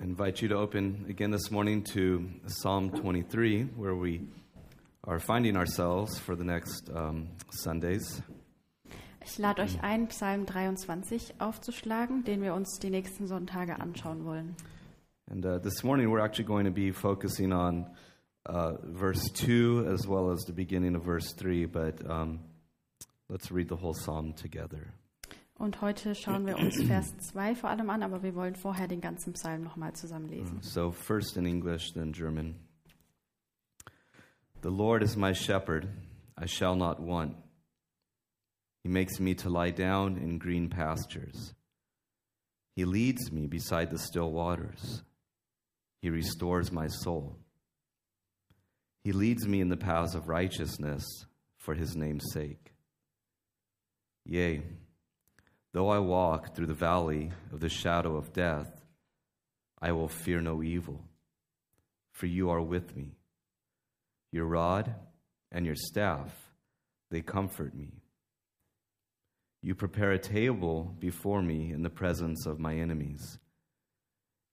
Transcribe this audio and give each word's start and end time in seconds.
I 0.00 0.02
invite 0.02 0.42
you 0.42 0.48
to 0.48 0.56
open 0.56 1.06
again 1.08 1.30
this 1.30 1.52
morning 1.52 1.84
to 1.92 2.28
Psalm 2.46 2.90
23, 2.90 3.62
where 3.76 3.94
we 3.94 4.22
are 5.04 5.20
finding 5.20 5.56
ourselves 5.56 6.18
for 6.18 6.34
the 6.34 6.42
next 6.42 6.90
um, 6.92 7.28
Sundays. 7.50 8.20
Ich 9.24 9.38
lade 9.38 9.62
euch 9.62 9.80
ein, 9.82 10.08
Psalm 10.08 10.46
23 10.46 11.34
aufzuschlagen, 11.38 12.24
den 12.24 12.42
wir 12.42 12.54
uns 12.54 12.78
die 12.80 12.90
nächsten 12.90 13.28
Sonntage 13.28 13.78
anschauen 13.78 14.24
wollen. 14.24 14.56
And 15.30 15.46
uh, 15.46 15.58
this 15.58 15.84
morning 15.84 16.10
we're 16.10 16.22
actually 16.22 16.46
going 16.46 16.64
to 16.64 16.72
be 16.72 16.90
focusing 16.90 17.52
on 17.52 17.86
uh, 18.46 18.72
verse 18.82 19.30
2 19.32 19.86
as 19.88 20.08
well 20.08 20.30
as 20.30 20.44
the 20.44 20.52
beginning 20.52 20.96
of 20.96 21.04
verse 21.04 21.32
3, 21.34 21.66
but 21.66 21.94
um, 22.10 22.40
let's 23.28 23.52
read 23.52 23.68
the 23.68 23.76
whole 23.76 23.94
psalm 23.94 24.32
together. 24.32 24.92
Und 25.58 25.80
heute 25.80 26.14
schauen 26.14 26.46
wir 26.46 26.58
uns 26.58 26.82
Vers 26.86 27.16
2 27.18 27.54
vor 27.54 27.70
allem 27.70 27.88
an, 27.90 28.02
aber 28.02 28.22
wir 28.22 28.34
wollen 28.34 28.56
vorher 28.56 28.88
den 28.88 29.00
ganzen 29.00 29.32
Psalm 29.34 29.62
nochmal 29.62 29.94
zusammen 29.94 30.26
mm, 30.26 30.30
lesen. 30.30 30.62
So, 30.62 30.90
first 30.90 31.36
in 31.36 31.46
English, 31.46 31.92
then 31.92 32.12
German. 32.12 32.56
The 34.62 34.70
Lord 34.70 35.02
is 35.02 35.16
my 35.16 35.32
shepherd, 35.34 35.88
I 36.36 36.46
shall 36.46 36.74
not 36.74 36.98
want. 36.98 37.36
He 38.82 38.88
makes 38.88 39.20
me 39.20 39.34
to 39.36 39.48
lie 39.48 39.70
down 39.70 40.16
in 40.16 40.38
green 40.38 40.68
pastures. 40.68 41.54
He 42.74 42.84
leads 42.84 43.30
me 43.30 43.46
beside 43.46 43.90
the 43.90 43.98
still 43.98 44.30
waters. 44.32 45.02
He 46.02 46.10
restores 46.10 46.72
my 46.72 46.88
soul. 46.88 47.38
He 49.04 49.12
leads 49.12 49.46
me 49.46 49.60
in 49.60 49.68
the 49.68 49.76
paths 49.76 50.14
of 50.14 50.28
righteousness 50.28 51.04
for 51.56 51.74
his 51.74 51.94
name's 51.94 52.24
sake. 52.32 52.74
Yea, 54.26 54.62
though 55.74 55.88
I 55.88 55.98
walk 55.98 56.54
through 56.54 56.68
the 56.68 56.72
valley 56.72 57.32
of 57.52 57.58
the 57.58 57.68
shadow 57.68 58.16
of 58.16 58.32
death, 58.32 58.70
I 59.82 59.90
will 59.90 60.08
fear 60.08 60.40
no 60.40 60.62
evil, 60.62 61.04
for 62.12 62.26
you 62.26 62.48
are 62.50 62.62
with 62.62 62.96
me. 62.96 63.16
Your 64.30 64.46
rod 64.46 64.94
and 65.50 65.66
your 65.66 65.74
staff, 65.74 66.32
they 67.10 67.20
comfort 67.20 67.74
me. 67.74 67.92
You 69.62 69.74
prepare 69.74 70.12
a 70.12 70.18
table 70.18 70.94
before 71.00 71.42
me 71.42 71.72
in 71.72 71.82
the 71.82 71.90
presence 71.90 72.46
of 72.46 72.60
my 72.60 72.76
enemies. 72.76 73.38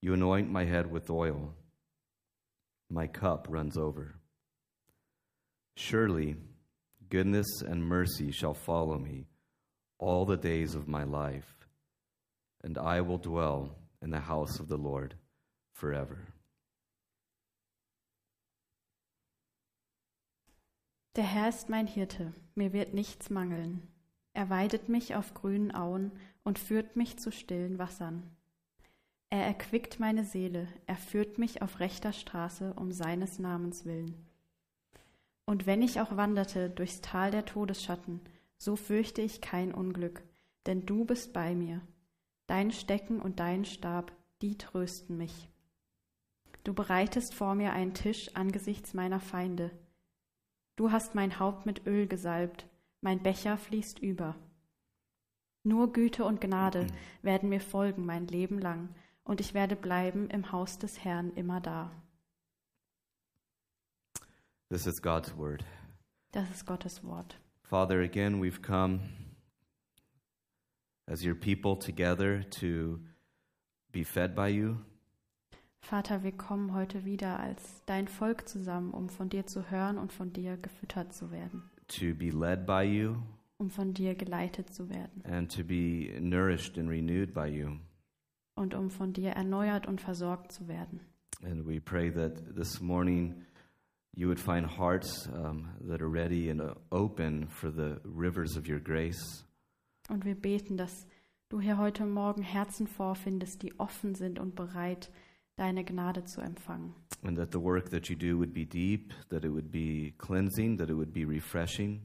You 0.02 0.16
anoint 0.16 0.50
my 0.50 0.66
head 0.66 0.92
with 0.92 1.12
oil. 1.12 1.54
My 2.90 3.06
cup 3.06 3.46
runs 3.48 3.78
over. 3.78 4.16
Surely 5.78 6.38
goodness 7.10 7.62
and 7.62 7.84
mercy 7.84 8.32
shall 8.32 8.56
follow 8.56 8.98
me 8.98 9.28
all 10.02 10.26
the 10.26 10.38
days 10.38 10.76
of 10.76 10.88
my 10.88 11.04
life, 11.04 11.68
and 12.64 12.78
I 12.78 13.02
will 13.02 13.20
dwell 13.20 13.76
in 14.02 14.12
the 14.12 14.28
house 14.28 14.60
of 14.60 14.68
the 14.68 14.78
Lord 14.78 15.16
forever. 15.74 16.18
Der 21.16 21.26
Herr 21.26 21.50
ist 21.50 21.70
mein 21.70 21.88
Hirte, 21.88 22.34
mir 22.56 22.74
wird 22.74 22.94
nichts 22.94 23.30
mangeln. 23.30 23.88
Er 24.34 24.50
weidet 24.50 24.88
mich 24.90 25.14
auf 25.16 25.34
grünen 25.34 25.76
Auen 25.76 26.12
und 26.44 26.58
führt 26.58 26.96
mich 26.96 27.20
zu 27.20 27.32
stillen 27.32 27.78
Wassern. 27.78 28.24
Er 29.30 29.46
erquickt 29.46 30.00
meine 30.00 30.24
Seele, 30.24 30.68
er 30.88 30.96
führt 30.96 31.38
mich 31.38 31.62
auf 31.62 31.80
rechter 31.80 32.14
Straße 32.14 32.74
um 32.74 32.92
seines 32.92 33.40
Namens 33.40 33.86
willen. 33.86 34.26
Und 35.46 35.66
wenn 35.66 35.82
ich 35.82 36.00
auch 36.00 36.16
wanderte 36.16 36.70
durchs 36.70 37.02
Tal 37.02 37.32
der 37.32 37.46
Todesschatten, 37.46 38.22
so 38.62 38.76
fürchte 38.76 39.24
ich 39.24 39.42
kein 39.42 39.74
Unglück, 39.74 40.22
denn 40.68 40.86
du 40.86 41.04
bist 41.04 41.34
bei 41.34 41.56
mir. 41.56 41.82
Dein 42.46 42.70
Stecken 42.72 43.20
und 43.20 43.40
dein 43.40 43.66
Stab, 43.66 44.12
die 44.44 44.56
trösten 44.56 45.18
mich. 45.18 45.50
Du 46.64 46.76
bereitest 46.76 47.34
vor 47.34 47.56
mir 47.56 47.74
einen 47.74 47.96
Tisch 47.96 48.36
angesichts 48.36 48.94
meiner 48.94 49.20
Feinde. 49.20 49.72
Du 50.76 50.92
hast 50.92 51.16
mein 51.16 51.40
Haupt 51.40 51.66
mit 51.66 51.88
Öl 51.88 52.06
gesalbt, 52.06 52.68
mein 53.02 53.24
Becher 53.24 53.58
fließt 53.58 53.98
über. 53.98 54.36
Nur 55.64 55.92
Güte 55.92 56.24
und 56.24 56.40
Gnade 56.40 56.86
werden 57.24 57.50
mir 57.50 57.62
folgen 57.62 58.06
mein 58.06 58.28
Leben 58.28 58.60
lang, 58.60 58.94
und 59.24 59.42
ich 59.42 59.56
werde 59.56 59.76
bleiben 59.76 60.30
im 60.30 60.52
Haus 60.52 60.78
des 60.78 61.04
Herrn 61.04 61.34
immer 61.34 61.62
da. 61.62 61.92
This 64.70 64.86
is 64.86 65.02
God's 65.02 65.36
word. 65.36 65.66
Das 66.32 66.48
ist 66.52 66.68
Gottes 66.68 67.04
Wort. 67.04 67.42
Father, 67.72 68.02
again, 68.02 68.42
we've 68.42 68.62
come 68.62 69.00
as 71.08 71.24
your 71.24 71.36
people 71.36 71.78
together 71.78 72.44
to 72.60 73.00
be 73.94 74.04
fed 74.04 74.36
by 74.36 74.50
you, 74.50 74.80
Vater, 75.80 76.22
wir 76.22 76.34
kommen 76.34 76.74
heute 76.74 77.06
wieder 77.06 77.40
als 77.40 77.82
dein 77.86 78.10
Volk 78.10 78.50
zusammen, 78.50 78.92
um 78.92 79.08
von 79.08 79.30
dir 79.30 79.46
zu 79.48 79.72
hören 79.72 79.98
und 79.98 80.12
von 80.12 80.34
dir 80.34 80.58
gefüttert 80.58 81.14
zu 81.14 81.32
werden, 81.32 81.64
to 81.88 82.14
be 82.14 82.30
led 82.30 82.66
by 82.66 82.84
you, 82.84 83.16
um 83.58 83.70
von 83.70 83.94
dir 83.94 84.16
geleitet 84.16 84.74
zu 84.74 84.90
werden 84.90 85.24
and 85.24 85.50
to 85.50 85.64
be 85.64 86.20
nourished 86.20 86.78
and 86.78 86.90
renewed 86.90 87.34
by 87.34 87.48
you. 87.48 87.78
und 88.56 88.74
um 88.74 88.90
von 88.90 89.14
dir 89.14 89.32
erneuert 89.32 89.88
und 89.88 90.02
versorgt 90.02 90.52
zu 90.52 90.68
werden. 90.68 91.00
And 91.42 91.66
we 91.66 91.80
pray 91.80 92.12
that 92.12 92.54
this 92.54 92.82
morning 92.82 93.46
you 94.14 94.28
would 94.28 94.40
find 94.40 94.66
hearts 94.66 95.28
um, 95.34 95.70
that 95.88 96.02
are 96.02 96.10
ready 96.12 96.50
and 96.50 96.62
uh, 96.62 96.74
open 96.92 97.48
for 97.48 97.72
the 97.72 98.00
rivers 98.04 98.58
of 98.58 98.68
your 98.68 98.80
grace. 98.80 99.46
Und 100.10 100.26
wir 100.26 100.36
beten, 100.36 100.78
dass 100.78 101.08
du 101.50 101.60
hier 101.62 101.78
heute 101.78 102.06
Morgen 102.06 102.42
Herzen 102.44 102.88
vorfindest, 102.88 103.62
die 103.64 103.78
offen 103.80 104.16
sind 104.16 104.40
und 104.40 104.56
bereit, 104.56 105.12
deine 105.56 105.84
Gnade 105.86 106.24
zu 106.26 106.42
empfangen. 106.42 106.94
And 107.24 107.38
that 107.38 107.52
the 107.52 107.60
work 107.62 107.90
that 107.92 108.08
you 108.10 108.16
do 108.16 108.38
would 108.38 108.54
be 108.54 108.66
deep, 108.66 109.14
that 109.30 109.46
it 109.46 109.52
would 109.52 109.72
be 109.72 110.14
cleansing, 110.18 110.78
that 110.78 110.90
it 110.90 110.96
would 110.96 111.14
be 111.14 111.24
refreshing, 111.26 112.02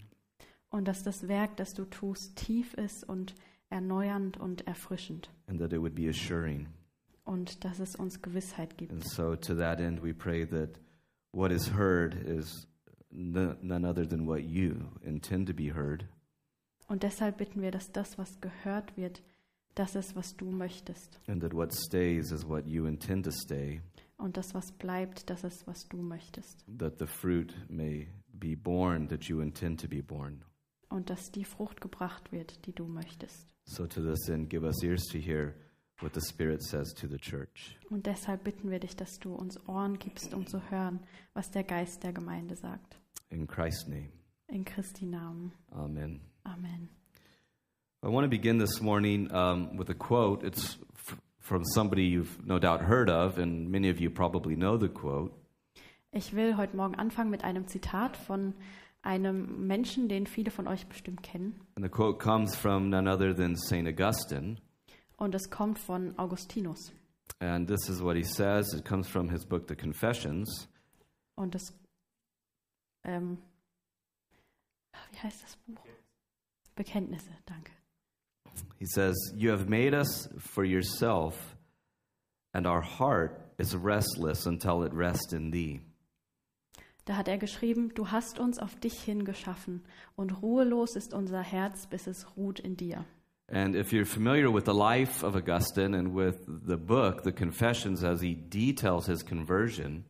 Und 0.71 0.89
dass 0.89 1.03
das 1.03 1.27
Werk, 1.29 1.57
das 1.57 1.73
du 1.75 1.85
tust, 1.87 2.37
tief 2.37 2.75
ist 2.75 3.09
und 3.09 3.35
erneuernd 3.71 4.37
und 4.37 4.67
erfrischend. 4.67 5.31
and 5.49 5.59
that 5.61 5.73
it 5.73 5.81
would 5.81 5.95
be 5.95 6.09
assuring. 6.09 6.69
Und 7.25 7.65
dass 7.65 7.81
es 7.81 7.97
uns 7.97 8.21
Gewissheit 8.23 8.77
gibt. 8.79 8.93
And 8.93 9.03
so, 9.09 9.35
to 9.37 9.55
that 9.57 9.81
end, 9.81 10.03
we 10.03 10.13
pray 10.15 10.45
that 10.47 10.79
what 11.37 11.51
is 11.53 11.69
heard 11.75 12.15
is 12.27 12.67
none 13.11 13.85
other 13.85 14.07
than 14.07 14.27
what 14.27 14.43
you 14.45 14.77
intend 15.03 15.47
to 15.49 15.55
be 15.55 15.73
heard, 15.75 16.05
Und 16.89 17.03
deshalb 17.03 17.37
bitten 17.39 17.63
wir, 17.63 17.71
dass 17.73 17.91
das, 17.93 18.17
was 18.17 18.41
gehört 18.41 18.97
wird, 18.97 19.23
das 19.75 19.95
ist, 19.97 20.15
was 20.17 20.37
du 20.37 20.51
möchtest. 20.51 21.21
and 21.29 21.41
that 21.43 21.53
what 21.53 21.73
stays 21.73 22.31
is 22.33 22.47
what 22.49 22.67
you 22.67 22.87
intend 22.87 23.25
to 23.25 23.31
stay, 23.31 23.81
Und 24.19 24.37
das, 24.37 24.55
was 24.55 24.73
bleibt, 24.73 25.29
das 25.29 25.45
ist, 25.45 25.67
was 25.67 25.87
du 25.89 25.99
möchtest. 25.99 26.65
that 26.79 26.99
the 26.99 27.07
fruit 27.07 27.53
may 27.69 28.09
be 28.33 28.55
born 28.57 29.09
that 29.09 29.25
you 29.29 29.41
intend 29.41 29.81
to 29.81 29.89
be 29.89 30.03
born. 30.03 30.43
Und 30.89 31.11
dass 31.11 31.31
die 31.33 31.45
Frucht 31.45 31.81
gebracht 31.81 32.31
wird, 32.33 32.65
die 32.67 32.73
du 32.73 32.87
möchtest. 32.87 33.53
So, 33.65 33.87
to 33.89 34.01
this 34.01 34.29
end, 34.29 34.49
give 34.49 34.65
us 34.65 34.83
ears 34.85 35.03
to 35.11 35.19
hear 35.19 35.55
what 36.01 36.15
the 36.15 36.21
Spirit 36.21 36.63
says 36.63 36.93
to 36.95 37.07
the 37.09 37.19
church. 37.19 37.77
Und 37.91 38.07
deshalb 38.07 38.45
bitten 38.45 38.71
wir 38.71 38.79
dich, 38.79 38.97
dass 38.97 39.19
du 39.19 39.35
uns 39.35 39.59
Ohren 39.69 39.99
gibst, 39.99 40.35
um 40.35 40.47
zu 40.47 40.61
hören, 40.71 41.01
was 41.35 41.51
der 41.51 41.65
Geist 41.65 42.03
der 42.03 42.13
Gemeinde 42.13 42.57
sagt. 42.57 42.99
In 43.31 43.47
Christ's 43.47 43.89
name, 43.89 44.11
In 44.49 44.65
Christi 44.65 45.07
Namen. 45.07 45.53
Amen. 45.73 46.21
Amen. 46.45 46.89
I 48.03 48.09
want 48.09 48.25
to 48.25 48.31
begin 48.31 48.59
this 48.59 48.81
morning 48.81 49.33
um, 49.33 49.77
with 49.77 49.91
a 49.91 49.95
quote. 49.95 50.45
It's 50.45 50.79
from 51.41 51.65
somebody 51.65 52.05
you've 52.05 52.45
no 52.47 52.59
doubt 52.59 52.83
heard 52.83 53.11
of, 53.11 53.39
and 53.39 53.69
many 53.71 53.89
of 53.89 54.01
you 54.01 54.11
probably 54.11 54.55
know 54.55 54.77
the 54.77 54.89
quote. 54.89 55.33
Ich 56.13 56.33
will 56.35 56.57
heute 56.57 56.77
Morgen 56.77 56.95
anfangen 56.95 57.31
mit 57.31 57.43
einem 57.43 57.67
Zitat 57.67 58.17
von 58.17 58.55
einem 59.03 59.67
Menschen, 59.67 60.09
den 60.09 60.27
viele 60.27 60.51
von 60.51 60.69
euch 60.69 60.87
bestimmt 60.87 61.23
kennen. 61.23 61.61
And 61.75 61.85
the 61.85 61.91
quote 61.91 62.19
comes 62.19 62.55
from 62.55 62.89
none 62.89 63.09
other 63.09 63.35
than 63.35 63.57
St. 63.57 63.89
Augustine. 63.89 64.59
Und 65.17 65.35
es 65.35 65.51
kommt 65.51 65.79
von 65.79 66.19
Augustinus. 66.19 66.93
And 67.41 67.69
this 67.69 67.89
is 67.89 68.03
what 68.03 68.17
he 68.17 68.23
says. 68.23 68.73
It 68.75 68.85
comes 68.85 69.09
from 69.09 69.29
his 69.29 69.45
book, 69.45 69.69
The 69.69 69.77
Confessions. 69.77 70.69
Und 71.35 71.55
das, 71.55 71.73
ähm, 73.05 73.39
wie 75.13 75.19
heißt 75.19 75.43
das 75.43 75.57
Buch? 75.57 75.85
Bekenntnisse, 76.75 77.31
danke. 77.47 77.73
He 78.79 78.87
says, 78.87 79.15
You 79.35 79.51
have 79.51 79.69
made 79.69 79.95
us 79.95 80.29
for 80.39 80.65
yourself, 80.65 81.57
and 82.53 82.67
our 82.67 82.83
heart 82.83 83.53
is 83.59 83.75
restless 83.75 84.47
until 84.47 84.83
it 84.83 84.93
rests 84.95 85.33
in 85.33 85.51
thee. 85.51 85.81
Da 87.05 87.17
hat 87.17 87.29
er 87.29 87.39
geschrieben, 87.39 87.95
du 87.95 88.11
hast 88.11 88.41
uns 88.41 88.59
auf 88.59 88.75
dich 88.77 89.01
hin 89.01 89.25
geschaffen 89.25 89.85
und 90.17 90.43
ruhelos 90.43 90.97
ist 90.97 91.15
unser 91.15 91.41
Herz, 91.41 91.87
bis 91.87 92.09
es 92.09 92.37
ruht 92.37 92.59
in 92.59 92.77
dir. 92.77 93.05
And 93.49 93.77
if 93.77 93.93
you're 93.93 94.05
familiar 94.07 94.51
with 94.53 94.65
the 94.65 94.75
life 94.75 95.23
of 95.25 95.37
Augustine 95.37 95.95
and 95.95 96.15
with 96.15 96.47
the 96.67 96.77
book, 96.77 97.23
The 97.23 97.33
Confessions, 97.33 98.03
as 98.03 98.21
he 98.21 98.35
details 98.35 99.07
his 99.07 99.25
conversion, 99.25 100.05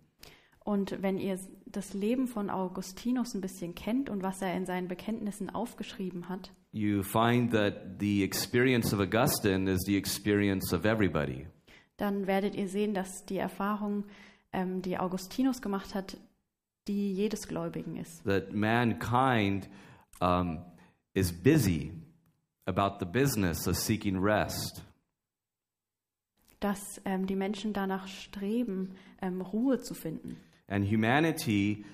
Und 0.65 1.01
wenn 1.01 1.19
ihr 1.19 1.39
das 1.67 1.95
Leben 1.95 2.27
von 2.27 2.51
Augustinus 2.51 3.35
ein 3.35 3.41
bisschen 3.41 3.75
kennt 3.77 4.11
und 4.11 4.23
was 4.25 4.41
er 4.43 4.55
in 4.57 4.67
seinen 4.67 4.89
Bekenntnissen 4.89 5.49
aufgeschrieben 5.51 6.29
hat, 6.29 6.51
you 6.73 7.03
find 7.03 7.53
that 7.53 8.01
the 8.01 8.25
experience 8.25 8.93
of 8.93 8.99
Augustine 9.01 9.71
is 9.71 9.83
the 9.87 9.97
experience 9.97 10.73
of 10.73 10.85
everybody. 10.85 11.47
dann 11.99 12.27
werdet 12.27 12.55
ihr 12.57 12.69
sehen, 12.69 12.95
dass 12.95 13.25
die 13.27 13.37
Erfahrung, 13.39 14.05
ähm, 14.53 14.83
die 14.83 14.99
Augustinus 14.99 15.61
gemacht 15.63 15.95
hat, 15.95 16.17
die 16.89 17.13
jedes 17.13 17.47
Gläubigen 17.49 17.97
ist. 17.97 18.25
that 18.25 18.53
mankind 18.53 19.69
um, 20.21 20.59
is 21.15 21.31
busy 21.33 21.93
about 22.67 22.99
the 22.99 23.07
business 23.07 23.67
of 23.67 23.77
seeking 23.77 24.19
rest. 24.19 24.83
Dass 26.61 26.81
ähm, 27.05 27.27
die 27.27 27.37
Menschen 27.37 27.73
danach 27.73 28.09
streben, 28.09 28.95
ähm, 29.23 29.41
Ruhe 29.41 29.79
zu 29.81 29.95
finden. 29.95 30.37
And 30.69 30.85
humanity, 30.85 31.85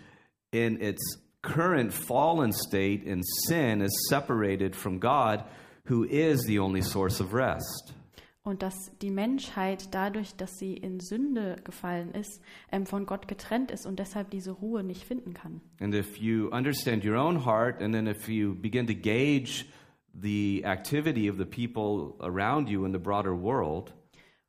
in 0.51 0.81
its 0.81 1.21
current 1.43 1.93
fallen 1.93 2.53
state 2.53 3.03
in 3.05 3.23
sin, 3.23 3.81
is 3.83 3.93
separated 4.09 4.75
from 4.75 4.99
God, 4.99 5.45
who 5.85 6.05
is 6.05 6.45
the 6.47 6.59
only 6.59 6.83
source 6.83 7.21
of 7.21 7.35
rest. 7.35 7.95
Und 8.45 8.63
dass 8.63 8.75
die 9.01 9.11
Menschheit 9.11 9.95
dadurch, 9.95 10.35
dass 10.35 10.51
sie 10.59 10.75
in 10.75 10.99
Sünde 10.99 11.57
gefallen 11.63 12.13
ist, 12.13 12.41
ähm, 12.73 12.87
von 12.87 13.07
Gott 13.07 13.29
getrennt 13.29 13.71
ist 13.71 13.87
und 13.87 14.01
deshalb 14.01 14.31
diese 14.31 14.51
Ruhe 14.51 14.83
nicht 14.83 15.05
finden 15.05 15.33
kann. 15.33 15.61
And 15.81 15.95
if 15.95 16.17
you 16.17 16.49
understand 16.49 17.05
your 17.05 17.17
own 17.17 17.45
heart, 17.45 17.81
and 17.81 17.95
then 17.95 18.09
if 18.09 18.29
you 18.29 18.55
begin 18.55 18.87
to 18.89 18.95
gauge 18.95 19.67
the 20.21 20.63
activity 20.65 21.29
of 21.31 21.39
the 21.39 21.45
people 21.45 22.15
around 22.21 22.69
you 22.69 22.85
in 22.85 22.93
the 22.93 22.99
broader 22.99 23.33
world, 23.33 23.93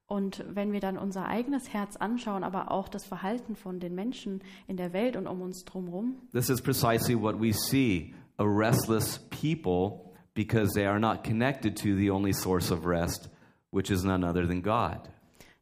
Und 0.06 0.44
wenn 0.54 0.71
wir 0.74 0.80
dann 0.80 0.98
unser 0.98 1.25
eigenes 1.25 1.74
Herz 1.74 1.95
anschauen, 1.95 2.44
aber 2.44 2.69
auch 2.71 2.88
das 2.89 3.06
Verhalten 3.06 3.56
von 3.56 3.80
den 3.80 3.95
Menschen 3.95 4.42
in 4.68 4.77
der 4.77 4.94
Welt 4.94 5.15
und 5.15 5.27
um 5.27 5.42
uns 5.42 5.63
drumherum, 5.65 6.18
This 6.33 6.50
is 6.50 6.62
precisely 6.62 7.15
what 7.19 7.39
we 7.39 7.51
see 7.54 8.13
a 8.38 8.44
restless 8.44 9.19
people 9.30 10.12
because 10.36 10.74
they 10.74 10.86
are 10.86 11.00
not 11.00 11.24
connected 11.24 11.75
to 11.77 11.95
the 11.95 12.12
only 12.12 12.33
source 12.33 12.71
of 12.71 12.86
rest, 12.86 13.30
which 13.71 13.89
is 13.89 14.04
none 14.04 14.24
other 14.27 14.45
than 14.45 14.62
God. 14.62 15.10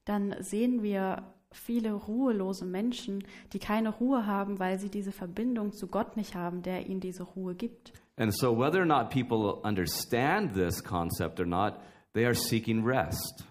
dann 0.05 0.35
sehen 0.39 0.81
wir 0.81 1.23
viele 1.51 1.93
ruhelose 1.93 2.65
Menschen, 2.65 3.23
die 3.53 3.59
keine 3.59 3.89
Ruhe 3.89 4.25
haben, 4.25 4.57
weil 4.59 4.79
sie 4.79 4.89
diese 4.89 5.11
Verbindung 5.11 5.71
zu 5.71 5.87
Gott 5.87 6.17
nicht 6.17 6.33
haben, 6.35 6.61
der 6.63 6.87
ihnen 6.87 6.99
diese 7.01 7.23
Ruhe 7.23 7.55
gibt. 7.55 7.93
And 8.21 8.31
so, 8.31 8.51
whether 8.51 8.79
or 8.79 8.85
not 8.85 9.09
people 9.09 9.59
understand 9.63 10.53
this 10.53 10.79
concept 10.79 11.39
or 11.39 11.47
not, 11.47 11.81
they 12.13 12.23
are 12.23 12.35
seeking 12.35 12.85
rest. 12.85 13.43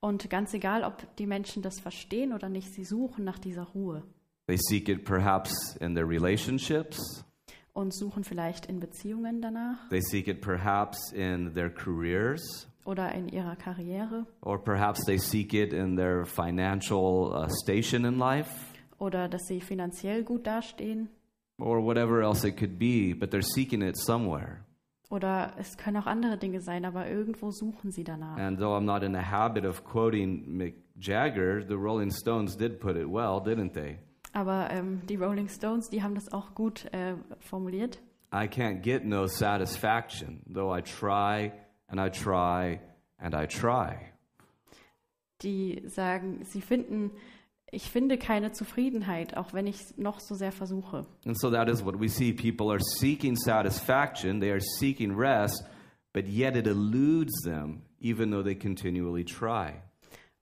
Und 0.00 0.28
ganz 0.28 0.52
egal, 0.52 0.84
ob 0.84 1.16
die 1.16 1.26
Menschen 1.26 1.62
das 1.62 1.80
verstehen 1.80 2.34
oder 2.34 2.50
nicht, 2.50 2.74
sie 2.74 2.84
suchen 2.84 3.24
nach 3.24 3.38
dieser 3.38 3.62
Ruhe. 3.62 4.02
They 4.46 4.58
seek 4.58 4.90
it 4.90 5.06
perhaps 5.06 5.76
in 5.80 5.94
their 5.94 6.06
relationships, 6.06 7.24
und 7.72 7.94
suchen 7.94 8.22
vielleicht 8.22 8.66
in 8.66 8.80
Beziehungen 8.80 9.40
danach. 9.40 9.88
They 9.88 10.02
seek 10.02 10.28
it 10.28 10.42
perhaps 10.42 11.10
in 11.12 11.54
their 11.54 11.70
careers, 11.70 12.68
oder 12.84 13.14
in 13.14 13.28
ihrer 13.28 13.56
Karriere. 13.56 14.26
Or 14.42 14.62
perhaps 14.62 15.06
they 15.06 15.16
seek 15.16 15.54
it 15.54 15.72
in 15.72 15.96
their 15.96 16.26
financial 16.26 17.32
uh, 17.32 17.48
station 17.62 18.04
in 18.04 18.18
life. 18.18 18.50
oder 18.98 19.28
dass 19.28 19.46
sie 19.46 19.62
finanziell 19.62 20.22
gut 20.22 20.46
dastehen 20.46 21.08
Or 21.58 21.80
whatever 21.80 22.22
else 22.22 22.44
it 22.44 22.56
could 22.56 22.78
be, 22.78 23.12
but 23.12 23.30
they're 23.30 23.42
seeking 23.42 23.82
it 23.82 23.96
somewhere. 23.96 24.64
oder 25.10 25.52
es 25.58 25.76
können 25.76 25.96
auch 25.96 26.06
andere 26.06 26.36
Dinge 26.36 26.60
sein, 26.60 26.84
aber 26.84 27.08
irgendwo 27.08 27.50
suchen 27.50 27.90
sie 27.90 28.04
danach. 28.04 28.36
And 28.36 28.58
though 28.58 28.76
I'm 28.76 28.84
not 28.84 29.02
in 29.02 29.12
the 29.12 29.22
habit 29.22 29.64
of 29.64 29.82
quoting 29.84 30.44
Mick 30.46 30.74
Jagger, 31.00 31.64
the 31.66 31.76
Rolling 31.76 32.10
Stones 32.10 32.56
did 32.56 32.78
put 32.78 32.96
it 32.96 33.08
well, 33.08 33.40
didn't 33.40 33.72
they? 33.72 33.98
Aber 34.32 34.68
ähm, 34.70 35.00
die 35.08 35.16
Rolling 35.16 35.48
Stones, 35.48 35.88
die 35.88 36.02
haben 36.02 36.14
das 36.14 36.30
auch 36.32 36.54
gut 36.54 36.84
äh, 36.92 37.14
formuliert. 37.40 37.98
I 38.32 38.46
can't 38.46 38.82
get 38.82 39.04
no 39.04 39.26
satisfaction, 39.26 40.42
though 40.52 40.70
I 40.70 40.82
try 40.82 41.52
and 41.88 41.98
I 41.98 42.10
try 42.10 42.80
and 43.18 43.34
I 43.34 43.46
try. 43.46 44.12
Die 45.42 45.82
sagen, 45.86 46.44
sie 46.44 46.60
finden, 46.60 47.12
ich 47.70 47.90
finde 47.90 48.18
keine 48.18 48.52
Zufriedenheit, 48.52 49.36
auch 49.36 49.52
wenn 49.52 49.66
ich 49.66 49.78
noch 49.96 50.20
so 50.20 50.34
sehr 50.34 50.52
versuche. 50.52 51.06
And 51.26 51.38
so 51.38 51.50
that 51.50 51.68
is 51.68 51.84
what 51.84 52.00
we 52.00 52.08
see. 52.08 52.32
People 52.32 52.70
are 52.70 52.80
seeking 52.80 53.36
satisfaction, 53.36 54.40
they 54.40 54.50
are 54.50 54.60
seeking 54.60 55.14
rest, 55.14 55.64
but 56.12 56.26
yet 56.26 56.56
it 56.56 56.66
eludes 56.66 57.42
them, 57.44 57.82
even 58.00 58.30
though 58.30 58.42
they 58.42 58.54
continually 58.54 59.24
try. 59.24 59.82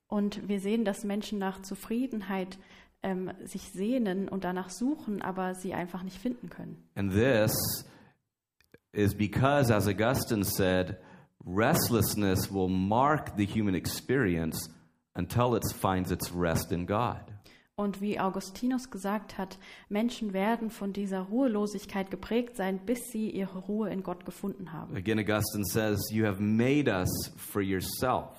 Und 0.09 0.49
wir 0.49 0.61
sehen, 0.61 0.85
dass 0.85 1.05
Menschen 1.05 1.39
nach 1.39 1.63
Zufriedenheit 1.63 2.59
ähm, 3.03 3.33
sich 3.45 3.63
sehnen 3.73 4.29
und 4.29 4.45
danach 4.45 4.71
suchen, 4.71 5.21
aber 5.21 5.55
sie 5.55 5.75
einfach 5.75 6.05
nicht 6.05 6.19
finden 6.19 6.49
können. 6.49 6.89
And 6.95 7.13
this 7.13 7.53
is 8.93 9.15
because, 9.15 9.75
as 9.75 9.89
Augustine 9.89 10.45
said, 10.45 10.97
restlessness 11.45 12.53
will 12.53 12.69
mark 12.69 13.37
the 13.37 13.47
human 13.47 13.75
experience 13.75 14.71
until 15.17 15.57
it 15.57 15.63
finds 15.75 16.11
its 16.11 16.33
rest 16.35 16.73
in 16.73 16.87
God. 16.87 17.21
Und 17.79 18.01
wie 18.01 18.19
Augustinus 18.19 18.91
gesagt 18.91 19.37
hat, 19.37 19.59
Menschen 19.91 20.33
werden 20.33 20.71
von 20.71 20.95
dieser 20.95 21.21
Ruhelosigkeit 21.21 22.11
geprägt 22.11 22.57
sein, 22.57 22.79
bis 22.87 22.99
sie 23.13 23.29
ihre 23.31 23.59
Ruhe 23.59 23.91
in 23.91 24.03
Gott 24.03 24.25
gefunden 24.25 24.73
haben. 24.73 24.97
Again, 24.97 25.19
Augustine 25.19 25.65
says, 25.67 26.01
You 26.11 26.25
have 26.25 26.41
made 26.41 26.91
us 26.91 27.11
for 27.37 27.61
yourself. 27.61 28.31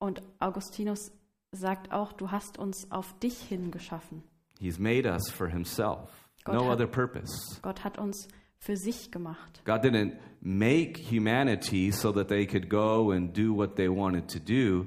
Und 0.00 0.20
Augustinus 0.40 1.12
sagt 1.52 1.92
auch, 1.92 2.12
du 2.12 2.30
hast 2.32 2.58
uns 2.58 2.90
auf 2.90 3.16
dich 3.20 3.38
hin 3.38 3.70
geschaffen. 3.70 4.22
He's 4.58 4.78
made 4.78 5.08
us 5.08 5.30
for 5.30 5.48
himself, 5.48 6.10
God 6.44 6.54
no 6.56 6.64
ha- 6.66 6.72
other 6.72 6.86
purpose. 6.86 7.60
Gott 7.62 7.84
hat 7.84 7.98
uns 7.98 8.26
für 8.58 8.76
sich 8.76 9.10
gemacht. 9.10 9.62
God 9.64 9.84
didn't 9.84 10.16
make 10.40 10.98
humanity 11.00 11.92
so 11.92 12.10
that 12.12 12.28
they 12.28 12.46
could 12.46 12.68
go 12.68 13.10
and 13.12 13.32
do 13.36 13.54
what 13.54 13.76
they 13.76 13.88
wanted 13.88 14.28
to 14.28 14.38
do. 14.40 14.86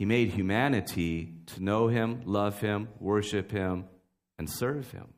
He 0.00 0.06
made 0.06 0.30
humanity 0.30 1.42
to 1.44 1.60
know 1.60 1.90
Him, 1.90 2.22
love 2.24 2.58
Him, 2.58 2.88
worship 3.00 3.50
Him, 3.50 3.84
and 4.38 4.48
serve 4.48 4.90
Him. 4.92 5.08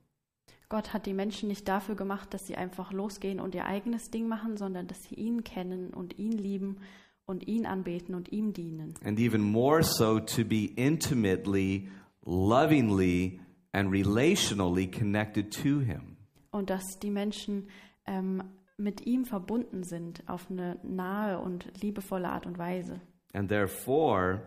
Gott 0.68 0.92
hat 0.92 1.06
die 1.06 1.14
Menschen 1.14 1.48
nicht 1.48 1.68
dafür 1.68 1.94
gemacht, 1.94 2.34
dass 2.34 2.46
sie 2.46 2.56
einfach 2.56 2.92
losgehen 2.92 3.38
und 3.38 3.54
ihr 3.54 3.64
eigenes 3.64 4.10
Ding 4.10 4.26
machen, 4.26 4.56
sondern 4.56 4.88
dass 4.88 5.00
sie 5.04 5.14
ihn 5.14 5.44
kennen 5.44 5.94
und 5.94 6.18
ihn 6.18 6.32
lieben 6.32 6.78
und 7.26 7.46
ihn 7.46 7.64
anbeten 7.64 8.16
und 8.16 8.32
ihm 8.32 8.52
dienen. 8.54 8.94
And 9.04 9.20
even 9.20 9.40
more 9.40 9.84
so, 9.84 10.18
to 10.18 10.44
be 10.44 10.72
intimately, 10.74 11.88
lovingly, 12.24 13.40
and 13.70 13.88
relationally 13.92 14.90
connected 14.90 15.52
to 15.62 15.78
Him. 15.78 16.16
Und 16.50 16.70
dass 16.70 16.98
die 17.00 17.10
Menschen 17.10 17.68
ähm, 18.04 18.42
mit 18.76 19.06
ihm 19.06 19.26
verbunden 19.26 19.84
sind 19.84 20.28
auf 20.28 20.50
eine 20.50 20.80
nahe 20.82 21.38
und 21.38 21.70
liebevolle 21.80 22.28
Art 22.28 22.46
und 22.46 22.58
Weise. 22.58 23.00
And 23.32 23.48
therefore, 23.48 24.42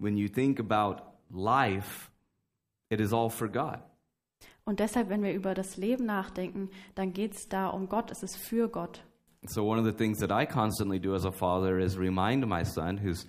when 0.00 0.16
you 0.16 0.28
think 0.28 0.58
about 0.58 1.02
life, 1.30 2.10
it 2.90 3.00
is 3.00 3.12
all 3.12 3.30
for 3.30 3.48
God. 3.48 3.80
Und 4.64 4.80
deshalb, 4.80 5.08
wenn 5.08 5.22
wir 5.22 5.32
über 5.32 5.54
das 5.54 5.76
Leben 5.76 6.06
nachdenken, 6.06 6.70
dann 6.94 7.12
geht 7.12 7.34
es 7.34 7.48
da 7.48 7.68
um 7.68 7.88
Gott, 7.88 8.10
es 8.10 8.22
ist 8.22 8.36
für 8.36 8.68
Gott. 8.68 9.02
So, 9.46 9.64
one 9.64 9.78
of 9.78 9.86
the 9.86 9.92
things 9.92 10.18
that 10.18 10.30
I 10.30 10.44
constantly 10.46 10.98
do 10.98 11.14
as 11.14 11.24
a 11.24 11.32
father 11.32 11.78
is 11.78 11.98
remind 11.98 12.46
my 12.46 12.62
son, 12.62 12.98
who's 12.98 13.26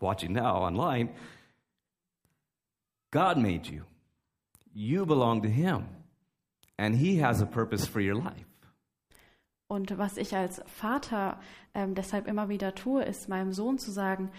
watching 0.00 0.32
now 0.32 0.62
online, 0.62 1.10
God 3.10 3.36
made 3.36 3.66
you. 3.66 3.82
You 4.72 5.04
belong 5.04 5.42
to 5.42 5.48
Him, 5.48 5.86
and 6.78 6.94
He 6.94 7.18
has 7.18 7.40
a 7.40 7.46
purpose 7.46 7.86
for 7.86 8.00
your 8.00 8.14
life. 8.14 8.46
Und 9.68 9.98
was 9.98 10.16
ich 10.16 10.36
als 10.36 10.62
Vater 10.66 11.40
ähm, 11.74 11.96
deshalb 11.96 12.28
immer 12.28 12.48
wieder 12.48 12.74
tue, 12.76 13.02
ist 13.02 13.28
meinem 13.28 13.52
Sohn 13.52 13.78
zu 13.78 13.90
sagen, 13.90 14.30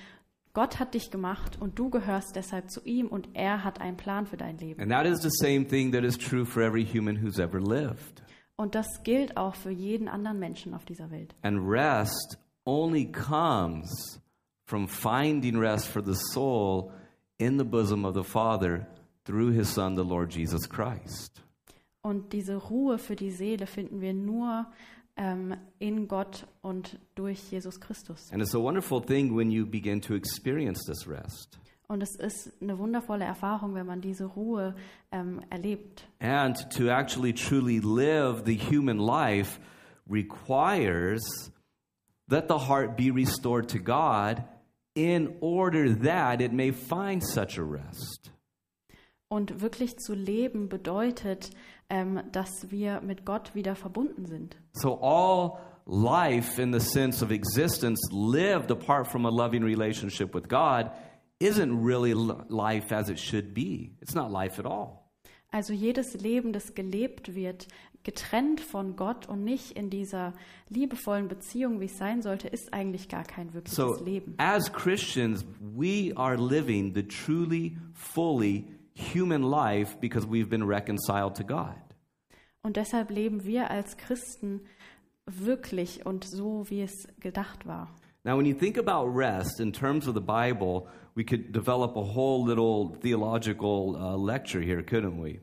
Gott 0.58 0.80
hat 0.80 0.96
dich 0.96 1.12
gemacht 1.12 1.62
und 1.62 1.78
du 1.78 1.92
gehörst 1.92 2.36
deshalb 2.36 2.72
zu 2.72 2.84
ihm 2.84 3.10
und 3.10 3.30
er 3.36 3.64
hat 3.64 3.80
einen 3.80 3.96
Plan 3.96 4.26
für 4.26 4.38
dein 4.38 4.58
Leben. 4.58 4.82
And 4.82 4.92
that 4.92 5.06
is 5.06 5.22
the 5.22 5.30
same 5.30 5.68
thing 5.68 5.92
that 5.92 6.04
is 6.04 6.18
true 6.18 6.48
for 6.48 6.64
every 6.64 6.84
human 6.84 7.22
who's 7.22 7.38
ever 7.38 7.60
lived. 7.60 8.24
Und 8.56 8.74
das 8.74 8.88
gilt 9.04 9.38
auch 9.38 9.54
für 9.54 9.70
jeden 9.70 10.08
anderen 10.08 10.40
Menschen 10.40 10.74
auf 10.74 10.84
dieser 10.84 11.12
Welt. 11.12 11.36
And 11.44 11.60
rest 11.60 12.40
only 12.66 13.06
comes 13.06 14.20
from 14.66 14.88
finding 14.88 15.60
rest 15.60 15.90
for 15.90 16.04
the 16.04 16.16
soul 16.34 16.92
in 17.38 17.60
the 17.60 17.64
bosom 17.64 18.04
of 18.04 18.16
the 18.16 18.24
Father 18.24 18.88
through 19.26 19.54
His 19.54 19.72
Son, 19.72 19.96
the 19.96 20.02
Lord 20.02 20.34
Jesus 20.34 20.68
Christ. 20.68 21.44
Und 22.02 22.34
diese 22.34 22.56
Ruhe 22.56 22.98
für 22.98 23.16
die 23.16 23.30
Seele 23.30 23.68
finden 23.68 24.02
wir 24.02 24.16
nur 24.16 24.66
in 25.79 26.07
Gott 26.07 26.45
und 26.62 27.00
durch 27.15 27.51
Jesus 27.51 27.79
Christus. 27.79 28.31
And 28.31 28.41
it's 28.41 28.53
a 28.53 28.59
wonderful 28.59 29.01
thing 29.01 29.36
when 29.36 29.51
you 29.51 29.65
begin 29.65 30.00
to 30.01 30.13
experience 30.13 30.86
this 30.86 31.07
rest. 31.07 31.59
Und 31.89 32.03
es 32.03 32.15
ist 32.15 32.51
eine 32.62 32.77
wundervolle 32.77 33.24
Erfahrung, 33.24 33.74
wenn 33.74 33.86
man 33.86 34.01
diese 34.01 34.25
Ruhe 34.25 34.75
ähm, 35.12 35.41
erlebt. 35.50 36.07
And 36.19 36.69
to 36.71 36.89
actually 36.89 37.33
truly 37.33 37.79
live 37.79 38.43
the 38.45 38.55
human 38.57 39.00
life 39.00 39.59
requires 40.09 41.51
that 42.27 42.50
the 42.50 42.67
heart 42.67 42.97
be 42.97 43.09
restored 43.09 43.69
to 43.69 43.79
God 43.79 44.43
in 44.95 45.38
order 45.39 45.93
that 46.03 46.41
it 46.41 46.51
may 46.51 46.71
find 46.71 47.24
such 47.24 47.57
a 47.57 47.63
rest. 47.63 48.31
Und 49.29 49.62
wirklich 49.62 49.97
zu 49.97 50.13
leben 50.13 50.69
bedeutet, 50.69 51.51
ähm, 51.89 52.22
dass 52.32 52.70
wir 52.70 53.01
mit 53.01 53.25
Gott 53.25 53.56
wieder 53.56 53.75
verbunden 53.75 54.25
sind. 54.25 54.58
So, 54.74 55.00
all 55.01 55.58
life 55.86 56.62
in 56.62 56.74
the 56.74 56.79
sense 56.79 57.24
of 57.24 57.32
existence 57.32 58.00
lived 58.12 58.72
apart 58.72 59.08
from 59.08 59.25
a 59.25 59.29
loving 59.29 59.63
relationship 59.63 60.34
with 60.36 60.48
God 60.50 60.91
isn't 61.39 61.72
really 61.84 62.13
life 62.50 62.94
as 62.94 63.10
it 63.10 63.20
should 63.20 63.53
be. 63.53 63.91
It's 64.01 64.13
not 64.15 64.32
life 64.32 64.60
at 64.60 64.65
all. 64.65 65.03
Also 65.50 65.72
jedes 65.72 66.13
Leben, 66.15 66.51
das 66.51 66.74
gelebt 66.75 67.34
wird, 67.34 67.67
getrennt 68.03 68.60
von 68.60 68.96
Gott 68.98 69.29
und 69.29 69.44
nicht 69.46 69.72
in 69.77 69.89
dieser 69.89 70.34
liebevollen 70.70 71.29
Beziehung, 71.29 71.79
wie 71.79 71.86
es 71.86 71.98
sein 71.98 72.22
sollte, 72.22 72.50
ist 72.50 72.74
eigentlich 72.74 73.08
gar 73.08 73.24
kein 73.24 73.53
wirkliches 73.53 73.75
So, 73.75 74.03
Leben. 74.03 74.34
as 74.39 74.72
Christians, 74.72 75.46
we 75.62 76.12
are 76.17 76.36
living 76.36 76.94
the 76.94 77.03
truly, 77.03 77.77
fully 77.94 78.65
human 79.13 79.44
life 79.44 79.98
because 80.00 80.27
we've 80.27 80.50
been 80.50 80.63
reconciled 80.68 81.36
to 81.36 81.44
God. 81.44 81.75
Und 82.63 82.75
deshalb 82.77 83.10
leben 83.12 83.46
wir 83.46 83.70
als 83.72 83.96
Christen 83.98 84.62
wirklich 85.25 86.06
und 86.06 86.24
so, 86.25 86.70
wie 86.70 86.82
es 86.82 87.08
gedacht 87.20 87.66
war. 87.68 87.89
Now, 88.24 88.38
when 88.38 88.46
you 88.46 88.54
think 88.56 88.77
about 88.77 89.08
rest 89.16 89.60
in 89.60 89.72
terms 89.72 90.08
of 90.08 90.13
the 90.16 90.22
Bible, 90.22 90.88
we 91.16 91.24
could 91.24 91.54
develop 91.54 91.96
a 91.96 92.01
whole 92.01 92.46
little 92.46 92.98
theological 93.01 93.96
uh, 93.96 94.18
lecture 94.18 94.62
here, 94.62 94.82
couldn't 94.84 95.22
we? 95.22 95.39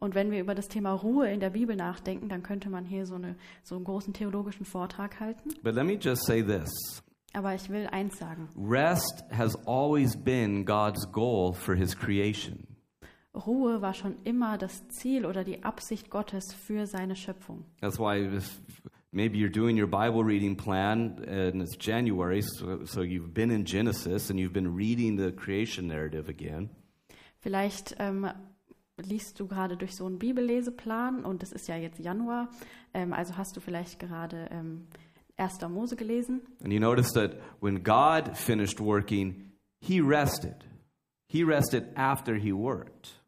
Und 0.00 0.14
wenn 0.14 0.30
wir 0.30 0.40
über 0.40 0.54
das 0.54 0.68
Thema 0.68 0.92
Ruhe 0.92 1.30
in 1.30 1.40
der 1.40 1.50
Bibel 1.50 1.76
nachdenken, 1.76 2.28
dann 2.28 2.42
könnte 2.42 2.68
man 2.68 2.84
hier 2.84 3.06
so, 3.06 3.14
eine, 3.14 3.36
so 3.62 3.76
einen 3.76 3.84
großen 3.84 4.12
theologischen 4.12 4.66
Vortrag 4.66 5.20
halten. 5.20 5.50
But 5.62 5.74
let 5.74 5.86
me 5.86 5.94
just 5.94 6.26
say 6.26 6.42
this 6.42 6.70
Aber 7.32 7.54
ich 7.54 7.70
will 7.70 7.86
eins 7.90 8.18
sagen. 8.18 8.48
rest 8.56 9.24
has 9.30 9.56
always 9.66 10.16
been 10.16 10.64
God's 10.64 11.06
goal 11.12 11.52
for 11.52 11.74
his 11.76 11.96
creation. 11.96 12.66
Ruhe 13.34 13.82
war 13.82 13.94
schon 13.94 14.16
immer 14.24 14.58
das 14.58 14.88
Ziel 14.88 15.26
oder 15.26 15.44
die 15.44 15.64
Absicht 15.64 16.10
Gottes 16.10 16.54
für 16.54 16.86
seine 16.86 17.16
Schöpfung. 17.16 17.64
That's 17.80 17.98
why 17.98 18.28
maybe 19.10 19.36
you're 19.36 19.50
doing 19.50 19.80
your 19.80 19.88
Bible 19.88 20.24
reading 20.24 20.56
plan 20.56 21.18
and 21.26 21.62
it's 21.62 21.76
January, 21.76 22.42
so, 22.42 22.84
so 22.84 23.02
you've 23.02 23.32
been 23.32 23.50
in 23.50 23.64
Genesis 23.64 24.30
and 24.30 24.38
you've 24.38 24.52
been 24.52 24.74
reading 24.74 25.16
the 25.16 25.32
creation 25.32 25.86
narrative 25.86 26.28
again. 26.28 26.70
Vielleicht 27.40 27.96
ähm, 27.98 28.30
liest 28.96 29.38
du 29.40 29.46
gerade 29.46 29.76
durch 29.76 29.96
so 29.96 30.06
einen 30.06 30.18
Bibelleseplan 30.18 31.24
und 31.24 31.42
es 31.42 31.52
ist 31.52 31.68
ja 31.68 31.76
jetzt 31.76 31.98
Januar, 31.98 32.48
ähm, 32.94 33.12
also 33.12 33.36
hast 33.36 33.56
du 33.56 33.60
vielleicht 33.60 33.98
gerade 33.98 34.48
ähm, 34.50 34.86
1. 35.36 35.60
Mose 35.68 35.96
gelesen 35.96 36.42
And 36.62 36.72
you 36.72 36.78
notice 36.78 37.12
that 37.14 37.36
when 37.60 37.82
God 37.82 38.36
finished 38.36 38.80
working, 38.80 39.52
he 39.80 40.00
rested. 40.00 40.64
He 41.28 41.42
rested 41.42 41.88
after 41.96 42.36
he 42.36 42.52
worked. 42.52 43.23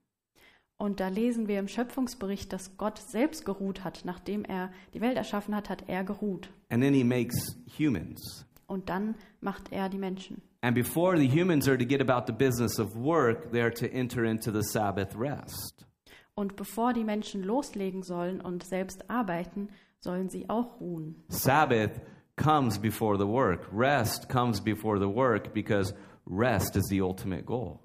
Und 0.78 1.00
da 1.00 1.08
lesen 1.08 1.48
wir 1.48 1.58
im 1.58 1.68
Schöpfungsbericht, 1.68 2.52
dass 2.52 2.76
Gott 2.76 2.98
selbst 2.98 3.44
geruht 3.44 3.82
hat. 3.82 4.02
Nachdem 4.04 4.44
er 4.44 4.70
die 4.92 5.00
Welt 5.00 5.16
erschaffen 5.16 5.54
hat, 5.54 5.70
hat 5.70 5.84
er 5.88 6.04
geruht. 6.04 6.50
And 6.68 6.82
then 6.82 6.92
he 6.92 7.04
makes 7.04 7.56
humans. 7.78 8.46
Und 8.66 8.88
dann 8.88 9.14
macht 9.40 9.72
er 9.72 9.88
die 9.88 9.98
Menschen. 9.98 10.42
And 10.60 10.74
before 10.74 11.16
the 11.16 11.28
humans 11.28 11.68
are 11.68 11.78
to 11.78 11.86
get 11.86 12.00
about 12.00 12.26
the 12.26 12.32
business 12.32 12.78
of 12.78 12.94
work, 12.96 13.52
they're 13.52 13.72
to 13.72 13.86
enter 13.86 14.24
into 14.24 14.50
the 14.50 14.62
Sabbath 14.62 15.16
rest. 15.18 15.86
Und 16.34 16.56
bevor 16.56 16.92
die 16.92 17.04
Menschen 17.04 17.42
loslegen 17.42 18.02
sollen 18.02 18.42
und 18.42 18.64
selbst 18.66 19.08
arbeiten, 19.08 19.68
sollen 20.00 20.28
sie 20.28 20.50
auch 20.50 20.80
ruhen. 20.80 21.24
Sabbath 21.28 22.00
comes 22.36 22.78
before 22.78 23.16
the 23.16 23.26
work. 23.26 23.66
Rest 23.72 24.28
comes 24.28 24.60
before 24.60 24.98
the 24.98 25.08
work 25.08 25.54
because 25.54 25.94
rest 26.26 26.76
is 26.76 26.86
the 26.90 27.00
ultimate 27.00 27.46
goal. 27.46 27.80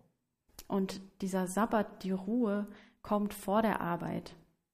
Und 0.72 1.02
dieser 1.22 1.48
Sabbat, 1.48 2.02
die 2.04 2.12
Ruhe, 2.12 2.66
kommt 3.02 3.34
vor 3.34 3.62
der 3.62 3.82
Arbeit. 3.82 4.34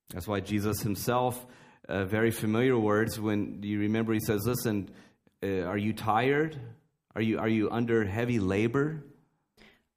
That's 0.10 0.28
why 0.28 0.40
Jesus 0.40 0.82
himself, 0.84 1.48
uh, 1.90 2.06
very 2.06 2.32
familiar 2.32 2.78
words, 2.78 3.20
when 3.20 3.64
you 3.64 3.80
remember 3.80 4.14
he 4.14 4.20
says, 4.20 4.46
Listen, 4.46 4.92
uh, 5.44 5.68
are 5.68 5.78
you 5.78 5.94
tired? 5.94 6.60
Are 7.16 7.24
you, 7.24 7.40
are 7.40 7.50
you 7.50 7.70
under 7.70 8.06
heavy 8.06 8.38
labor? 8.38 9.02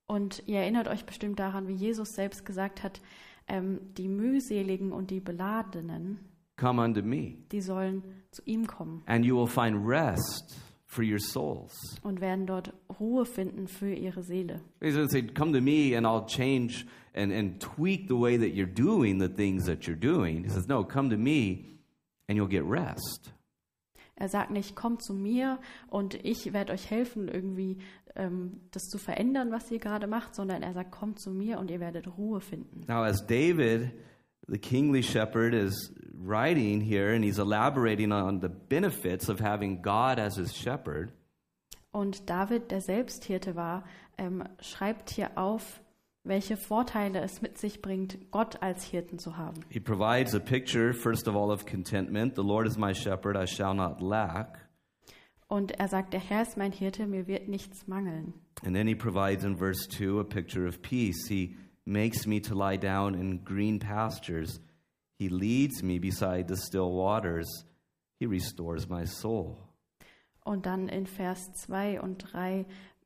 Und 0.07 0.43
ihr 0.47 0.61
erinnert 0.61 0.89
euch 0.89 1.05
bestimmt 1.05 1.39
daran, 1.39 1.69
wie 1.69 1.75
Jesus 1.75 2.09
selbst 2.15 2.47
gesagt 2.47 2.83
hat, 2.83 3.03
ähm, 3.47 3.81
die 3.99 4.09
mühseligen 4.09 4.93
und 4.93 5.11
die 5.11 5.21
beladenen, 5.21 6.19
Come 6.57 6.83
unto 6.83 7.03
me, 7.03 7.37
die 7.53 7.61
sollen 7.61 8.03
zu 8.31 8.43
ihm 8.47 8.67
kommen 8.67 9.03
and 9.07 9.25
you 9.25 9.37
will 9.37 9.47
find 9.47 9.77
rest 9.87 10.57
for 10.91 11.05
your 11.05 11.21
souls. 11.21 11.73
und 12.03 12.21
werden 12.21 12.47
dort 12.47 12.73
Ruhe 12.99 13.25
finden 13.25 13.69
für 13.69 13.95
ihre 13.95 14.25
Seele. 14.25 14.61
He 14.81 14.89
doesn't 14.89 15.11
say, 15.11 15.23
Come 15.23 15.53
to 15.53 15.61
me 15.61 15.97
and 15.97 16.05
I'll 16.05 16.27
change 16.27 16.85
and, 17.15 17.33
and 17.33 17.61
tweak 17.61 18.09
the 18.09 18.19
way 18.19 18.37
that 18.37 18.55
you're 18.55 18.67
doing 18.67 19.21
the 19.21 19.29
things 19.29 19.67
that 19.67 19.87
you're 19.87 19.99
doing. 19.99 20.43
He 20.43 20.51
says, 20.51 20.67
No, 20.67 20.83
come 20.85 21.09
to 21.11 21.17
me 21.17 21.65
and 22.29 22.37
you'll 22.37 22.49
get 22.51 22.65
rest. 22.65 23.33
Er 24.17 24.29
sagt 24.29 24.51
nicht, 24.51 24.75
kommt 24.77 25.03
zu 25.03 25.15
mir 25.15 25.61
und 25.89 26.15
ich 26.27 26.53
werde 26.53 26.75
euch 26.75 26.91
helfen, 26.91 27.29
irgendwie 27.29 27.79
ähm, 28.17 28.61
das 28.73 28.83
zu 28.89 28.99
verändern, 28.99 29.51
was 29.53 29.71
ihr 29.71 29.79
gerade 29.79 30.07
macht, 30.09 30.35
sondern 30.35 30.63
er 30.63 30.75
sagt, 30.75 30.91
kommt 30.91 31.21
zu 31.21 31.31
mir 31.31 31.59
und 31.59 31.71
ihr 31.71 31.81
werdet 31.81 32.19
Ruhe 32.19 32.41
finden. 32.41 32.83
Now, 32.87 33.03
as 33.03 33.25
David, 33.27 33.93
the 34.51 34.59
kingly 34.59 35.03
shepherd, 35.03 35.55
is 35.55 35.93
writing 36.15 36.81
here 36.81 37.13
and 37.15 37.25
he's 37.25 37.39
elaborating 37.39 38.13
on 38.13 38.41
the 38.41 38.49
benefits 38.49 39.29
of 39.29 39.41
having 39.41 39.81
God 39.81 40.19
as 40.19 40.37
his 40.37 40.53
shepherd, 40.55 41.13
Und 41.93 42.29
David, 42.31 42.71
der 42.71 42.81
selbst 42.81 43.25
Hirte 43.25 43.57
war, 43.57 43.83
ähm, 44.17 44.45
schreibt 44.61 45.11
hier 45.11 45.37
auf, 45.37 45.81
welche 46.23 46.57
Vorteile 46.57 47.21
es 47.21 47.43
mit 47.43 47.59
sich 47.59 47.81
bringt, 47.83 48.31
Gott 48.31 48.63
als 48.63 48.85
Hirten 48.85 49.19
zu 49.19 49.37
haben. 49.37 49.65
he 49.71 49.81
provides 49.81 50.35
a 50.35 50.39
picture, 50.39 50.93
first 50.93 51.27
of 51.27 51.35
all, 51.35 51.51
of 51.51 51.65
contentment. 51.67 52.37
The 52.37 52.45
Lord 52.45 52.67
is 52.69 52.77
my 52.79 52.93
shepherd, 52.95 53.37
I 53.37 53.47
shall 53.47 53.75
not 53.75 54.01
lack. 54.01 54.69
Und 55.49 55.73
er 55.81 55.89
sagt, 55.89 56.13
der 56.13 56.21
Herr 56.21 56.43
ist 56.43 56.57
mein 56.57 56.71
Hirte, 56.71 57.07
mir 57.09 57.27
wird 57.27 57.49
nichts 57.49 57.89
mangeln. 57.89 58.35
And 58.65 58.77
then 58.77 58.87
he 58.87 58.95
provides 58.95 59.43
in 59.43 59.57
verse 59.57 59.89
2 59.89 60.21
a 60.21 60.25
picture 60.25 60.69
of 60.69 60.81
peace. 60.83 61.27
He 61.29 61.57
makes 61.87 62.27
me 62.27 62.41
to 62.41 62.55
lie 62.55 62.77
down 62.77 63.15
in 63.15 63.39
green 63.45 63.79
pastures. 63.79 64.61
He 65.19 65.29
leads 65.29 65.83
me 65.83 65.99
beside 65.99 66.49
the 66.49 66.57
still 66.57 66.93
waters. 66.93 67.65
He 68.19 68.27
restores 68.27 68.89
my 68.89 69.05
soul. 69.05 69.59
Und 70.45 70.67
dann 70.67 70.89
in 70.89 71.07
Vers 71.07 71.53
2 71.53 72.01
und 72.01 72.33
3 72.33 72.65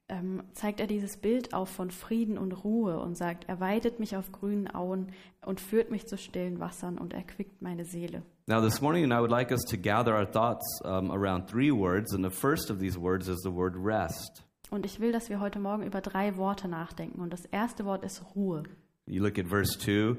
ähm, 0.08 0.42
zeigt 0.52 0.80
er 0.80 0.86
dieses 0.86 1.16
Bild 1.16 1.54
auf 1.54 1.68
von 1.68 1.90
Frieden 1.90 2.38
und 2.38 2.52
Ruhe 2.64 2.98
und 3.00 3.16
sagt, 3.16 3.48
er 3.48 3.60
weidet 3.60 4.00
mich 4.00 4.16
auf 4.16 4.32
grünen 4.32 4.72
Auen 4.72 5.12
und 5.44 5.60
führt 5.60 5.90
mich 5.90 6.06
zu 6.06 6.18
stillen 6.18 6.60
Wassern 6.60 6.98
und 6.98 7.12
erquickt 7.14 7.62
meine 7.62 7.84
Seele. 7.84 8.22
Now, 8.46 8.60
this 8.60 8.82
morning, 8.82 9.10
I 9.10 9.20
would 9.20 9.30
like 9.30 9.50
us 9.50 9.62
to 9.70 9.76
gather 9.78 10.14
our 10.14 10.30
thoughts 10.30 10.80
um, 10.84 11.10
around 11.10 11.48
three 11.48 11.70
words, 11.70 12.12
and 12.12 12.22
the 12.22 12.30
first 12.30 12.70
of 12.70 12.78
these 12.78 12.98
words 12.98 13.28
is 13.28 13.40
the 13.42 13.50
word 13.50 13.74
rest. 13.76 14.44
Und 14.70 14.86
ich 14.86 15.00
will, 15.00 15.12
dass 15.12 15.28
wir 15.28 15.40
heute 15.40 15.58
Morgen 15.58 15.84
über 15.84 16.00
drei 16.00 16.36
Worte 16.36 16.68
nachdenken. 16.68 17.20
Und 17.20 17.32
das 17.32 17.44
erste 17.44 17.84
Wort 17.84 18.04
ist 18.04 18.22
Ruhe. 18.34 18.64
You 19.06 19.22
look 19.22 19.38
at 19.38 19.46
verse 19.46 19.78
2, 19.78 20.16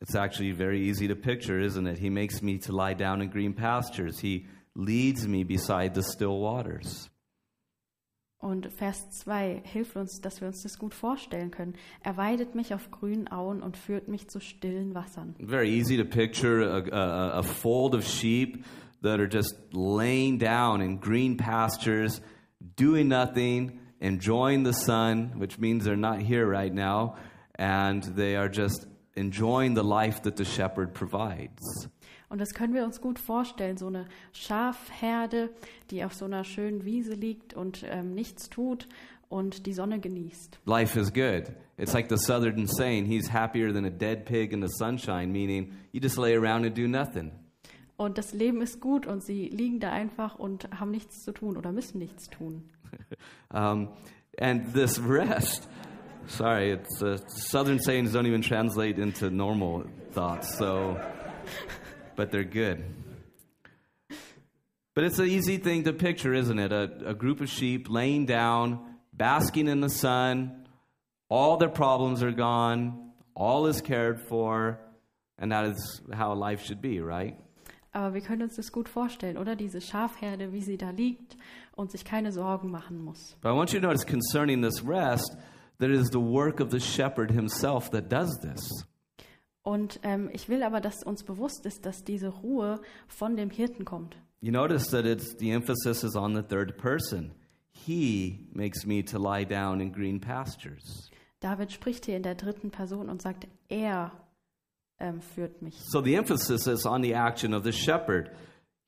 it's 0.00 0.14
actually 0.14 0.52
very 0.52 0.80
easy 0.80 1.06
to 1.06 1.14
picture, 1.14 1.58
isn't 1.60 1.86
it? 1.86 1.98
He 1.98 2.10
makes 2.10 2.42
me 2.42 2.58
to 2.58 2.72
lie 2.72 2.94
down 2.94 3.20
in 3.20 3.30
green 3.30 3.54
pastures, 3.54 4.18
He 4.18 4.46
leads 4.74 5.26
me 5.28 5.44
beside 5.44 5.94
the 5.94 6.02
still 6.02 6.40
waters. 6.40 7.08
Und 8.42 8.72
Vers 8.72 9.08
2 9.20 9.62
hilft 9.64 9.94
uns, 9.94 10.20
dass 10.20 10.40
wir 10.40 10.48
uns 10.48 10.64
das 10.64 10.76
gut 10.76 10.94
vorstellen 10.94 11.52
können. 11.52 11.74
Er 12.00 12.16
weidet 12.16 12.56
mich 12.56 12.74
auf 12.74 12.90
grünen 12.90 13.28
Auen 13.28 13.62
und 13.62 13.76
führt 13.76 14.08
mich 14.08 14.28
zu 14.28 14.40
stillen 14.40 14.96
Wassern. 14.96 15.36
Very 15.38 15.70
easy 15.70 15.96
to 15.96 16.04
picture 16.04 16.60
a, 16.64 16.82
a, 16.92 17.38
a 17.38 17.42
fold 17.44 17.94
of 17.94 18.04
sheep 18.04 18.64
that 19.02 19.20
are 19.20 19.28
just 19.30 19.54
laying 19.72 20.40
down 20.40 20.80
in 20.80 20.98
green 20.98 21.36
pastures, 21.36 22.20
doing 22.76 23.08
nothing, 23.08 23.80
enjoying 24.00 24.64
the 24.64 24.72
sun, 24.72 25.38
which 25.38 25.58
means 25.58 25.84
they're 25.84 25.96
not 25.96 26.20
here 26.20 26.46
right 26.46 26.72
now, 26.72 27.16
and 27.56 28.02
they 28.02 28.36
are 28.36 28.48
just 28.48 28.86
enjoying 29.14 29.74
the 29.74 29.84
life 29.84 30.22
that 30.22 30.36
the 30.36 30.44
shepherd 30.44 30.94
provides. 30.94 31.88
Und 32.28 32.40
das 32.40 32.54
können 32.54 32.72
wir 32.72 32.84
uns 32.84 33.00
gut 33.00 33.18
vorstellen, 33.18 33.76
so 33.76 33.88
eine 33.88 34.06
Schafherde, 34.32 35.50
die 35.90 36.02
auf 36.02 36.14
so 36.14 36.24
einer 36.24 36.44
schönen 36.44 36.84
Wiese 36.86 37.12
liegt 37.12 37.52
und 37.52 37.84
ähm, 37.86 38.14
nichts 38.14 38.48
tut 38.48 38.88
und 39.28 39.66
die 39.66 39.74
Sonne 39.74 40.00
genießt. 40.00 40.58
Life 40.64 40.98
is 40.98 41.12
good. 41.12 41.54
It's 41.76 41.92
like 41.92 42.08
the 42.08 42.16
southern 42.16 42.66
saying, 42.66 43.04
he's 43.04 43.28
happier 43.28 43.70
than 43.72 43.84
a 43.84 43.90
dead 43.90 44.24
pig 44.24 44.54
in 44.54 44.62
the 44.62 44.68
sunshine, 44.78 45.30
meaning 45.30 45.74
you 45.92 46.00
just 46.00 46.16
lay 46.16 46.34
around 46.34 46.64
and 46.64 46.74
do 46.74 46.88
nothing. 46.88 47.32
Und 47.96 48.18
das 48.18 48.32
Leben 48.32 48.62
ist 48.62 48.80
gut 48.80 49.06
und 49.06 49.24
sie 49.24 49.48
liegen 49.48 49.78
da 49.80 49.90
einfach 49.90 50.38
und 50.38 50.68
haben 50.78 50.90
nichts 50.90 51.22
zu 51.22 51.32
tun 51.32 51.56
oder 51.56 51.72
müssen 51.72 51.98
nichts 51.98 52.28
tun. 52.28 52.64
Um, 53.54 53.90
and 54.38 54.72
this 54.72 54.98
rest, 54.98 55.68
sorry, 56.26 56.72
it's 56.72 57.02
uh, 57.02 57.18
southern 57.28 57.78
sayings 57.78 58.12
don't 58.12 58.26
even 58.26 58.40
translate 58.40 58.98
into 58.98 59.28
normal 59.28 59.84
thoughts, 60.12 60.56
so, 60.56 60.98
but 62.16 62.30
they're 62.30 62.44
good. 62.44 62.82
But 64.94 65.04
it's 65.04 65.18
an 65.18 65.26
easy 65.26 65.58
thing 65.58 65.84
to 65.84 65.92
picture, 65.92 66.32
isn't 66.32 66.58
it? 66.58 66.72
A, 66.72 67.10
a 67.10 67.14
group 67.14 67.40
of 67.40 67.50
sheep 67.50 67.88
laying 67.90 68.26
down, 68.26 68.80
basking 69.12 69.68
in 69.68 69.80
the 69.80 69.90
sun, 69.90 70.66
all 71.28 71.56
their 71.56 71.70
problems 71.70 72.22
are 72.22 72.32
gone, 72.32 73.12
all 73.34 73.66
is 73.66 73.80
cared 73.80 74.20
for, 74.28 74.80
and 75.38 75.52
that 75.52 75.64
is 75.64 76.00
how 76.12 76.34
life 76.34 76.62
should 76.64 76.82
be, 76.82 77.00
right? 77.00 77.38
Aber 77.92 78.14
wir 78.14 78.22
können 78.22 78.42
uns 78.42 78.56
das 78.56 78.72
gut 78.72 78.88
vorstellen, 78.88 79.36
oder? 79.36 79.54
Diese 79.54 79.80
Schafherde, 79.80 80.52
wie 80.52 80.62
sie 80.62 80.78
da 80.78 80.90
liegt 80.90 81.36
und 81.76 81.90
sich 81.90 82.04
keine 82.04 82.32
Sorgen 82.32 82.70
machen 82.70 83.04
muss. 83.04 83.36
But 83.42 83.52
I 83.52 83.54
want 83.54 83.72
you 83.72 83.80
to 83.80 83.86
notice 83.86 84.06
concerning 84.06 84.62
this 84.62 84.82
rest 84.86 85.36
that 85.78 85.90
it 85.90 85.96
is 85.96 86.08
the 86.10 86.20
work 86.20 86.60
of 86.60 86.70
the 86.70 86.80
shepherd 86.80 87.30
himself 87.30 87.90
that 87.90 88.10
does 88.10 88.30
this. 88.40 88.86
Und 89.62 90.00
ähm, 90.02 90.30
ich 90.32 90.48
will 90.48 90.62
aber, 90.62 90.80
dass 90.80 91.04
uns 91.04 91.22
bewusst 91.22 91.66
ist, 91.66 91.86
dass 91.86 92.02
diese 92.02 92.28
Ruhe 92.28 92.80
von 93.06 93.36
dem 93.36 93.50
Hirten 93.50 93.84
kommt. 93.84 94.16
You 94.40 94.50
notice 94.50 94.90
that 94.90 95.04
it's 95.04 95.36
the 95.38 95.50
emphasis 95.50 96.02
is 96.02 96.16
on 96.16 96.34
the 96.34 96.42
third 96.42 96.76
person. 96.76 97.32
He 97.70 98.48
makes 98.52 98.86
me 98.86 99.04
to 99.04 99.18
lie 99.18 99.44
down 99.44 99.80
in 99.80 99.92
green 99.92 100.20
pastures. 100.20 101.10
David 101.40 101.72
spricht 101.72 102.06
hier 102.06 102.16
in 102.16 102.22
der 102.22 102.36
dritten 102.36 102.70
Person 102.70 103.08
und 103.08 103.20
sagt, 103.20 103.46
er 103.68 104.12
ähm, 105.02 105.20
führt 105.20 105.60
mich. 105.60 105.74
So 105.90 106.00
the 106.00 106.14
emphasis 106.14 106.66
is 106.66 106.86
on 106.86 107.02
the 107.02 107.14
action 107.14 107.52
of 107.52 107.64
the 107.64 107.72
shepherd. 107.72 108.30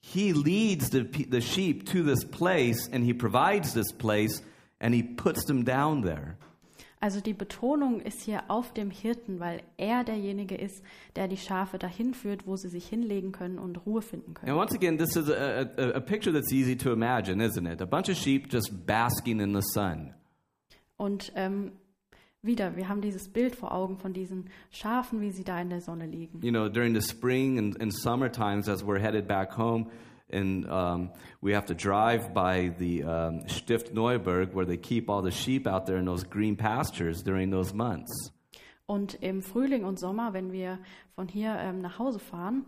He 0.00 0.32
leads 0.32 0.90
the, 0.90 1.02
the 1.30 1.40
sheep 1.40 1.86
to 1.92 2.02
this 2.02 2.24
place 2.24 2.88
and 2.92 3.04
he 3.04 3.12
provides 3.12 3.74
this 3.74 3.92
place 3.92 4.42
and 4.80 4.94
he 4.94 5.02
puts 5.02 5.44
them 5.46 5.64
down 5.64 6.02
there. 6.02 6.36
Also 7.00 7.20
die 7.20 7.34
Betonung 7.34 8.00
ist 8.00 8.22
hier 8.22 8.44
auf 8.48 8.72
dem 8.72 8.90
Hirten, 8.90 9.38
weil 9.38 9.60
er 9.76 10.04
derjenige 10.04 10.54
ist, 10.54 10.82
der 11.16 11.28
die 11.28 11.36
Schafe 11.36 11.76
dahin 11.78 12.14
führt, 12.14 12.46
wo 12.46 12.56
sie 12.56 12.70
sich 12.70 12.86
hinlegen 12.88 13.30
können 13.32 13.58
und 13.58 13.84
Ruhe 13.84 14.00
finden 14.00 14.28
And 14.30 14.36
können. 14.36 14.56
once 14.56 14.74
again, 14.74 14.96
this 14.96 15.14
is 15.14 15.28
a, 15.28 15.68
a, 15.76 15.96
a 15.96 16.00
picture 16.00 16.32
that's 16.32 16.50
easy 16.50 16.74
to 16.76 16.92
imagine, 16.92 17.42
isn't 17.44 17.66
it? 17.66 17.82
A 17.82 17.86
bunch 17.86 18.08
of 18.08 18.16
sheep 18.16 18.50
just 18.50 18.70
basking 18.86 19.40
in 19.40 19.52
the 19.54 19.60
sun. 19.74 20.14
Und 20.96 21.30
ähm, 21.34 21.72
wieder, 22.44 22.76
wir 22.76 22.88
haben 22.88 23.00
dieses 23.00 23.28
Bild 23.28 23.54
vor 23.54 23.72
Augen 23.72 23.98
von 23.98 24.12
diesen 24.12 24.50
Schafen, 24.70 25.20
wie 25.20 25.30
sie 25.30 25.44
da 25.44 25.60
in 25.60 25.70
der 25.70 25.80
Sonne 25.80 26.06
liegen. 26.06 26.40
You 26.42 26.50
know, 26.50 26.68
during 26.68 26.94
the 26.94 27.00
spring 27.00 27.58
and, 27.58 27.80
and 27.80 27.92
summer 27.92 28.30
times, 28.30 28.68
as 28.68 28.84
we're 28.84 29.00
headed 29.00 29.26
back 29.26 29.56
home, 29.56 29.90
and 30.30 30.68
um, 30.68 31.10
we 31.40 31.54
have 31.54 31.66
to 31.66 31.74
drive 31.74 32.32
by 32.34 32.72
the 32.78 33.04
um, 33.04 33.48
Stift 33.48 33.94
Neuburg, 33.94 34.54
where 34.54 34.66
they 34.66 34.76
keep 34.76 35.08
all 35.08 35.22
the 35.22 35.30
sheep 35.30 35.66
out 35.66 35.86
there 35.86 35.98
in 35.98 36.06
those 36.06 36.24
green 36.24 36.56
pastures 36.56 37.22
during 37.22 37.50
those 37.50 37.74
months. 37.74 38.32
Und 38.86 39.14
im 39.22 39.42
Frühling 39.42 39.84
und 39.84 39.98
Sommer, 39.98 40.34
wenn 40.34 40.52
wir 40.52 40.78
von 41.14 41.28
hier 41.28 41.56
ähm, 41.58 41.80
nach 41.80 41.98
Hause 41.98 42.18
fahren, 42.18 42.66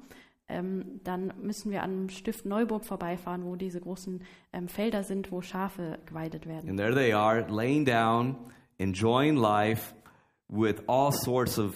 ähm, 0.49 1.00
dann 1.04 1.33
müssen 1.42 1.71
wir 1.71 1.83
am 1.83 2.09
Stift 2.09 2.47
Neuburg 2.47 2.85
vorbeifahren, 2.85 3.45
wo 3.45 3.56
diese 3.56 3.80
großen 3.80 4.23
ähm, 4.52 4.68
Felder 4.68 5.02
sind, 5.02 5.30
wo 5.33 5.42
Schafe 5.42 5.99
geweidet 6.06 6.47
werden. 6.47 6.71
And 6.71 6.78
there 6.78 6.95
they 6.95 7.12
are, 7.12 7.47
laying 7.50 7.85
down, 7.85 8.37
enjoying 8.78 9.37
life 9.37 9.95
with 10.49 10.83
all 10.87 11.12
sorts 11.12 11.59
of 11.59 11.75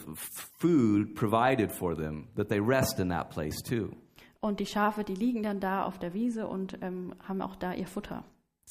food 0.59 1.14
provided 1.14 1.73
for 1.73 1.95
them, 1.95 2.28
that 2.37 2.49
they 2.49 2.61
rest 2.61 3.00
in 3.00 3.09
that 3.09 3.30
place 3.30 3.61
too. 3.62 3.95
Und 4.40 4.59
die 4.59 4.66
Schafe, 4.66 5.04
die 5.04 5.14
liegen 5.14 5.42
dann 5.42 5.61
da 5.61 5.85
auf 5.85 5.99
der 5.99 6.14
Wiese 6.14 6.47
und 6.47 6.78
ähm, 6.80 7.14
haben 7.23 7.42
auch 7.42 7.57
da 7.57 7.75
ihr 7.75 7.87
Futter. 7.87 8.25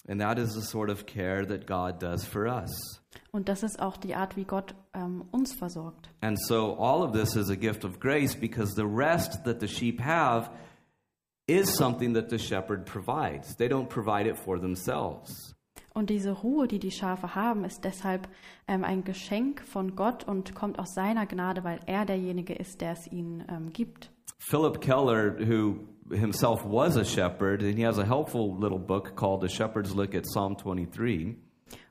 And 0.08 0.20
that 0.22 0.40
is 0.40 0.54
the 0.54 0.62
sort 0.62 0.90
of 0.90 1.06
care 1.06 1.46
that 1.46 1.68
God 1.68 2.00
does 2.00 2.26
for 2.26 2.48
us. 2.48 3.02
Und 3.32 3.50
das 3.50 3.64
ist 3.64 3.80
auch 3.80 3.98
die 3.98 4.16
Art, 4.16 4.36
wie 4.38 4.46
Gott 4.46 4.74
ähm, 4.94 5.26
uns 5.32 5.54
versorgt. 5.54 6.10
And 6.22 6.40
so 6.40 6.76
all 6.80 7.04
of 7.04 7.12
this 7.12 7.36
is 7.36 7.50
a 7.50 7.56
gift 7.56 7.84
of 7.84 8.00
grace 8.00 8.34
because 8.34 8.74
the 8.76 8.88
rest 8.88 9.44
that 9.44 9.60
the 9.60 9.68
sheep 9.68 10.00
have 10.00 10.50
is 11.48 11.76
something 11.76 12.14
that 12.14 12.30
the 12.30 12.40
shepherd 12.40 12.86
provides. 12.86 13.56
They 13.58 13.68
don't 13.68 13.90
provide 13.90 14.28
it 14.28 14.38
for 14.38 14.60
themselves. 14.60 15.54
Und 15.94 16.10
diese 16.10 16.32
Ruhe, 16.32 16.68
die 16.68 16.80
die 16.80 16.92
Schafe 16.92 17.36
haben, 17.36 17.66
ist 17.66 17.84
deshalb 17.84 18.28
ähm, 18.68 18.84
ein 18.84 19.04
Geschenk 19.04 19.62
von 19.62 19.96
Gott 19.96 20.24
und 20.24 20.56
kommt 20.56 20.80
aus 20.80 20.94
seiner 20.94 21.26
Gnade, 21.26 21.64
weil 21.64 21.80
er 21.86 22.06
derjenige 22.06 22.54
ist, 22.54 22.82
der 22.82 22.94
es 22.94 23.12
ihnen 23.12 23.44
ähm, 23.50 23.74
gibt. 23.74 24.12
Philip 24.40 24.80
Keller, 24.80 25.36
who 25.40 25.80
himself 26.12 26.64
was 26.64 26.96
a 26.96 27.04
shepherd, 27.04 27.62
and 27.62 27.76
he 27.76 27.86
has 27.86 27.98
a 27.98 28.06
helpful 28.06 28.58
little 28.58 28.80
book 28.80 29.16
called 29.16 29.42
The 29.42 29.50
Shepherd's 29.50 29.94
Look 29.94 30.16
at 30.16 30.26
Psalm 30.26 30.56
23. 30.56 31.36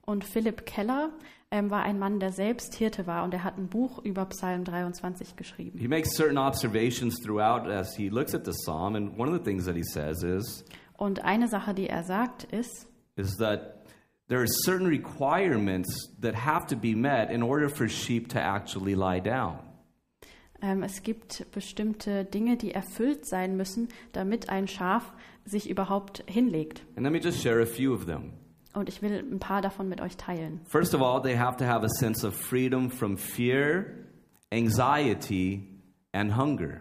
Und 0.06 0.24
Philipp 0.24 0.64
Keller 0.64 1.10
ähm, 1.50 1.70
war 1.70 1.82
ein 1.82 1.98
Mann, 1.98 2.18
der 2.18 2.32
selbst 2.32 2.74
Hirte 2.74 3.06
war 3.06 3.24
und 3.24 3.34
er 3.34 3.44
hat 3.44 3.58
ein 3.58 3.68
Buch 3.68 3.98
über 4.02 4.24
Psalm 4.26 4.64
23 4.64 5.36
geschrieben. 5.36 5.78
He 5.78 5.88
makes 5.88 6.14
certain 6.16 6.38
observations 6.38 7.20
throughout 7.20 7.70
as 7.70 7.94
he 7.94 8.08
looks 8.08 8.34
at 8.34 8.44
the 8.44 8.52
psalm, 8.52 8.96
and 8.96 9.18
one 9.18 9.28
of 9.28 9.36
the 9.36 9.42
things 9.42 9.66
that 9.66 9.76
he 9.76 9.84
says 9.84 10.22
is 10.22 10.64
Und 10.96 11.24
eine 11.24 11.48
Sache, 11.48 11.74
die 11.74 11.88
er 11.88 12.02
sagt, 12.02 12.44
ist, 12.44 12.88
is 13.16 13.36
that 13.36 13.77
there 14.28 14.40
are 14.40 14.46
certain 14.64 14.86
requirements 14.86 15.88
that 16.20 16.34
have 16.34 16.66
to 16.68 16.76
be 16.76 16.94
met 16.94 17.30
in 17.30 17.42
order 17.42 17.68
for 17.68 17.88
sheep 17.88 18.28
to 18.28 18.40
actually 18.40 18.94
lie 18.94 19.20
down. 19.20 19.58
ähm, 20.60 20.82
es 20.82 21.02
gibt 21.02 21.46
bestimmte 21.52 22.24
Dinge, 22.24 22.56
die 22.56 22.72
erfüllt 22.72 23.26
sein 23.26 23.56
müssen, 23.56 23.88
damit 24.12 24.48
ein 24.48 24.66
Schaf 24.66 25.12
sich 25.44 25.70
überhaupt 25.70 26.24
hinlegt. 26.26 26.84
And 26.96 27.04
let 27.04 27.12
me 27.12 27.20
just 27.20 27.40
share 27.42 27.62
a 27.62 27.66
few 27.66 27.94
of 27.94 28.06
them. 28.06 28.32
Und 28.74 28.88
ich 28.88 29.02
will 29.02 29.12
ein 29.18 29.38
paar 29.38 29.62
davon 29.62 29.88
mit 29.88 30.00
euch 30.00 30.16
teilen. 30.16 30.60
First 30.66 30.94
of 30.94 31.00
all, 31.00 31.22
they 31.22 31.36
have 31.36 31.56
to 31.56 31.64
have 31.64 31.84
a 31.84 31.88
sense 31.88 32.26
of 32.26 32.34
freedom 32.34 32.90
from 32.90 33.16
fear, 33.16 34.06
anxiety, 34.52 35.66
and 36.12 36.36
hunger. 36.36 36.80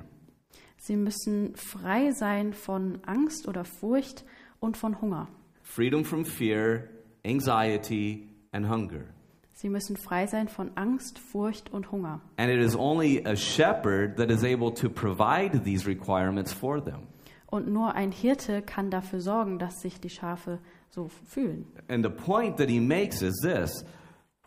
Sie 0.80 0.96
müssen 0.96 1.56
frei 1.56 2.12
sein 2.12 2.54
von 2.54 3.00
Angst 3.06 3.48
oder 3.48 3.64
Furcht 3.64 4.26
und 4.60 4.78
von 4.78 5.02
Hunger. 5.02 5.28
Freedom 5.64 6.04
from 6.04 6.26
fear, 6.26 6.88
anxiety, 7.28 8.28
and 8.52 8.70
hunger. 8.70 9.06
Sie 9.54 9.70
müssen 9.70 9.98
frei 9.98 10.28
sein 10.28 10.48
von 10.48 10.72
Angst, 10.76 11.18
Furcht 11.18 11.74
und 11.74 11.92
Hunger. 11.92 12.22
And 12.38 12.52
it 12.52 12.60
is 12.60 12.76
only 12.76 13.26
a 13.26 13.36
shepherd 13.36 14.18
that 14.18 14.30
is 14.30 14.44
able 14.44 14.72
to 14.76 14.88
provide 14.88 15.64
these 15.64 15.88
requirements 15.88 16.54
for 16.54 16.80
them. 16.84 17.08
Und 17.48 17.68
nur 17.68 17.96
ein 17.96 18.12
Hirte 18.12 18.62
kann 18.62 18.92
dafür 18.92 19.20
sorgen, 19.20 19.58
dass 19.58 19.82
sich 19.82 20.00
die 20.00 20.10
Schafe 20.10 20.60
so 20.90 21.10
fühlen. 21.28 21.66
And 21.88 22.06
the 22.06 22.12
point 22.12 22.58
that 22.58 22.70
he 22.70 22.80
makes 22.80 23.22
is 23.22 23.40
this 23.42 23.84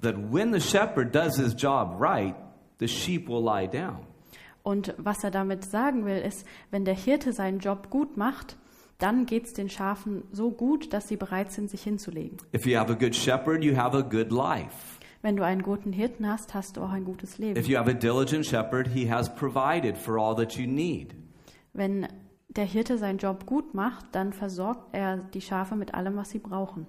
that 0.02 0.14
when 0.30 0.52
the 0.52 0.60
shepherd 0.60 1.12
does 1.12 1.36
his 1.36 1.54
job 1.54 2.00
right, 2.00 2.36
the 2.78 2.86
sheep 2.86 3.28
will 3.28 3.42
lie 3.42 3.66
down. 3.66 4.06
Und 4.62 4.94
was 4.98 5.24
er 5.24 5.30
damit 5.30 5.64
sagen 5.64 6.04
will, 6.04 6.18
ist, 6.18 6.46
wenn 6.70 6.84
der 6.84 6.94
Hirte 6.94 7.32
seinen 7.32 7.58
Job 7.58 7.90
gut 7.90 8.16
macht, 8.16 8.56
dann 9.00 9.26
geht 9.26 9.46
es 9.46 9.52
den 9.52 9.68
Schafen 9.68 10.22
so 10.30 10.50
gut, 10.50 10.92
dass 10.92 11.08
sie 11.08 11.16
bereit 11.16 11.50
sind, 11.52 11.70
sich 11.70 11.82
hinzulegen. 11.82 12.38
If 12.54 12.66
you 12.66 12.78
have 12.78 12.92
a 12.92 12.94
good 12.94 13.14
shepherd, 13.14 13.64
you 13.64 13.76
have 13.76 13.96
a 13.96 14.02
good 14.02 14.30
life. 14.30 14.98
Wenn 15.22 15.36
du 15.36 15.44
einen 15.44 15.62
guten 15.62 15.92
Hirten 15.92 16.26
hast, 16.26 16.54
hast 16.54 16.76
du 16.76 16.82
auch 16.82 16.90
ein 16.90 17.04
gutes 17.04 17.38
Leben. 17.38 17.58
If 17.58 17.66
you 17.66 17.78
have 17.78 17.90
a 17.90 17.94
diligent 17.94 18.46
shepherd, 18.46 18.88
he 18.88 19.10
has 19.10 19.34
provided 19.34 19.98
for 19.98 20.18
all 20.18 20.34
that 20.36 20.52
you 20.54 20.66
need. 20.66 21.14
Wenn 21.72 22.08
der 22.48 22.64
Hirte 22.64 22.98
seinen 22.98 23.18
Job 23.18 23.46
gut 23.46 23.74
macht, 23.74 24.06
dann 24.12 24.32
versorgt 24.32 24.88
er 24.92 25.18
die 25.18 25.40
Schafe 25.40 25.76
mit 25.76 25.94
allem, 25.94 26.16
was 26.16 26.30
sie 26.30 26.38
brauchen. 26.38 26.86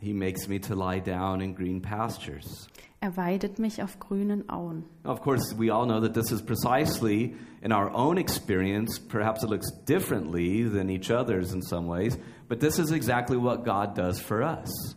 He 0.00 0.12
makes 0.12 0.48
me 0.48 0.60
to 0.60 0.74
lie 0.74 1.00
down 1.00 1.40
in 1.40 1.54
green 1.54 1.82
pastures. 1.82 2.68
Er 3.00 3.16
weidet 3.16 3.58
mich 3.58 3.82
auf 3.82 3.98
grünen 4.00 4.48
Auen. 4.48 4.84
Of 5.04 5.20
course, 5.20 5.54
we 5.56 5.72
all 5.72 5.86
know 5.86 6.00
that 6.00 6.14
this 6.14 6.32
is 6.32 6.42
precisely 6.42 7.36
in 7.62 7.72
our 7.72 7.92
own 7.92 8.18
experience. 8.18 8.98
Perhaps 8.98 9.44
it 9.44 9.50
looks 9.50 9.70
differently 9.84 10.64
than 10.64 10.88
each 10.90 11.10
other's 11.10 11.52
in 11.52 11.62
some 11.62 11.86
ways, 11.86 12.18
but 12.48 12.60
this 12.60 12.78
is 12.78 12.90
exactly 12.90 13.36
what 13.36 13.64
God 13.64 13.94
does 13.94 14.20
for 14.20 14.42
us. 14.42 14.96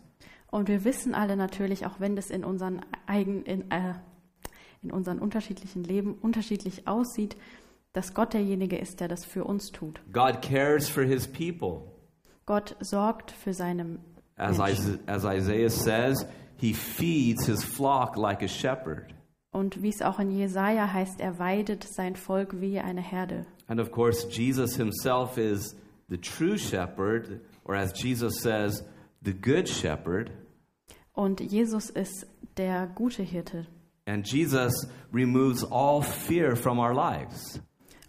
Und 0.50 0.68
wir 0.68 0.84
wissen 0.84 1.14
alle 1.14 1.36
natürlich, 1.36 1.86
auch 1.86 1.98
wenn 1.98 2.14
das 2.16 2.30
in 2.30 2.44
unseren 2.44 2.80
eigen, 3.06 3.42
in, 3.44 3.70
äh, 3.70 3.94
in 4.82 4.90
unseren 4.90 5.18
unterschiedlichen 5.18 5.84
Leben 5.84 6.14
unterschiedlich 6.14 6.86
aussieht, 6.88 7.36
dass 7.92 8.14
Gott 8.14 8.34
derjenige 8.34 8.76
ist, 8.76 9.00
der 9.00 9.08
das 9.08 9.24
für 9.24 9.44
uns 9.44 9.70
tut. 9.70 10.00
God 10.12 10.42
cares 10.42 10.88
for 10.88 11.04
his 11.04 11.26
people. 11.26 11.82
Gott 12.46 12.76
sorgt 12.80 13.30
für 13.30 13.54
seine 13.54 13.98
As, 14.42 14.58
Menschen. 14.58 14.70
Isa- 14.72 14.98
as 15.06 15.24
Isaiah 15.24 15.70
says, 15.70 16.26
he 16.56 16.72
feeds 16.72 17.46
his 17.46 17.64
flock 17.64 18.16
like 18.16 18.42
a 18.42 18.48
shepherd. 18.48 19.14
Und 19.52 19.82
wie 19.82 19.90
es 19.90 20.00
auch 20.00 20.18
in 20.18 20.30
Jesaja 20.30 20.92
heißt, 20.92 21.20
er 21.20 21.38
weidet 21.38 21.84
sein 21.84 22.16
Volk 22.16 22.60
wie 22.60 22.78
eine 22.80 23.02
Herde. 23.02 23.44
And 23.68 23.80
of 23.80 23.90
course, 23.90 24.26
Jesus 24.28 24.76
himself 24.76 25.36
is 25.36 25.76
the 26.08 26.16
true 26.16 26.56
shepherd, 26.56 27.40
or 27.64 27.74
as 27.74 27.92
Jesus 27.94 28.40
says, 28.40 28.82
the 29.22 29.34
good 29.34 29.68
shepherd. 29.68 30.30
Und 31.14 31.40
Jesus 31.40 31.90
ist 31.90 32.26
der 32.56 32.86
gute 32.94 33.22
Hirte. 33.22 33.66
And 34.06 34.26
Jesus 34.26 34.72
removes 35.12 35.62
all 35.62 36.02
fear 36.02 36.56
from 36.56 36.78
our 36.78 36.94
lives. 36.94 37.60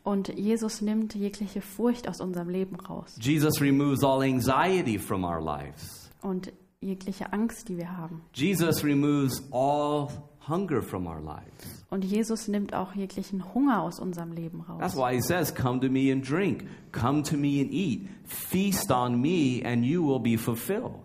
Und 0.03 0.29
Jesus 0.37 0.81
nimmt 0.81 1.13
jegliche 1.15 1.61
Furcht 1.61 2.07
aus 2.09 2.19
unserem 2.19 2.49
Leben 2.49 2.75
raus. 2.75 3.15
Jesus 3.19 3.61
removes 3.61 4.03
all 4.03 4.21
anxiety 4.21 4.97
from 4.97 5.23
our 5.23 5.41
lives. 5.41 6.02
Und 6.23 6.51
jegliche 6.81 7.31
Angst, 7.31 7.69
die 7.69 7.77
wir 7.77 7.95
haben. 7.95 8.21
Jesus 8.33 8.83
removes 8.83 9.41
all 9.51 10.07
hunger 10.47 10.81
from 10.81 11.05
our 11.07 11.21
lives. 11.21 11.85
Und 11.89 12.03
Jesus 12.03 12.47
nimmt 12.47 12.73
auch 12.73 12.93
jeglichen 12.95 13.53
Hunger 13.53 13.81
aus 13.81 13.99
unserem 13.99 14.31
Leben 14.33 14.65
That's 14.79 14.95
raus. 14.95 14.97
why 14.97 15.15
he 15.15 15.21
says, 15.21 15.53
Come 15.53 15.79
to 15.79 15.89
me 15.89 16.11
and 16.11 16.27
drink. 16.27 16.65
Come 16.91 17.23
to 17.23 17.37
me 17.37 17.61
and 17.61 17.71
eat. 17.71 18.09
Feast 18.25 18.91
on 18.91 19.21
me, 19.21 19.61
and 19.63 19.85
you 19.85 20.05
will 20.05 20.19
be 20.19 20.37
fulfilled. 20.37 20.95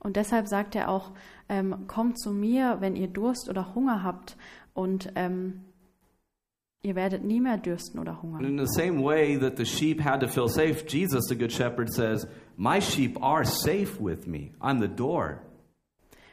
Und 0.00 0.16
deshalb 0.16 0.46
sagt 0.48 0.74
er 0.76 0.90
auch, 0.90 1.12
ähm, 1.48 1.86
kommt 1.86 2.18
zu 2.20 2.30
mir, 2.30 2.76
wenn 2.80 2.94
ihr 2.94 3.08
Durst 3.08 3.48
oder 3.48 3.74
Hunger 3.74 4.02
habt 4.02 4.36
und 4.74 5.10
ähm, 5.16 5.62
Ihr 6.86 6.96
werdet 6.96 7.24
nie 7.24 7.40
mehr 7.40 7.56
dürsten 7.56 7.98
oder 7.98 8.12
And 8.12 8.22
hungern. 8.22 8.44
in 8.44 8.58
the 8.58 8.66
same 8.70 9.02
way 9.02 9.38
that 9.38 9.56
the 9.56 9.64
sheep 9.64 10.04
had 10.04 10.20
to 10.20 10.28
feel 10.28 10.48
safe, 10.50 10.84
Jesus, 10.86 11.24
the 11.30 11.34
Good 11.34 11.50
Shepherd, 11.50 11.90
says, 11.90 12.26
My 12.56 12.80
sheep 12.80 13.20
are 13.22 13.44
safe 13.44 14.00
with 14.00 14.26
me. 14.26 14.52
I'm 14.60 14.80
the 14.80 14.88
door. 14.88 15.40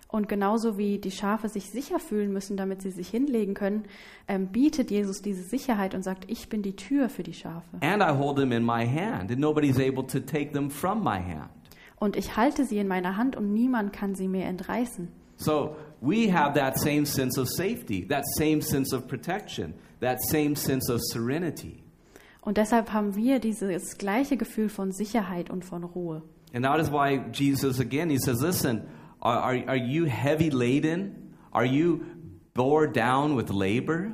Und 0.07 0.27
genauso 0.27 0.77
wie 0.77 0.99
die 0.99 1.11
Schafe 1.11 1.47
sich 1.47 1.71
sicher 1.71 1.97
fühlen 1.97 2.33
müssen, 2.33 2.57
damit 2.57 2.81
sie 2.81 2.91
sich 2.91 3.07
hinlegen 3.07 3.53
können, 3.53 3.85
ähm, 4.27 4.47
bietet 4.47 4.91
Jesus 4.91 5.21
diese 5.21 5.43
Sicherheit 5.43 5.95
und 5.95 6.03
sagt, 6.03 6.29
ich 6.29 6.49
bin 6.49 6.61
die 6.61 6.75
Tür 6.75 7.07
für 7.07 7.23
die 7.23 7.33
Schafe. 7.33 7.77
And 7.79 8.03
I 8.03 8.17
hold 8.17 8.35
them 8.35 8.51
in 8.51 8.63
my 8.63 8.85
hand, 8.85 9.31
and 9.31 9.39
nobody's 9.39 9.79
able 9.79 10.05
to 10.07 10.19
take 10.19 10.51
them 10.51 10.69
from 10.69 11.01
my 11.01 11.17
hand. 11.17 11.49
Und 11.95 12.17
ich 12.17 12.35
halte 12.35 12.65
sie 12.65 12.79
in 12.79 12.87
meiner 12.87 13.15
Hand 13.15 13.37
und 13.37 13.53
niemand 13.53 13.93
kann 13.93 14.15
sie 14.15 14.27
mir 14.27 14.45
entreißen. 14.45 15.07
So 15.37 15.75
we 16.01 16.31
have 16.31 16.59
that 16.59 16.77
same 16.77 17.05
sense 17.05 17.39
of 17.39 17.47
safety, 17.47 18.05
that 18.07 18.25
same 18.37 18.61
sense 18.61 18.93
of 18.93 19.07
protection, 19.07 19.73
that 20.01 20.19
same 20.29 20.55
sense 20.55 20.91
of 20.91 20.99
serenity. 21.01 21.80
Und 22.41 22.57
deshalb 22.57 22.91
haben 22.91 23.15
wir 23.15 23.39
dieses 23.39 23.97
gleiche 23.97 24.35
Gefühl 24.35 24.67
von 24.69 24.91
Sicherheit 24.91 25.49
und 25.49 25.63
von 25.63 25.83
Ruhe. 25.83 26.23
And 26.53 26.65
that 26.65 26.79
is 26.81 26.91
why 26.91 27.21
Jesus, 27.31 27.79
again, 27.79 28.09
he 28.09 28.17
says, 28.17 28.41
Listen, 28.41 28.81
are, 29.21 29.37
are, 29.39 29.63
are 29.67 29.77
you 29.77 30.05
heavy 30.05 30.49
laden? 30.49 31.35
Are 31.51 31.65
you 31.65 32.01
bore 32.53 32.87
down 32.91 33.37
with 33.37 33.49
labor? 33.49 34.11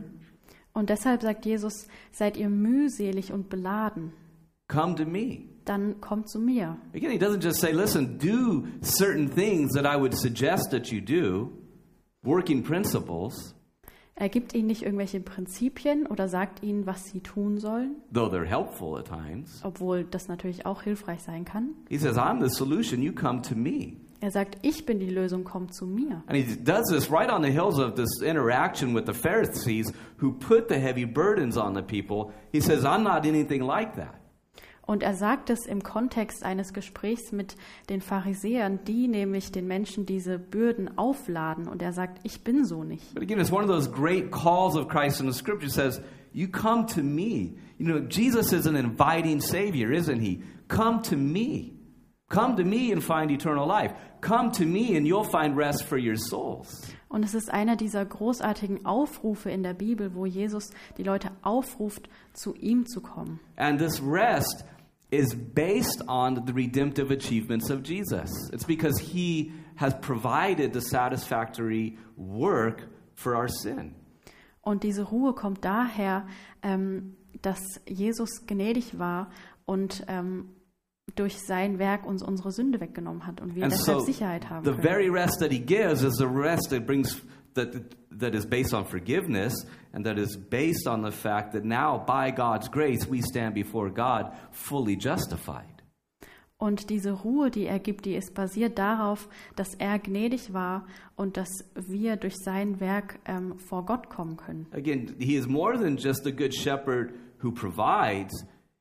Und 0.73 0.89
deshalb 0.89 1.21
sagt 1.23 1.45
Jesus, 1.45 1.87
seid 2.11 2.37
ihr 2.37 2.49
mühselig 2.49 3.31
und 3.33 3.49
beladen, 3.49 4.11
Come 4.67 4.95
to 4.95 5.05
me. 5.05 5.45
dann 5.65 5.99
kommt 6.01 6.29
zu 6.29 6.39
mir. 6.39 6.77
Again, 6.93 7.09
he 7.11 7.17
doesn't 7.17 7.41
just 7.41 7.59
say, 7.59 7.71
Listen, 7.71 8.19
do 8.19 8.67
certain 8.81 9.29
things 9.29 9.73
that 9.73 9.85
I 9.85 9.97
would 9.99 10.13
suggest 10.13 10.69
that 10.71 10.91
you 10.91 11.01
do, 11.01 11.51
working 12.23 12.61
principles, 12.61 13.55
Er 14.19 14.29
gibt 14.29 14.55
ihnen 14.55 14.65
nicht 14.65 14.81
irgendwelche 14.81 15.19
Prinzipien 15.19 16.07
oder 16.07 16.27
sagt 16.27 16.63
ihnen, 16.63 16.87
was 16.87 17.05
sie 17.05 17.19
tun 17.19 17.59
sollen, 17.59 17.97
though 18.11 18.27
they're 18.33 18.45
helpful 18.45 18.97
at 18.97 19.05
times. 19.05 19.61
obwohl 19.63 20.05
das 20.05 20.27
natürlich 20.27 20.65
auch 20.65 20.81
hilfreich 20.81 21.21
sein 21.21 21.45
kann. 21.45 21.69
He 21.87 21.99
says, 21.99 22.17
I'm 22.17 22.41
the 22.41 22.49
solution. 22.49 23.01
You 23.03 23.13
come 23.13 23.41
to 23.43 23.55
me. 23.55 23.93
Er 24.19 24.31
sagt, 24.31 24.57
ich 24.63 24.87
bin 24.87 24.97
die 24.99 25.11
Lösung, 25.11 25.43
kommt 25.43 25.75
zu 25.75 25.85
mir. 25.85 26.23
And 26.25 26.35
he 26.35 26.55
does 26.55 26.87
this 26.89 27.11
right 27.11 27.29
on 27.31 27.43
the 27.43 27.51
heels 27.51 27.77
of 27.77 27.93
this 27.93 28.19
interaction 28.23 28.95
with 28.95 29.05
the 29.05 29.13
Pharisees 29.13 29.93
who 30.19 30.31
put 30.31 30.67
the 30.69 30.79
heavy 30.79 31.05
burdens 31.05 31.55
on 31.55 31.75
the 31.75 31.83
people. 31.83 32.33
He 32.51 32.59
says, 32.59 32.83
I'm 32.83 33.03
not 33.03 33.23
anything 33.27 33.61
like 33.61 33.95
that. 33.97 34.15
Und 34.87 35.03
er 35.03 35.13
sagt 35.15 35.49
es 35.49 35.65
im 35.65 35.83
Kontext 35.83 36.43
eines 36.43 36.73
Gesprächs 36.73 37.33
mit 37.33 37.57
den 37.89 37.99
Pharisäern, 37.99 38.79
die 38.85 39.09
nämlich 39.09 39.51
den 39.51 39.67
Menschen 39.67 40.05
diese 40.05 40.39
Bürden 40.39 40.97
aufladen. 40.97 41.67
Und 41.67 41.81
er 41.81 41.91
sagt, 41.91 42.19
ich 42.23 42.43
bin 42.43 42.65
so 42.65 42.85
nicht. 42.85 43.13
But 43.13 43.21
again, 43.21 43.39
it's 43.39 43.51
one 43.51 43.63
of 43.63 43.69
those 43.69 43.91
great 43.91 44.31
calls 44.31 44.75
of 44.77 44.87
Christ 44.87 45.19
in 45.19 45.29
the 45.29 45.37
scripture 45.37 45.69
says, 45.69 46.01
You 46.31 46.47
come 46.47 46.85
to 46.95 47.03
me. 47.03 47.57
You 47.77 47.85
know, 47.85 47.99
Jesus 47.99 48.53
is 48.53 48.65
an 48.65 48.75
inviting 48.75 49.41
Savior, 49.41 49.91
isn't 49.91 50.21
he? 50.21 50.41
Come 50.69 51.01
to 51.09 51.17
me. 51.17 51.73
Come 52.29 52.55
to 52.57 52.63
me 52.63 52.91
and 52.91 53.03
find 53.03 53.29
eternal 53.31 53.67
life. 53.67 53.93
Come 54.21 54.51
to 54.53 54.65
me 54.65 54.97
and 54.97 55.05
you'll 55.05 55.29
find 55.29 55.57
rest 55.57 55.83
for 55.83 55.97
your 55.97 56.15
souls. 56.15 56.81
Und 57.09 57.23
es 57.23 57.33
ist 57.33 57.49
einer 57.51 57.75
dieser 57.75 58.05
großartigen 58.05 58.85
Aufrufe 58.85 59.49
in 59.49 59.63
der 59.63 59.73
Bibel, 59.73 60.13
wo 60.13 60.25
Jesus 60.25 60.71
die 60.97 61.03
Leute 61.03 61.31
aufruft, 61.41 62.09
zu 62.33 62.53
ihm 62.55 62.85
zu 62.85 63.01
kommen. 63.01 63.39
And 63.55 63.79
this 63.79 64.01
rest 64.01 64.65
is 65.09 65.33
based 65.35 66.03
on 66.07 66.45
the 66.45 66.53
redemptive 66.53 67.11
achievements 67.11 67.69
of 67.69 67.81
Jesus. 67.83 68.29
It's 68.51 68.65
because 68.65 68.99
he 68.99 69.51
has 69.75 69.93
provided 70.01 70.73
the 70.73 70.81
satisfactory 70.81 71.97
work 72.17 72.83
for 73.15 73.35
our 73.35 73.47
sin. 73.47 73.95
Und 74.61 74.83
diese 74.83 75.03
Ruhe 75.03 75.33
kommt 75.33 75.63
daher, 75.63 76.27
ähm, 76.61 77.15
dass 77.41 77.59
Jesus 77.87 78.45
gnädig 78.47 78.99
war 78.99 79.29
und 79.65 80.03
ähm, 80.07 80.49
durch 81.15 81.39
sein 81.39 81.79
Werk 81.79 82.05
uns 82.05 82.21
unsere 82.21 82.51
Sünde 82.51 82.81
weggenommen 82.81 83.25
hat 83.25 83.39
und 83.39 83.55
wir 83.55 83.63
And 83.63 83.71
deshalb 83.71 83.99
so 83.99 84.05
Sicherheit 84.05 84.49
haben 84.49 84.65
the 84.65 84.71
können. 84.71 84.83
very 84.83 85.09
rest 85.09 85.39
that 85.39 85.51
he 85.51 85.59
gives 85.59 86.03
is 86.03 86.15
the 86.17 86.25
rest 86.27 86.69
that 86.71 86.85
brings 86.85 87.21
that 87.57 87.75
that 88.19 88.33
is 88.33 88.45
based 88.45 88.73
on 88.73 88.85
forgiveness 88.85 89.53
and 89.93 90.05
that 90.05 90.17
is 90.17 90.37
based 90.37 90.87
on 90.87 91.01
the 91.01 91.11
fact 91.11 91.53
that 91.53 91.65
now 91.65 91.97
by 91.97 92.31
God's 92.31 92.69
grace 92.69 93.05
we 93.07 93.21
stand 93.21 93.53
before 93.53 93.89
God 93.89 94.31
fully 94.51 94.95
justified. 94.95 95.77
Und 96.59 96.89
diese 96.89 97.11
Ruhe, 97.11 97.51
die 97.51 97.67
er 97.67 97.77
gibt, 97.77 98.05
die 98.05 98.15
ist 98.15 98.33
basiert 98.33 98.79
darauf, 98.79 99.29
dass 99.55 99.75
er 99.75 99.99
gnädig 99.99 100.53
war 100.53 100.87
und 101.15 101.37
dass 101.37 101.49
wir 101.75 102.15
durch 102.15 102.35
sein 102.35 102.79
Werk 102.79 103.19
ähm, 103.25 103.59
vor 103.59 103.85
Gott 103.85 104.09
kommen 104.09 104.37
können. 104.37 104.65
Again, 104.71 105.15
he 105.19 105.35
is 105.35 105.47
more 105.47 105.77
than 105.77 105.97
just 105.97 106.25
a 106.25 106.31
good 106.31 106.53
shepherd 106.55 107.13
who 107.43 107.51
provides. 107.51 108.33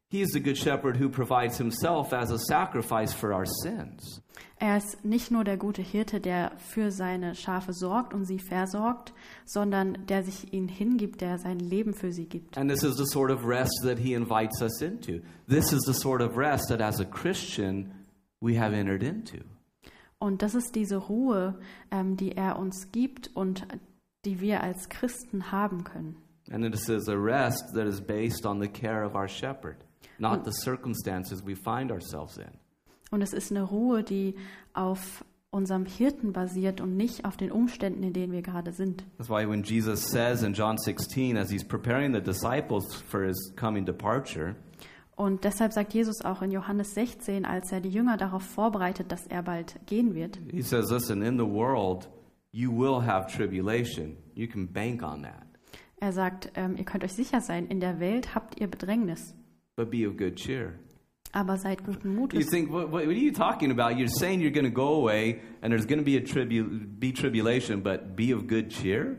He 0.08 0.20
is 0.20 0.30
the 0.30 0.40
good 0.40 0.56
shepherd 0.56 0.96
who 0.96 1.08
provides 1.08 1.58
himself 1.58 2.12
as 2.12 2.30
a 2.30 2.38
sacrifice 2.38 3.12
for 3.12 3.32
our 3.34 3.46
sins. 3.62 4.22
Er 4.58 4.78
ist 4.78 5.04
nicht 5.04 5.30
nur 5.30 5.44
der 5.44 5.56
gute 5.56 5.82
Hirte, 5.82 6.20
der 6.20 6.52
für 6.58 6.90
seine 6.90 7.34
Schafe 7.34 7.74
sorgt 7.74 8.14
und 8.14 8.24
sie 8.24 8.38
versorgt, 8.38 9.12
sondern 9.44 10.06
der 10.06 10.22
sich 10.22 10.52
ihnen 10.52 10.68
hingibt, 10.68 11.20
der 11.20 11.38
sein 11.38 11.58
Leben 11.58 11.92
für 11.92 12.12
sie 12.12 12.26
gibt. 12.26 12.56
And 12.56 12.70
this 12.70 12.82
is 12.82 12.96
the 12.96 13.04
sort 13.04 13.30
of 13.30 13.44
rest 13.44 13.82
that 13.82 13.98
he 13.98 14.14
invites 14.14 14.62
us 14.62 14.80
into. 14.80 15.20
This 15.48 15.72
is 15.72 15.82
the 15.86 15.92
sort 15.92 16.22
of 16.22 16.36
rest 16.36 16.68
that 16.68 16.80
as 16.80 17.00
a 17.00 17.04
Christian 17.04 17.92
we 18.40 18.58
have 18.58 18.74
entered 18.74 19.02
into. 19.02 19.44
Und 20.18 20.40
das 20.40 20.54
ist 20.54 20.74
diese 20.74 20.96
Ruhe, 20.96 21.58
ähm, 21.90 22.16
die 22.16 22.32
er 22.32 22.58
uns 22.58 22.90
gibt 22.92 23.30
und 23.34 23.66
die 24.24 24.40
wir 24.40 24.62
als 24.62 24.88
Christen 24.88 25.52
haben 25.52 25.84
können. 25.84 26.16
And 26.50 26.64
it 26.64 26.74
is 26.74 27.08
a 27.08 27.16
rest 27.16 27.74
that 27.74 27.86
is 27.86 28.00
based 28.00 28.46
on 28.46 28.60
the 28.60 28.68
care 28.68 29.04
of 29.04 29.14
our 29.14 29.28
shepherd, 29.28 29.84
not 30.18 30.44
the 30.44 30.52
circumstances 30.52 31.42
we 31.46 31.54
find 31.56 31.90
ourselves 31.90 32.36
in. 32.38 32.50
Und 33.10 33.22
es 33.22 33.32
ist 33.32 33.50
eine 33.50 33.62
Ruhe, 33.62 34.02
die 34.02 34.34
auf 34.74 35.24
unserem 35.50 35.86
Hirten 35.86 36.32
basiert 36.32 36.80
und 36.80 36.96
nicht 36.96 37.24
auf 37.24 37.36
den 37.36 37.50
Umständen, 37.52 38.02
in 38.02 38.12
denen 38.12 38.32
wir 38.32 38.42
gerade 38.42 38.72
sind. 38.72 39.04
That's 39.16 39.30
why 39.30 39.48
when 39.48 39.62
Jesus 39.62 40.10
says 40.10 40.42
in 40.42 40.52
John 40.54 40.76
16, 40.76 41.36
as 41.36 41.50
he's 41.50 41.64
preparing 41.64 42.12
the 42.12 42.20
disciples 42.20 42.94
for 42.94 43.22
his 43.24 43.54
coming 43.56 43.84
departure, 43.86 44.56
Und 45.14 45.44
deshalb 45.44 45.72
sagt 45.72 45.94
Jesus 45.94 46.22
auch 46.22 46.42
in 46.42 46.50
Johannes 46.50 46.92
16, 46.92 47.46
als 47.46 47.72
er 47.72 47.80
die 47.80 47.88
Jünger 47.88 48.18
darauf 48.18 48.42
vorbereitet, 48.42 49.10
dass 49.10 49.26
er 49.26 49.42
bald 49.42 49.76
gehen 49.86 50.14
wird, 50.14 50.38
he 50.50 50.60
says, 50.60 50.90
Listen, 50.90 51.22
in 51.22 51.38
the 51.38 51.46
world, 51.46 52.10
you 52.52 52.70
will 52.70 53.02
have 53.06 53.26
tribulation. 53.34 54.16
You 54.34 54.46
can 54.46 54.70
bank 54.70 55.02
on 55.02 55.22
that. 55.22 55.46
er 55.98 56.12
sagt, 56.12 56.50
ähm, 56.54 56.76
ihr 56.76 56.84
könnt 56.84 57.02
euch 57.02 57.14
sicher 57.14 57.40
sein, 57.40 57.66
in 57.68 57.80
der 57.80 57.98
Welt 57.98 58.34
habt 58.34 58.60
ihr 58.60 58.66
Bedrängnis, 58.66 59.34
But 59.76 59.90
be 59.90 60.04
of 60.06 60.16
good 60.16 60.36
cheer. 60.36 60.78
aber 61.32 61.58
seid 61.58 61.84
guten 61.84 62.12
You 62.12 62.20
Mutes. 62.20 62.48
think, 62.50 62.72
what, 62.72 62.90
what 62.90 63.02
are 63.04 63.12
you 63.12 63.30
talking 63.30 63.70
about? 63.70 63.98
You're 63.98 64.08
saying 64.08 64.40
you're 64.40 64.50
going 64.54 64.64
to 64.64 64.70
go 64.74 64.94
away 64.94 65.40
and 65.60 65.70
there's 65.70 65.84
going 65.86 65.98
to 65.98 66.04
be 66.04 66.16
a 66.16 66.22
tribu- 66.24 66.86
be 66.98 67.12
tribulation, 67.12 67.82
but 67.82 68.16
be 68.16 68.32
of 68.32 68.46
good 68.46 68.70
cheer? 68.70 69.18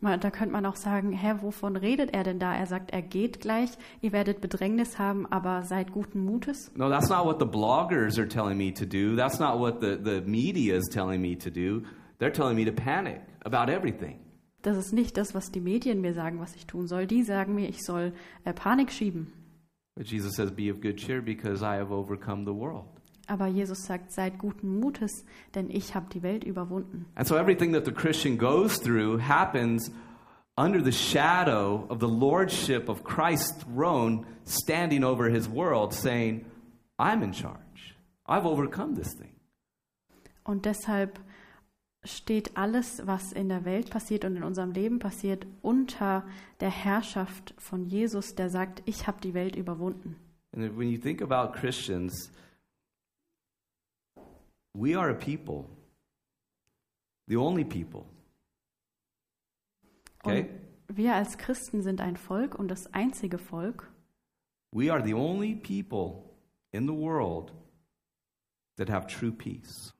Da 0.00 0.30
könnte 0.30 0.52
man 0.52 0.64
auch 0.66 0.76
sagen, 0.76 1.10
Herr, 1.10 1.42
wovon 1.42 1.74
redet 1.74 2.14
er 2.14 2.22
denn 2.22 2.38
da? 2.38 2.54
Er 2.54 2.66
sagt, 2.66 2.92
er 2.92 3.02
geht 3.02 3.40
gleich, 3.40 3.70
ihr 4.02 4.12
werdet 4.12 4.40
Bedrängnis 4.40 4.98
haben, 5.00 5.26
aber 5.26 5.64
seid 5.64 5.90
guten 5.90 6.20
Mutes. 6.24 6.70
No, 6.76 6.88
that's 6.88 7.08
not 7.08 7.24
what 7.26 7.40
the 7.40 7.46
bloggers 7.46 8.18
are 8.18 8.28
telling 8.28 8.56
me 8.56 8.72
to 8.72 8.84
do. 8.86 9.16
That's 9.16 9.40
not 9.40 9.58
what 9.58 9.80
the, 9.80 9.96
the 10.00 10.20
media 10.20 10.76
is 10.76 10.84
telling 10.92 11.20
me 11.20 11.34
to 11.38 11.50
do. 11.50 11.82
They're 12.20 12.30
telling 12.32 12.54
me 12.56 12.64
to 12.66 12.72
panic 12.72 13.20
about 13.44 13.68
everything. 13.68 14.20
Das 14.62 14.76
ist 14.76 14.92
nicht 14.92 15.16
das, 15.16 15.34
was 15.34 15.50
die 15.50 15.60
Medien 15.60 16.00
mir 16.02 16.12
sagen, 16.14 16.38
was 16.38 16.54
ich 16.54 16.66
tun 16.66 16.86
soll. 16.86 17.06
Die 17.08 17.22
sagen 17.24 17.54
mir, 17.56 17.68
ich 17.68 17.82
soll 17.82 18.12
äh, 18.44 18.52
Panik 18.52 18.92
schieben. 18.92 19.32
But 19.96 20.06
Jesus 20.06 20.36
says, 20.36 20.50
Be 20.50 20.68
of 20.68 20.80
good 20.80 20.98
cheer 20.98 21.22
because 21.22 21.62
I 21.62 21.76
have 21.76 21.90
overcome 21.90 22.44
the 22.44 22.52
world. 22.52 22.86
Aber 23.28 23.48
Jesus 23.48 23.84
sagt, 23.84 24.12
seid 24.12 24.38
guten 24.38 24.78
Mutes, 24.78 25.24
denn 25.54 25.68
ich 25.70 25.94
habe 25.94 26.06
die 26.12 26.22
Welt 26.22 26.44
überwunden. 26.44 27.06
And 27.16 27.26
so 27.26 27.36
everything 27.36 27.72
that 27.72 27.84
the 27.84 27.92
Christian 27.92 28.36
goes 28.36 28.78
through 28.78 29.18
happens 29.18 29.90
under 30.56 30.80
the 30.80 30.92
shadow 30.92 31.86
of 31.90 31.98
the 31.98 32.08
lordship 32.08 32.88
of 32.88 33.02
Christ's 33.02 33.64
throne 33.64 34.26
standing 34.44 35.02
over 35.02 35.28
his 35.28 35.48
world, 35.48 35.92
saying, 35.92 36.44
I'm 36.98 37.22
in 37.22 37.32
charge. 37.32 37.96
I've 38.26 38.46
overcome 38.46 38.94
this 38.94 39.12
thing. 39.12 39.32
Und 40.44 40.64
deshalb 40.64 41.18
steht 42.06 42.56
alles, 42.56 43.06
was 43.06 43.32
in 43.32 43.48
der 43.48 43.64
Welt 43.64 43.90
passiert 43.90 44.24
und 44.24 44.36
in 44.36 44.42
unserem 44.42 44.72
Leben 44.72 44.98
passiert, 44.98 45.46
unter 45.62 46.24
der 46.60 46.70
Herrschaft 46.70 47.54
von 47.58 47.84
Jesus, 47.84 48.34
der 48.34 48.48
sagt, 48.50 48.82
ich 48.86 49.06
habe 49.06 49.20
die 49.20 49.34
Welt 49.34 49.56
überwunden. 49.56 50.16
And 50.52 50.76
when 50.78 50.88
you 50.88 50.98
think 50.98 51.20
about 51.20 51.58
Christians, 51.58 52.30
we 54.72 54.96
are 54.98 55.10
a 55.10 55.14
people, 55.14 55.66
the 57.26 57.36
only 57.36 57.64
people. 57.64 58.06
Okay? 60.22 60.48
Und 60.88 60.96
wir 60.96 61.14
als 61.14 61.36
Christen 61.36 61.82
sind 61.82 62.00
ein 62.00 62.16
Volk 62.16 62.58
und 62.58 62.68
das 62.68 62.92
einzige 62.94 63.38
Volk. 63.38 63.90
We 64.72 64.92
are 64.92 65.04
the 65.04 65.14
only 65.14 65.54
people 65.54 66.22
in 66.72 66.86
the 66.86 66.94
world 66.94 67.52
that 68.76 68.88
have 68.88 69.06
true 69.06 69.32
peace. 69.32 69.95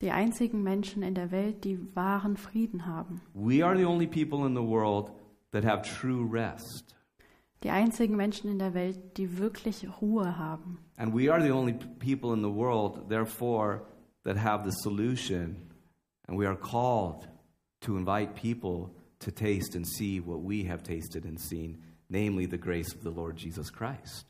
Die 0.00 0.12
einzigen 0.12 0.62
Menschen 0.62 1.02
in 1.02 1.14
der 1.14 1.32
Welt, 1.32 1.64
die 1.64 1.78
wahren 1.96 2.36
Frieden 2.36 2.86
haben. 2.86 3.20
We 3.34 3.64
are 3.64 3.76
the 3.76 3.84
only 3.84 4.06
people 4.06 4.46
in 4.46 4.54
the 4.54 4.62
world 4.62 5.10
that 5.50 5.64
have 5.64 5.82
true 5.82 6.24
rest. 6.30 6.94
Die 7.64 7.70
einzigen 7.70 8.14
Menschen 8.16 8.48
in 8.48 8.60
der 8.60 8.74
Welt, 8.74 9.16
die 9.16 9.38
wirklich 9.38 9.88
Ruhe 10.00 10.38
haben. 10.38 10.78
And 10.96 11.12
we 11.12 11.32
are 11.32 11.42
the 11.42 11.50
only 11.50 11.72
people 11.98 12.32
in 12.32 12.42
the 12.42 12.54
world, 12.54 13.08
therefore, 13.08 13.82
that 14.22 14.36
have 14.36 14.62
the 14.64 14.76
solution. 14.82 15.56
And 16.28 16.38
we 16.38 16.46
are 16.46 16.56
called 16.56 17.28
to 17.80 17.96
invite 17.96 18.34
people 18.34 18.90
to 19.18 19.32
taste 19.32 19.74
and 19.74 19.84
see 19.84 20.20
what 20.20 20.44
we 20.44 20.68
have 20.68 20.84
tasted 20.84 21.24
and 21.24 21.40
seen, 21.40 21.82
namely 22.08 22.46
the 22.46 22.58
grace 22.58 22.94
of 22.94 23.02
the 23.02 23.10
Lord 23.10 23.36
Jesus 23.36 23.72
Christ. 23.72 24.26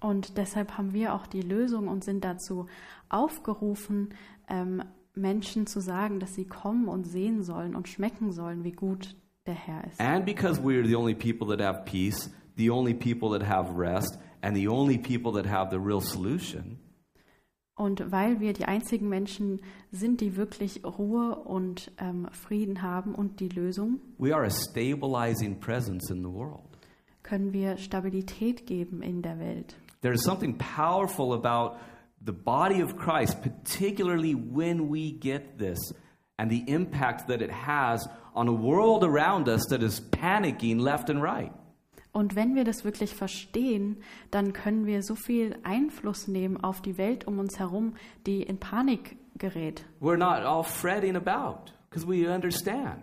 Und 0.00 0.36
deshalb 0.36 0.76
haben 0.76 0.92
wir 0.92 1.14
auch 1.14 1.26
die 1.26 1.42
Lösung 1.42 1.86
und 1.86 2.02
sind 2.02 2.24
dazu 2.24 2.66
aufgerufen, 3.08 4.14
ähm, 4.48 4.82
Menschen 5.14 5.66
zu 5.66 5.80
sagen, 5.80 6.20
dass 6.20 6.34
sie 6.34 6.46
kommen 6.46 6.88
und 6.88 7.04
sehen 7.04 7.42
sollen 7.42 7.74
und 7.76 7.88
schmecken 7.88 8.32
sollen, 8.32 8.64
wie 8.64 8.72
gut 8.72 9.14
der 9.46 9.54
Herr 9.54 9.84
ist. 9.84 10.00
And 10.00 10.24
because 10.24 10.62
we 10.62 10.74
are 10.78 10.86
the 10.86 10.96
only 10.96 11.14
people 11.14 11.46
that 11.54 11.60
have 11.60 11.84
peace, 11.84 12.30
the 12.56 12.70
only 12.70 12.94
people 12.94 13.30
that 13.38 13.46
have 13.48 13.76
rest, 13.76 14.18
and 14.40 14.56
the 14.56 14.68
only 14.68 14.98
people 14.98 15.32
that 15.32 15.46
have 15.50 15.70
the 15.70 15.78
real 15.78 16.00
solution, 16.00 16.78
Und 17.74 18.12
weil 18.12 18.38
wir 18.40 18.52
die 18.52 18.66
einzigen 18.66 19.08
Menschen 19.08 19.60
sind, 19.90 20.20
die 20.20 20.36
wirklich 20.36 20.84
Ruhe 20.84 21.36
und 21.36 21.90
ähm, 21.98 22.28
Frieden 22.30 22.82
haben 22.82 23.14
und 23.14 23.40
die 23.40 23.48
Lösung, 23.48 23.98
we 24.18 24.34
are 24.34 24.44
a 24.44 24.50
stabilizing 24.50 25.58
presence 25.58 26.10
in 26.10 26.18
the 26.22 26.30
world. 26.30 26.60
können 27.22 27.52
wir 27.52 27.76
Stabilität 27.78 28.66
geben 28.66 29.00
in 29.02 29.22
der 29.22 29.38
Welt. 29.38 29.76
There 30.02 30.12
is 30.14 30.22
something 30.22 30.56
powerful 30.58 31.32
about 31.32 31.76
the 32.24 32.32
body 32.32 32.80
of 32.80 32.96
Christ, 32.96 33.42
particularly 33.42 34.34
when 34.34 34.88
we 34.88 35.12
get 35.12 35.58
this 35.58 35.78
and 36.38 36.50
the 36.50 36.64
impact 36.66 37.28
that 37.28 37.42
it 37.42 37.50
has 37.50 38.06
on 38.34 38.48
a 38.48 38.52
world 38.52 39.04
around 39.04 39.48
us 39.48 39.64
that 39.68 39.82
is 39.82 40.00
panicking 40.00 40.80
left 40.80 41.10
and 41.10 41.22
right. 41.22 41.52
Und 42.14 42.36
wenn 42.36 42.54
wir 42.54 42.64
das 42.64 42.84
wirklich 42.84 43.14
verstehen, 43.14 43.96
dann 44.30 44.52
können 44.52 44.84
wir 44.86 45.02
so 45.02 45.14
viel 45.14 45.56
Einfluss 45.62 46.28
nehmen 46.28 46.62
auf 46.62 46.82
die 46.82 46.98
Welt 46.98 47.26
um 47.26 47.38
uns 47.38 47.58
herum, 47.58 47.94
die 48.26 48.42
in 48.42 48.58
Panik 48.58 49.16
gerät. 49.38 49.84
We're 50.00 50.18
not 50.18 50.44
all 50.44 50.62
fretting 50.62 51.16
about 51.16 51.72
because 51.88 52.06
we 52.06 52.28
understand. 52.28 53.02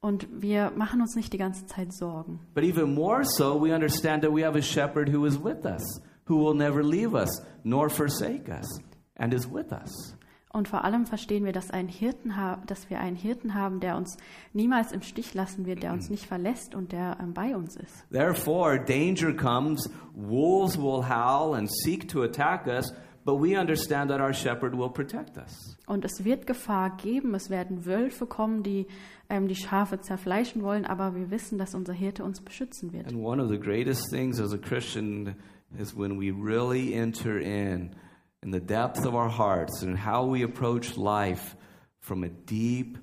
Und 0.00 0.26
wir 0.30 0.72
machen 0.76 1.00
uns 1.00 1.16
nicht 1.16 1.32
die 1.32 1.38
ganze 1.38 1.66
Zeit 1.66 1.92
Sorgen. 1.92 2.40
But 2.54 2.64
even 2.64 2.94
more 2.94 3.24
so, 3.24 3.60
we 3.60 3.74
understand 3.74 4.22
that 4.22 4.32
we 4.32 4.44
have 4.44 4.56
a 4.56 4.62
shepherd 4.62 5.12
who 5.12 5.26
is 5.26 5.36
with 5.36 5.66
us, 5.66 6.00
who 6.28 6.36
will 6.36 6.54
never 6.54 6.82
leave 6.82 7.14
us 7.14 7.42
nor 7.64 7.88
forsake 7.88 8.48
us, 8.48 8.80
and 9.16 9.34
is 9.34 9.50
with 9.50 9.72
us. 9.72 10.14
Und 10.50 10.66
vor 10.66 10.84
allem 10.84 11.04
verstehen 11.04 11.44
wir, 11.44 11.52
dass, 11.52 11.70
ein 11.70 11.88
Hirten 11.88 12.32
dass 12.66 12.88
wir 12.88 13.00
einen 13.00 13.16
Hirten 13.16 13.54
haben, 13.54 13.80
der 13.80 13.96
uns 13.96 14.16
niemals 14.54 14.92
im 14.92 15.02
Stich 15.02 15.34
lassen 15.34 15.66
wird, 15.66 15.82
der 15.82 15.92
uns 15.92 16.08
nicht 16.08 16.24
verlässt 16.24 16.74
und 16.74 16.92
der 16.92 17.18
ähm, 17.20 17.34
bei 17.34 17.54
uns 17.54 17.76
ist. 17.76 18.10
Therefore, 18.10 18.82
danger 18.82 19.34
comes, 19.34 19.90
wolves 20.14 20.78
will 20.78 21.06
howl 21.06 21.54
and 21.54 21.70
seek 21.84 22.08
to 22.08 22.22
attack 22.22 22.66
us, 22.66 22.90
but 23.24 23.42
we 23.42 23.60
understand 23.60 24.10
that 24.10 24.20
our 24.20 24.32
shepherd 24.32 24.72
will 24.72 24.88
protect 24.88 25.36
us. 25.36 25.76
Und 25.86 26.06
es 26.06 26.24
wird 26.24 26.46
Gefahr 26.46 26.96
geben, 26.96 27.34
es 27.34 27.50
werden 27.50 27.84
Wölfe 27.84 28.26
kommen, 28.26 28.62
die 28.62 28.86
ähm, 29.28 29.48
die 29.48 29.54
Schafe 29.54 30.00
zerfleischen 30.00 30.62
wollen, 30.62 30.86
aber 30.86 31.14
wir 31.14 31.30
wissen, 31.30 31.58
dass 31.58 31.74
unser 31.74 31.92
Hirte 31.92 32.24
uns 32.24 32.40
beschützen 32.40 32.94
wird. 32.94 33.06
And 33.06 33.22
one 33.22 33.42
of 33.42 33.50
the 33.50 33.58
greatest 33.58 34.10
things 34.10 34.40
as 34.40 34.54
a 34.54 34.58
Christian 34.58 35.36
is 35.76 35.94
when 35.94 36.16
we 36.16 36.30
really 36.30 36.94
enter 36.94 37.38
in 37.38 37.94
in 38.42 38.50
the 38.50 38.60
depth 38.60 39.04
of 39.04 39.14
our 39.14 39.28
hearts 39.28 39.82
and 39.82 39.98
how 39.98 40.24
we 40.24 40.42
approach 40.42 40.96
life 40.96 41.56
from 42.00 42.22
a 42.24 42.28
deep, 42.28 42.98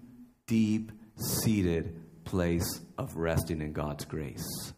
deep 0.48 0.92
seated 1.18 1.96
place 2.24 2.82
of 2.98 3.16
resting 3.16 3.62
in 3.62 3.74
God's 3.74 4.06
grace. 4.06 4.74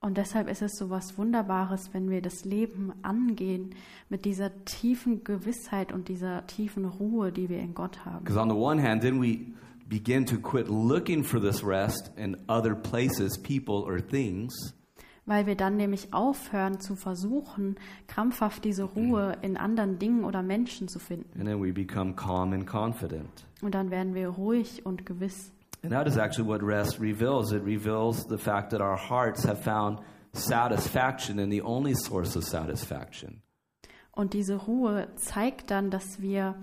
Und 0.00 0.16
deshalb 0.16 0.48
ist 0.48 0.62
es 0.62 0.76
so 0.76 0.88
was 0.88 1.18
Wunderbares, 1.18 1.92
wenn 1.92 2.10
wir 2.10 2.22
das 2.22 2.44
Leben 2.44 2.92
angehen 3.02 3.74
mit 4.08 4.24
dieser 4.24 4.64
tiefen 4.64 5.24
Gewissheit 5.24 5.92
und 5.92 6.08
dieser 6.08 6.46
tiefen 6.46 6.84
Ruhe, 6.84 7.32
die 7.32 7.48
wir 7.48 7.58
in 7.58 7.74
Gott 7.74 8.04
haben. 8.04 8.24
Because 8.24 8.38
on 8.38 8.48
the 8.48 8.54
one 8.54 8.80
hand, 8.80 9.02
then 9.02 9.20
we 9.20 9.52
begin 9.88 10.24
to 10.26 10.38
quit 10.38 10.68
looking 10.68 11.24
for 11.24 11.40
this 11.40 11.64
rest 11.64 12.10
in 12.16 12.36
other 12.48 12.74
places, 12.74 13.38
people, 13.38 13.84
or 13.84 14.00
things. 14.00 14.54
Weil 15.26 15.46
wir 15.46 15.56
dann 15.56 15.76
nämlich 15.76 16.14
aufhören 16.14 16.78
zu 16.78 16.94
versuchen, 16.94 17.76
krampfhaft 18.06 18.64
diese 18.64 18.84
Ruhe 18.84 19.36
in 19.42 19.56
anderen 19.56 19.98
Dingen 19.98 20.24
oder 20.24 20.42
Menschen 20.42 20.86
zu 20.86 21.00
finden. 21.00 21.38
And 21.38 21.48
then 21.48 21.60
we 21.60 21.72
become 21.72 22.14
calm 22.14 22.52
and 22.52 22.66
confident. 22.66 23.44
Und 23.60 23.74
dann 23.74 23.90
werden 23.90 24.14
wir 24.14 24.28
ruhig 24.28 24.86
und 24.86 25.04
gewiss. 25.04 25.52
And 25.82 25.92
that 25.92 26.06
is 26.06 26.16
actually 26.16 26.48
what 26.48 26.62
rest 26.62 27.00
reveals. 27.00 27.52
It 27.52 27.64
reveals 27.64 28.26
the 28.28 28.38
fact 28.38 28.70
that 28.70 28.80
our 28.80 28.96
hearts 28.96 29.46
have 29.46 29.62
found 29.62 30.00
satisfaction 30.32 31.38
in 31.38 31.50
the 31.50 31.62
only 31.62 31.94
source 31.94 32.36
of 32.36 32.44
satisfaction. 32.44 33.42
Und 34.12 34.32
diese 34.32 34.56
Ruhe 34.56 35.08
zeigt 35.16 35.70
dann, 35.70 35.90
dass 35.90 36.22
wir 36.22 36.54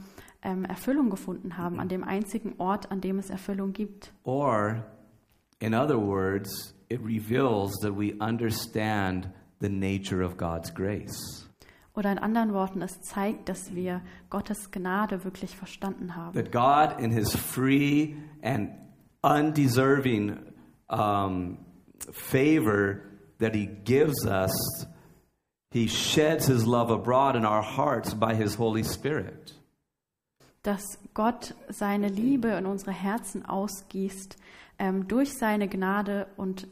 ähm, 0.42 0.66
Erfüllung 0.66 1.10
gefunden 1.10 1.58
haben 1.58 1.80
an 1.80 1.88
dem 1.88 2.04
einzigen 2.04 2.56
Ort, 2.58 2.92
an 2.92 3.02
dem 3.02 3.20
es 3.20 3.30
Erfüllung 3.30 3.74
gibt. 3.74 4.12
Or, 4.24 4.84
in 5.60 5.74
other 5.74 5.98
words, 5.98 6.73
it 6.90 7.02
reveals 7.02 7.72
that 7.82 7.94
we 7.94 8.14
understand 8.20 9.32
the 9.60 9.70
nature 9.70 10.22
of 10.22 10.38
God's 10.38 10.72
grace. 10.72 11.48
Oder 11.96 12.12
in 12.12 12.18
anderen 12.18 12.54
Worten, 12.54 12.82
es 12.82 13.02
zeigt, 13.02 13.50
dass 13.50 13.76
wir 13.76 14.02
Gottes 14.30 14.72
Gnade 14.72 15.24
wirklich 15.24 15.56
verstanden 15.56 16.16
haben. 16.16 16.34
That 16.34 16.52
God, 16.52 17.00
in 17.00 17.12
His 17.12 17.36
free 17.36 18.16
and 18.42 18.72
undeserving 19.22 20.40
um, 20.90 21.60
favor 22.12 23.04
that 23.38 23.54
He 23.54 23.68
gives 23.68 24.26
us, 24.26 24.52
He 25.72 25.88
sheds 25.88 26.48
His 26.48 26.66
love 26.66 26.90
abroad 26.90 27.36
in 27.36 27.46
our 27.46 27.62
hearts 27.62 28.16
by 28.16 28.34
His 28.34 28.56
Holy 28.56 28.84
Spirit. 28.84 29.54
Dass 30.64 30.98
Gott 31.14 31.54
seine 31.70 32.08
Liebe 32.08 32.48
in 32.58 32.66
unsere 32.66 32.94
Herzen 32.94 33.46
ausgießt 33.46 34.38
ähm, 34.84 35.08
durch 35.08 35.34
seine 35.34 35.70
Gnade 35.70 36.28
und 36.36 36.68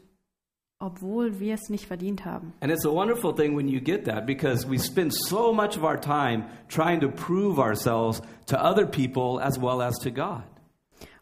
obwohl 0.78 1.40
wir 1.40 1.54
es 1.54 1.70
nicht 1.70 1.86
verdient 1.86 2.24
haben. 2.24 2.52
And 2.60 2.70
it's 2.70 2.84
a 2.84 2.90
wonderful 2.90 3.34
thing 3.34 3.56
when 3.56 3.68
you 3.68 3.80
get 3.80 4.04
that 4.04 4.26
because 4.26 4.68
we 4.68 4.78
spend 4.78 5.14
so 5.14 5.52
much 5.52 5.78
of 5.78 5.84
our 5.84 5.98
time 5.98 6.44
trying 6.68 7.00
to 7.00 7.08
prove 7.08 7.58
ourselves 7.58 8.20
to 8.46 8.56
other 8.56 8.84
people 8.84 9.40
as 9.42 9.58
well 9.58 9.80
as 9.80 9.98
to 10.00 10.10
God. 10.10 10.42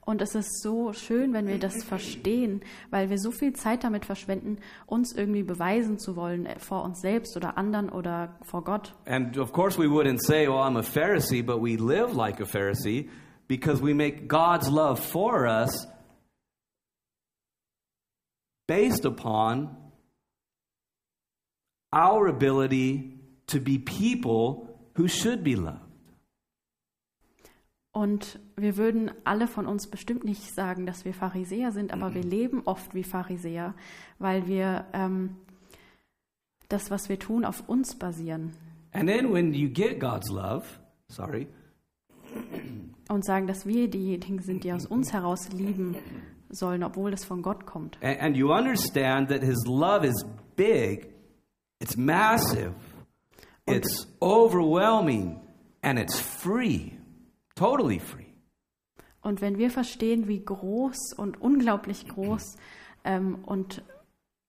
Und 0.00 0.22
es 0.22 0.34
ist 0.34 0.62
so 0.62 0.92
schön, 0.92 1.32
wenn 1.32 1.46
wir 1.46 1.58
das 1.58 1.84
verstehen, 1.84 2.62
weil 2.90 3.10
wir 3.10 3.18
so 3.18 3.30
viel 3.30 3.52
Zeit 3.52 3.84
damit 3.84 4.06
verschwenden, 4.06 4.56
uns 4.86 5.14
irgendwie 5.14 5.44
beweisen 5.44 6.00
zu 6.00 6.16
wollen 6.16 6.46
äh, 6.46 6.58
vor 6.58 6.82
uns 6.82 7.00
selbst 7.00 7.36
oder 7.36 7.56
anderen 7.56 7.90
oder 7.90 8.34
vor 8.42 8.64
Gott. 8.64 8.94
And 9.06 9.38
of 9.38 9.52
course, 9.52 9.78
we 9.78 9.86
wouldn't 9.86 10.20
say, 10.22 10.48
well, 10.48 10.64
I'm 10.64 10.76
a 10.76 10.82
Pharisee, 10.82 11.44
but 11.44 11.62
we 11.62 11.76
live 11.76 12.16
like 12.16 12.40
a 12.40 12.46
Pharisee 12.46 13.08
because 13.46 13.80
we 13.80 13.94
make 13.94 14.26
God's 14.26 14.68
love 14.68 14.98
for 14.98 15.46
us 15.46 15.86
based 18.70 19.04
upon 19.04 19.76
our 21.92 22.28
ability 22.28 23.18
to 23.48 23.58
be 23.58 23.78
people 23.80 24.68
who 24.96 25.08
should 25.08 25.42
be 25.42 25.56
loved. 25.56 25.80
Und 27.92 28.38
wir 28.56 28.76
würden 28.76 29.10
alle 29.24 29.48
von 29.48 29.66
uns 29.66 29.88
bestimmt 29.88 30.22
nicht 30.22 30.54
sagen, 30.54 30.86
dass 30.86 31.04
wir 31.04 31.12
Pharisäer 31.12 31.72
sind, 31.72 31.92
aber 31.92 32.14
wir 32.14 32.22
leben 32.22 32.62
oft 32.64 32.94
wie 32.94 33.02
Pharisäer, 33.02 33.74
weil 34.20 34.46
wir 34.46 34.86
ähm, 34.92 35.34
das, 36.68 36.92
was 36.92 37.08
wir 37.08 37.18
tun, 37.18 37.44
auf 37.44 37.68
uns 37.68 37.96
basieren 37.98 38.52
And 38.92 39.08
then 39.08 39.32
when 39.32 39.52
you 39.52 39.68
get 39.68 39.98
God's 39.98 40.30
love, 40.30 40.64
sorry, 41.08 41.48
und 43.08 43.24
sagen, 43.24 43.48
dass 43.48 43.66
wir 43.66 43.90
diejenigen 43.90 44.40
sind, 44.40 44.62
die 44.62 44.72
aus 44.72 44.86
uns 44.86 45.12
heraus 45.12 45.50
lieben 45.52 45.96
sollen, 46.50 46.82
obwohl 46.82 47.12
es 47.12 47.24
von 47.24 47.42
Gott 47.42 47.66
kommt. 47.66 47.98
and, 48.02 48.20
and 48.20 48.36
you 48.36 48.52
understand 48.52 49.28
that 49.28 49.42
His 49.42 49.64
love 49.66 50.04
is 50.06 50.24
big, 50.56 51.12
it's 51.80 51.96
massive, 51.96 52.72
it's 53.66 54.06
overwhelming, 54.20 55.40
and 55.82 55.98
it's 55.98 56.18
free, 56.20 56.92
totally 57.54 57.98
free. 57.98 58.26
Und 59.22 59.40
wenn 59.42 59.58
wir 59.58 59.70
verstehen, 59.70 60.28
wie 60.28 60.42
groß 60.44 61.12
und 61.16 61.40
unglaublich 61.42 62.08
groß 62.08 62.56
ähm, 63.04 63.38
und 63.44 63.82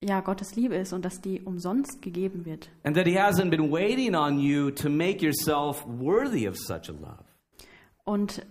ja 0.03 0.21
Gottes 0.21 0.55
Liebe 0.55 0.75
ist 0.75 0.93
und 0.93 1.03
dass 1.05 1.19
die 1.21 1.41
umsonst 1.41 2.01
gegeben 2.01 2.45
wird 2.45 2.69
And 2.83 2.95
that 2.95 3.05
He 3.05 3.17
hasn't 3.19 3.49
been 3.49 3.69
waiting 3.71 4.15
on 4.15 4.39
you 4.39 4.71
to 4.71 4.89
make 4.89 5.21
yourself 5.23 5.85
worthy 5.85 6.47
of 6.47 6.55
such 6.57 6.89
a 6.89 6.93
love. 6.93 7.23
und 8.05 8.45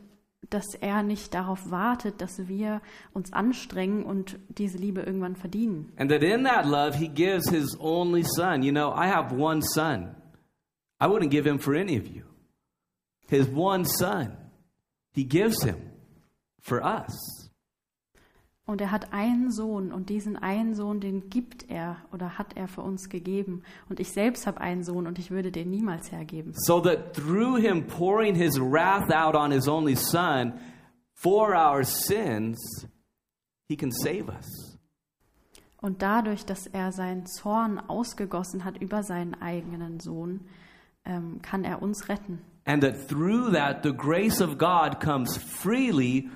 dass 0.50 0.74
er 0.80 1.02
nicht 1.02 1.32
darauf 1.34 1.70
wartet, 1.70 2.20
dass 2.20 2.48
wir 2.48 2.82
uns 3.12 3.32
anstrengen 3.32 4.04
und 4.04 4.38
diese 4.48 4.78
Liebe 4.78 5.02
irgendwann 5.02 5.36
verdienen. 5.36 5.92
And 5.96 6.10
that 6.10 6.22
in 6.22 6.44
that 6.44 6.66
love, 6.66 6.96
He 6.96 7.08
gives 7.08 7.48
His 7.48 7.76
only 7.80 8.24
Son. 8.24 8.62
You 8.62 8.72
know, 8.72 8.92
I 8.92 9.06
have 9.06 9.34
one 9.34 9.62
son. 9.62 10.14
I 11.00 11.06
wouldn't 11.06 11.30
give 11.30 11.48
Him 11.48 11.58
for 11.58 11.74
any 11.74 11.96
of 11.96 12.06
you. 12.06 12.24
His 13.28 13.46
one 13.48 13.84
Son, 13.84 14.36
He 15.12 15.24
gives 15.24 15.62
Him 15.62 15.92
for 16.60 16.84
us. 16.84 17.39
Und 18.66 18.80
er 18.80 18.92
hat 18.92 19.12
einen 19.12 19.50
Sohn 19.50 19.92
und 19.92 20.10
diesen 20.10 20.36
einen 20.36 20.74
Sohn, 20.74 21.00
den 21.00 21.28
gibt 21.28 21.68
er 21.68 21.96
oder 22.12 22.38
hat 22.38 22.56
er 22.56 22.68
für 22.68 22.82
uns 22.82 23.08
gegeben. 23.08 23.62
Und 23.88 23.98
ich 23.98 24.12
selbst 24.12 24.46
habe 24.46 24.60
einen 24.60 24.84
Sohn 24.84 25.06
und 25.06 25.18
ich 25.18 25.30
würde 25.30 25.50
den 25.50 25.70
niemals 25.70 26.12
hergeben. 26.12 26.52
So 26.54 26.80
that 26.80 27.14
through 27.14 27.58
him 27.58 27.86
pouring 27.86 28.34
his 28.34 28.60
wrath 28.60 29.12
out 29.12 29.34
on 29.34 29.50
his 29.50 29.66
only 29.66 29.96
son 29.96 30.52
for 31.14 31.54
our 31.54 31.82
sins, 31.82 32.86
he 33.68 33.76
can 33.76 33.90
save 33.90 34.28
us. 34.28 34.78
Und 35.80 36.02
dadurch, 36.02 36.44
dass 36.44 36.66
er 36.66 36.92
seinen 36.92 37.26
Zorn 37.26 37.78
ausgegossen 37.78 38.64
hat 38.64 38.76
über 38.80 39.02
seinen 39.02 39.34
eigenen 39.40 39.98
Sohn, 39.98 40.40
ähm, 41.04 41.40
kann 41.42 41.64
er 41.64 41.82
uns 41.82 42.08
retten. 42.08 42.40
And 42.66 42.82
that 42.82 43.08
through 43.08 43.52
that, 43.52 43.82
the 43.82 43.92
grace 43.92 44.40
of 44.42 44.58
God 44.58 45.00
comes 45.00 45.36
freely 45.38 46.28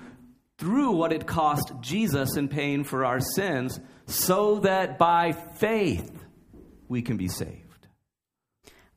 through 0.59 0.93
what 0.93 1.13
it 1.13 1.27
cost 1.27 1.73
Jesus 1.81 2.37
in 2.37 2.49
paying 2.49 2.85
for 2.85 3.05
our 3.05 3.21
sins, 3.21 3.81
so 4.07 4.61
that 4.61 4.99
by 4.99 5.33
faith 5.33 6.11
we 6.89 7.03
can 7.03 7.17
be 7.17 7.29
saved. 7.29 7.89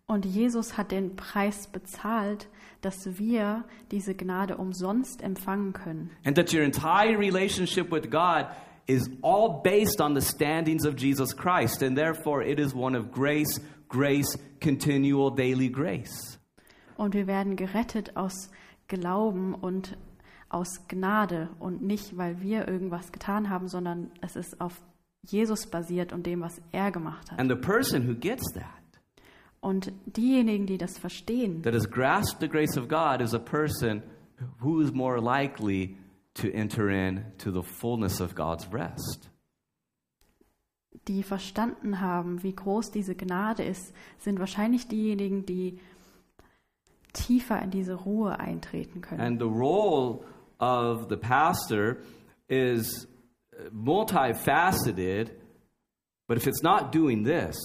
Und 0.09 0.25
Jesus 0.25 0.77
hat 0.77 0.91
den 0.91 1.15
Preis 1.17 1.67
bezahlt, 1.67 2.47
dass 2.81 3.19
wir 3.19 3.65
diese 3.91 4.15
Gnade 4.15 4.57
umsonst 4.57 5.21
empfangen 5.21 5.73
können. 5.73 6.11
And 6.23 6.35
that 6.37 6.53
your 6.53 6.63
entire 6.63 7.17
relationship 7.17 7.91
with 7.91 8.09
God 8.09 8.47
is 8.87 9.09
all 9.21 9.61
based 9.61 9.99
on 9.99 10.15
the 10.15 10.21
standings 10.21 10.85
of 10.85 10.95
Jesus 10.95 11.33
Christ, 11.35 11.81
and 11.81 11.97
therefore 11.97 12.41
it 12.41 12.59
is 12.59 12.73
one 12.73 12.95
of 12.95 13.11
grace, 13.11 13.59
grace, 13.89 14.37
continual 14.61 15.29
daily 15.29 15.69
grace. 15.69 16.39
Und 16.95 17.13
wir 17.13 17.27
werden 17.27 17.57
gerettet 17.57 18.15
aus 18.15 18.49
Glauben 18.87 19.53
und 19.53 19.97
aus 20.49 20.87
Gnade 20.87 21.49
und 21.59 21.81
nicht, 21.81 22.17
weil 22.17 22.41
wir 22.41 22.67
irgendwas 22.67 23.11
getan 23.11 23.49
haben, 23.49 23.67
sondern 23.67 24.11
es 24.21 24.35
ist 24.35 24.61
auf 24.61 24.81
Jesus 25.23 25.67
basiert 25.67 26.13
und 26.13 26.25
dem, 26.25 26.41
was 26.41 26.61
er 26.71 26.91
gemacht 26.91 27.31
hat. 27.31 27.39
And 27.39 27.49
the 27.49 27.57
person 27.57 28.07
who 28.07 28.15
gets 28.15 28.53
that, 28.53 28.63
Und 29.59 29.91
diejenigen, 30.05 30.65
die 30.67 30.77
das 30.77 30.97
verstehen, 30.97 31.61
that 31.63 31.73
has 31.73 31.89
grasped 31.89 32.39
the 32.39 32.47
grace 32.47 32.77
of 32.77 32.87
God, 32.87 33.21
is 33.21 33.33
a 33.33 33.39
person 33.39 34.03
who 34.61 34.79
is 34.81 34.93
more 34.93 35.19
likely 35.19 35.97
to 36.35 36.47
enter 36.47 36.89
into 36.89 37.51
the 37.51 37.63
fullness 37.63 38.21
of 38.21 38.35
God's 38.35 38.71
rest. 38.71 39.29
die 41.07 41.23
verstanden 41.23 42.01
haben, 42.01 42.43
wie 42.43 42.53
groß 42.53 42.91
diese 42.91 43.15
Gnade 43.15 43.63
ist, 43.63 43.93
sind 44.19 44.39
wahrscheinlich 44.39 44.87
diejenigen, 44.87 45.45
die 45.45 45.79
tiefer 47.13 47.61
in 47.61 47.71
diese 47.71 47.93
Ruhe 47.95 48.39
eintreten 48.39 49.01
können. 49.01 49.21
And 49.21 49.39
the 49.39 49.47
role 49.47 50.19
of 50.59 51.09
the 51.09 51.17
pastor 51.17 52.01
is 52.49 53.07
multifaceted, 53.73 55.31
but 56.27 56.37
if 56.37 56.47
it's 56.47 56.63
not 56.63 56.91
doing 56.91 57.23
this, 57.23 57.55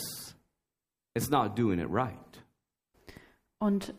it's 1.15 1.31
not 1.31 1.57
doing 1.57 1.79
it 1.79 1.89
right. 1.91 2.19
Und 3.59 3.95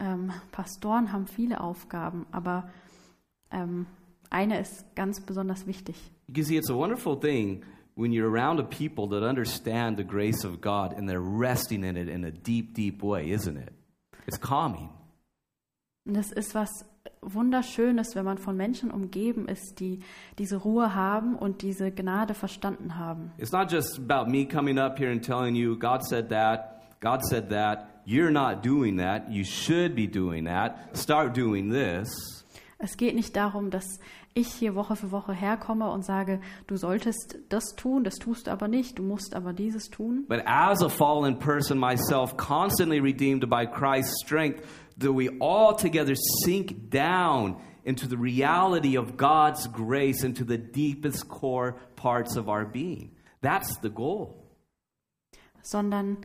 ähm, 0.00 0.32
Pastoren 0.50 1.12
haben 1.12 1.26
viele 1.26 1.60
Aufgaben, 1.60 2.26
aber 2.32 2.68
ähm, 3.50 3.86
eine 4.30 4.58
ist 4.60 4.84
ganz 4.96 5.20
besonders 5.20 5.66
wichtig. 5.66 5.96
You 6.26 6.42
see, 6.42 6.56
it's 6.56 6.70
a 6.70 6.74
wonderful 6.74 7.16
thing 7.16 7.64
when 7.94 8.12
you're 8.12 8.28
around 8.28 8.58
a 8.58 8.64
people 8.64 9.06
that 9.08 9.22
understand 9.22 9.96
the 9.96 10.04
grace 10.04 10.44
of 10.44 10.60
God 10.60 10.92
and 10.92 11.08
they're 11.08 11.20
resting 11.20 11.84
in 11.84 11.96
it 11.96 12.08
in 12.08 12.24
a 12.24 12.30
deep, 12.30 12.74
deep 12.74 13.02
way, 13.02 13.30
isn't 13.30 13.56
it? 13.56 13.72
It's 14.26 14.38
calming. 14.38 14.90
Und 16.06 16.16
es 16.16 16.32
ist 16.32 16.54
was 16.54 16.84
Wunderschönes, 17.20 18.14
wenn 18.14 18.24
man 18.24 18.38
von 18.38 18.56
Menschen 18.56 18.90
umgeben 18.90 19.46
ist, 19.46 19.80
die 19.80 20.00
diese 20.38 20.56
Ruhe 20.56 20.94
haben 20.94 21.36
und 21.36 21.62
diese 21.62 21.90
Gnade 21.90 22.34
verstanden 22.34 22.96
haben. 22.98 23.32
It's 23.38 23.52
not 23.52 23.70
just 23.70 23.98
about 23.98 24.30
me 24.30 24.46
coming 24.46 24.78
up 24.78 24.98
here 24.98 25.10
and 25.10 25.22
telling 25.24 25.54
you, 25.54 25.78
God 25.78 26.02
said 26.02 26.28
that, 26.30 26.82
God 27.00 27.22
said 27.24 27.50
that, 27.50 27.86
you're 28.06 28.30
not 28.30 28.64
doing 28.64 28.96
that, 28.98 29.28
you 29.28 29.44
should 29.44 29.94
be 29.94 30.06
doing 30.06 30.46
that, 30.46 30.96
start 30.96 31.36
doing 31.36 31.70
this. 31.70 32.08
Es 32.78 32.96
geht 32.96 33.14
nicht 33.14 33.36
darum, 33.36 33.70
dass 33.70 33.98
ich 34.34 34.48
hier 34.48 34.74
Woche 34.74 34.96
für 34.96 35.12
Woche 35.12 35.32
herkomme 35.32 35.90
und 35.90 36.04
sage, 36.04 36.40
du 36.66 36.76
solltest 36.76 37.38
das 37.48 37.74
tun, 37.76 38.02
das 38.02 38.16
tust 38.16 38.46
du 38.46 38.50
aber 38.50 38.66
nicht, 38.66 38.98
du 38.98 39.02
musst 39.02 39.34
aber 39.34 39.52
dieses 39.52 39.90
tun. 39.90 40.24
But 40.28 40.42
as 40.44 40.82
a 40.82 40.88
fallen 40.88 41.38
person 41.38 41.78
myself, 41.78 42.36
constantly 42.36 42.98
redeemed 42.98 43.48
by 43.48 43.64
Christ's 43.64 44.20
strength, 44.24 44.62
that 44.98 45.12
we 45.12 45.28
all 45.40 45.74
together 45.74 46.14
sink 46.44 46.90
down 46.90 47.60
into 47.84 48.06
the 48.06 48.16
reality 48.16 48.96
of 48.96 49.16
God's 49.16 49.66
grace 49.68 50.24
into 50.24 50.44
the 50.44 50.56
deepest 50.56 51.28
core 51.28 51.76
parts 51.96 52.36
of 52.36 52.48
our 52.48 52.64
being. 52.64 53.10
That's 53.42 53.76
the 53.82 53.90
goal. 53.90 54.44
sondern 55.64 56.18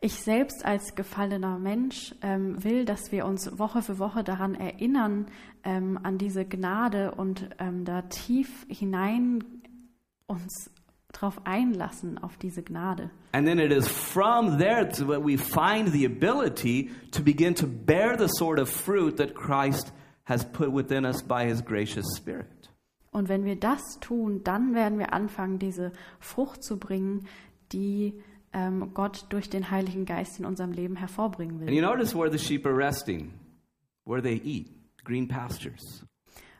ich 0.00 0.14
selbst 0.14 0.64
als 0.64 0.94
gefallener 0.94 1.58
Mensch 1.58 2.14
ähm, 2.22 2.62
will, 2.62 2.84
dass 2.84 3.10
wir 3.10 3.24
uns 3.24 3.58
Woche 3.58 3.82
für 3.82 3.98
Woche 3.98 4.22
daran 4.22 4.54
erinnern, 4.54 5.26
ähm, 5.64 5.98
an 6.02 6.18
diese 6.18 6.44
Gnade 6.44 7.12
und 7.12 7.50
ähm, 7.58 7.84
da 7.84 8.02
tief 8.02 8.66
hinein 8.68 9.42
uns 10.26 10.70
drauf 11.18 11.40
einlassen, 11.44 12.18
auf 12.18 12.36
diese 12.36 12.62
Gnade. 12.62 13.10
And 13.32 13.46
then 13.46 13.58
it 13.58 13.72
is 13.72 13.88
from 13.88 14.58
there 14.58 14.84
that 14.88 15.24
we 15.24 15.36
find 15.36 15.92
the 15.92 16.04
ability 16.06 16.90
to 17.12 17.22
begin 17.22 17.54
to 17.56 17.66
bear 17.66 18.16
the 18.16 18.28
sort 18.28 18.58
of 18.58 18.68
fruit 18.68 19.16
that 19.16 19.34
Christ 19.34 19.92
has 20.24 20.44
put 20.44 20.72
within 20.72 21.04
us 21.04 21.22
by 21.22 21.44
his 21.46 21.62
gracious 21.64 22.06
Spirit. 22.16 22.46
Und 23.10 23.28
wenn 23.28 23.44
wir 23.44 23.56
das 23.56 23.98
tun, 24.00 24.42
dann 24.44 24.74
werden 24.74 24.98
wir 24.98 25.12
anfangen, 25.12 25.58
diese 25.58 25.92
Frucht 26.20 26.62
zu 26.62 26.78
bringen, 26.78 27.26
die 27.72 28.14
ähm, 28.52 28.92
Gott 28.94 29.26
durch 29.30 29.48
den 29.50 29.70
Heiligen 29.70 30.04
Geist 30.04 30.38
in 30.38 30.44
unserem 30.44 30.72
Leben 30.72 30.96
hervorbringen 30.96 31.56
And 31.56 31.66
will. 31.68 31.74
you 31.74 31.82
notice 31.82 32.14
where 32.14 32.30
the 32.30 32.38
sheep 32.38 32.64
are 32.66 32.76
resting, 32.76 33.32
where 34.04 34.22
they 34.22 34.40
eat, 34.44 34.70
green 35.04 35.26
pastures. 35.26 36.04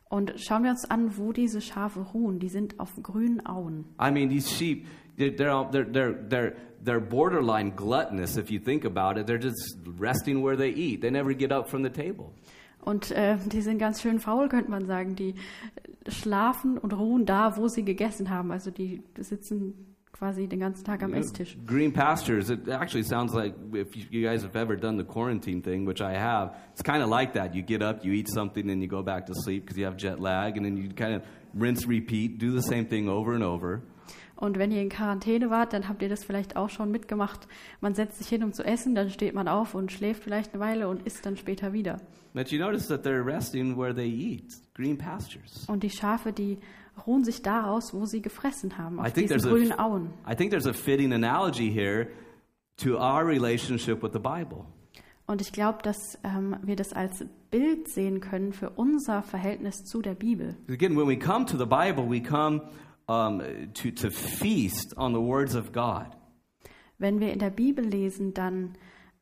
Und 0.09 0.35
schauen 0.37 0.64
wir 0.64 0.71
uns 0.71 0.90
an, 0.90 1.18
wo 1.18 1.33
diese 1.33 1.61
Schafe 1.61 2.01
ruhen. 2.01 2.38
Die 2.38 2.49
sind 2.49 2.81
auf 2.81 2.94
grünen 3.03 3.44
Auen. 3.44 3.85
I 4.01 4.11
mean, 4.11 4.31
these 4.31 4.49
sheep, 4.49 4.87
they're, 5.18 5.35
they're, 5.37 5.85
they're, 5.85 6.14
they're, 6.29 6.57
they're, 6.83 7.01
borderline 7.01 7.73
gluttonous 7.77 8.37
if 8.37 8.51
you 8.51 8.59
think 8.59 8.85
about 8.85 9.21
it. 9.21 9.27
They're 9.27 9.42
just 9.42 9.77
resting 9.99 10.42
where 10.42 10.57
they 10.57 10.71
eat. 10.71 11.03
They 11.03 11.11
never 11.11 11.35
get 11.35 11.53
up 11.53 11.68
from 11.68 11.83
the 11.83 11.90
table. 11.90 12.33
Und 12.81 13.11
äh, 13.11 13.37
die 13.53 13.61
sind 13.61 13.79
ganz 13.79 14.01
schön 14.01 14.18
faul, 14.18 14.49
könnte 14.49 14.71
man 14.71 14.87
sagen. 14.87 15.14
Die 15.14 15.35
schlafen 16.09 16.79
und 16.79 16.94
ruhen 16.94 17.27
da, 17.27 17.57
wo 17.59 17.68
sie 17.68 17.85
gegessen 17.85 18.31
haben. 18.31 18.51
Also 18.51 18.71
die 18.71 19.03
sitzen 19.18 19.97
quasi 20.19 20.49
den 20.49 20.61
ganzen 20.61 20.85
Tag 20.85 21.03
am 21.03 21.15
Esstisch. 21.15 21.57
Green 21.65 21.93
pastures, 21.93 22.51
it 22.51 22.69
actually 22.69 23.05
sounds 23.05 23.33
like 23.35 23.55
if 23.73 23.95
you 23.95 24.23
guys 24.23 24.43
have 24.43 24.57
ever 24.57 24.77
done 24.77 24.99
the 24.99 25.05
quarantine 25.05 25.63
thing, 25.63 25.87
which 25.87 26.01
I 26.01 26.19
have, 26.19 26.57
it's 26.73 26.83
kind 26.83 27.03
of 27.03 27.09
like 27.09 27.35
that. 27.35 27.55
You 27.55 27.63
get 27.63 27.83
up, 27.83 28.05
you 28.05 28.13
eat 28.13 28.29
something, 28.29 28.67
then 28.67 28.83
you 28.83 28.89
go 28.89 29.03
back 29.03 29.27
to 29.27 29.35
sleep 29.35 29.65
because 29.65 29.79
you 29.79 29.87
have 29.87 29.97
jet 29.97 30.19
lag, 30.19 30.57
and 30.57 30.65
then 30.65 30.77
you 30.77 30.89
kind 30.91 31.15
of 31.15 31.23
rinse, 31.55 31.87
repeat, 31.87 32.39
do 32.39 32.51
the 32.51 32.63
same 32.63 32.87
thing 32.87 33.09
over 33.09 33.33
and 33.35 33.45
over. 33.45 33.83
Und 34.35 34.57
wenn 34.57 34.71
ihr 34.71 34.83
in 34.83 34.89
Quarantäne 34.89 35.51
wart, 35.51 35.73
dann 35.73 35.89
habt 35.89 36.01
ihr 36.01 36.09
das 36.09 36.25
vielleicht 36.25 36.57
auch 36.57 36.69
schon 36.69 36.93
mitgemacht. 36.93 37.49
Man 37.81 37.95
setzt 37.95 38.19
sich 38.19 38.29
hin, 38.29 38.45
um 38.45 38.53
zu 38.53 38.65
essen, 38.65 38.95
dann 38.95 39.11
steht 39.11 39.35
man 39.35 39.49
auf 39.49 39.75
und 39.75 39.91
schläft 39.91 40.23
vielleicht 40.23 40.55
eine 40.55 40.63
Weile 40.63 40.89
und 40.89 41.05
isst 41.05 41.27
dann 41.27 41.37
später 41.37 41.73
wieder. 41.73 42.01
But 42.35 42.53
you 42.53 42.61
notice 42.61 42.87
that 42.89 43.05
they're 43.05 43.25
resting 43.25 43.77
where 43.77 43.93
they 43.93 44.09
eat, 44.09 44.55
green 44.75 44.97
pastures. 44.97 45.67
Und 45.69 45.83
die 45.83 45.91
Schafe, 45.91 46.33
die 46.33 46.59
ruhen 47.07 47.25
sich 47.25 47.43
daraus, 47.43 47.93
wo 47.95 48.05
sie 48.07 48.23
gefressen 48.23 48.79
haben, 48.79 48.97
I 48.97 49.01
auf 49.01 49.13
think 49.13 49.29
diesen 49.29 49.39
there's 49.41 49.47
a- 49.47 49.51
grünen 49.51 49.79
Auen. 49.79 50.11
I 50.31 50.35
think 50.35 50.51
there's 50.51 50.67
a 50.67 50.73
fitting 50.73 51.13
analogy 51.13 51.71
here 51.71 52.09
to 52.79 52.97
our 52.99 53.27
relationship 53.27 54.03
with 54.03 54.13
the 54.13 54.19
Bible. 54.19 54.65
Und 55.27 55.43
ich 55.43 55.53
glaube, 55.53 55.81
dass 55.83 56.19
ähm, 56.25 56.57
wir 56.63 56.75
das 56.77 56.93
als 56.95 57.25
Bild 57.51 57.89
sehen 57.89 58.21
können 58.21 58.53
für 58.55 58.71
unser 58.71 59.23
Verhältnis 59.23 59.85
zu 59.85 60.01
der 60.01 60.15
Bibel. 60.15 60.57
Again, 60.71 60.97
when 60.97 61.07
we 61.07 61.19
come 61.19 61.45
to 61.45 61.59
the 61.59 61.67
Bible, 61.67 62.09
we 62.09 62.23
come 62.23 62.63
um, 63.09 63.43
to, 63.75 63.91
to 63.91 64.11
feast 64.11 64.97
on 64.97 65.13
the 65.13 65.21
words 65.21 65.55
of 65.55 65.73
God. 65.73 66.07
Wenn 66.99 67.21
wir 67.21 67.33
in 67.33 67.39
der 67.41 67.51
Bibel 67.51 67.85
lesen, 67.85 68.33
dann 68.33 68.75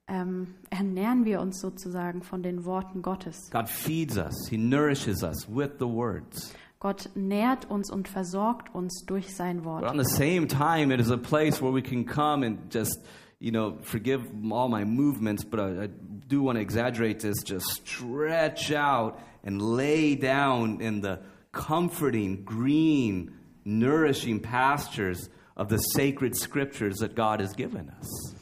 ähm, 0.06 0.54
ernähren 0.70 1.24
wir 1.24 1.40
uns 1.40 1.60
sozusagen 1.60 2.22
von 2.22 2.40
den 2.42 2.64
Worten 2.64 3.02
Gottes. 3.02 3.50
God 3.50 3.68
feeds 3.68 4.16
us, 4.16 4.46
He 4.48 4.56
nourishes 4.56 5.24
us 5.24 5.48
with 5.48 5.70
the 5.80 5.86
words. 5.86 6.54
Gott 6.86 7.10
nährt 7.16 7.68
uns 7.68 7.90
und 7.90 8.06
versorgt 8.06 8.72
uns 8.72 9.04
durch 9.06 9.34
sein 9.34 9.56
But 9.56 9.64
Wort. 9.64 9.90
on 9.90 9.98
the 9.98 10.04
same 10.04 10.46
time, 10.46 10.94
it 10.94 11.00
is 11.00 11.10
a 11.10 11.16
place 11.16 11.60
where 11.60 11.72
we 11.72 11.82
can 11.82 12.04
come 12.04 12.46
and 12.46 12.72
just, 12.72 13.04
you 13.40 13.50
know, 13.50 13.76
forgive 13.82 14.22
all 14.52 14.68
my 14.68 14.84
movements, 14.84 15.44
but 15.44 15.58
I, 15.58 15.86
I 15.86 15.88
do 16.28 16.42
want 16.44 16.58
to 16.58 16.62
exaggerate 16.62 17.18
this, 17.18 17.42
just 17.42 17.66
stretch 17.84 18.70
out 18.70 19.18
and 19.42 19.60
lay 19.60 20.14
down 20.14 20.80
in 20.80 21.00
the 21.00 21.18
comforting, 21.50 22.44
green, 22.44 23.32
nourishing 23.64 24.38
pastures 24.38 25.28
of 25.56 25.68
the 25.68 25.78
sacred 25.78 26.36
scriptures 26.36 26.98
that 26.98 27.16
God 27.16 27.40
has 27.40 27.52
given 27.56 27.90
us. 27.98 28.34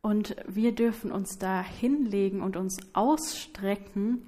Und 0.00 0.34
wir 0.48 0.72
dürfen 0.74 1.12
uns 1.12 1.38
da 1.38 1.62
hinlegen 1.62 2.42
und 2.42 2.56
uns 2.56 2.78
ausstrecken 2.94 4.26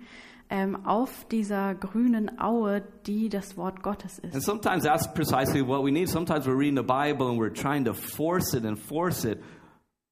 ähm, 0.50 0.84
auf 0.86 1.26
dieser 1.28 1.74
grünen 1.74 2.38
Aue, 2.40 2.82
die 3.06 3.28
das 3.28 3.56
Wort 3.56 3.82
Gottes 3.82 4.20
And 4.22 4.34
ist. 4.34 4.44
sometimes 4.44 4.84
that's 4.84 5.06
precisely 5.12 5.66
what 5.66 5.82
we 5.84 5.90
need. 5.90 6.08
Sometimes 6.08 6.46
we're 6.46 6.56
reading 6.58 6.76
the 6.76 6.82
Bible 6.82 7.28
and 7.28 7.38
we're 7.38 7.52
trying 7.52 7.84
to 7.84 7.94
force 7.94 8.54
it 8.54 8.64
and 8.64 8.78
force 8.78 9.24
it 9.24 9.38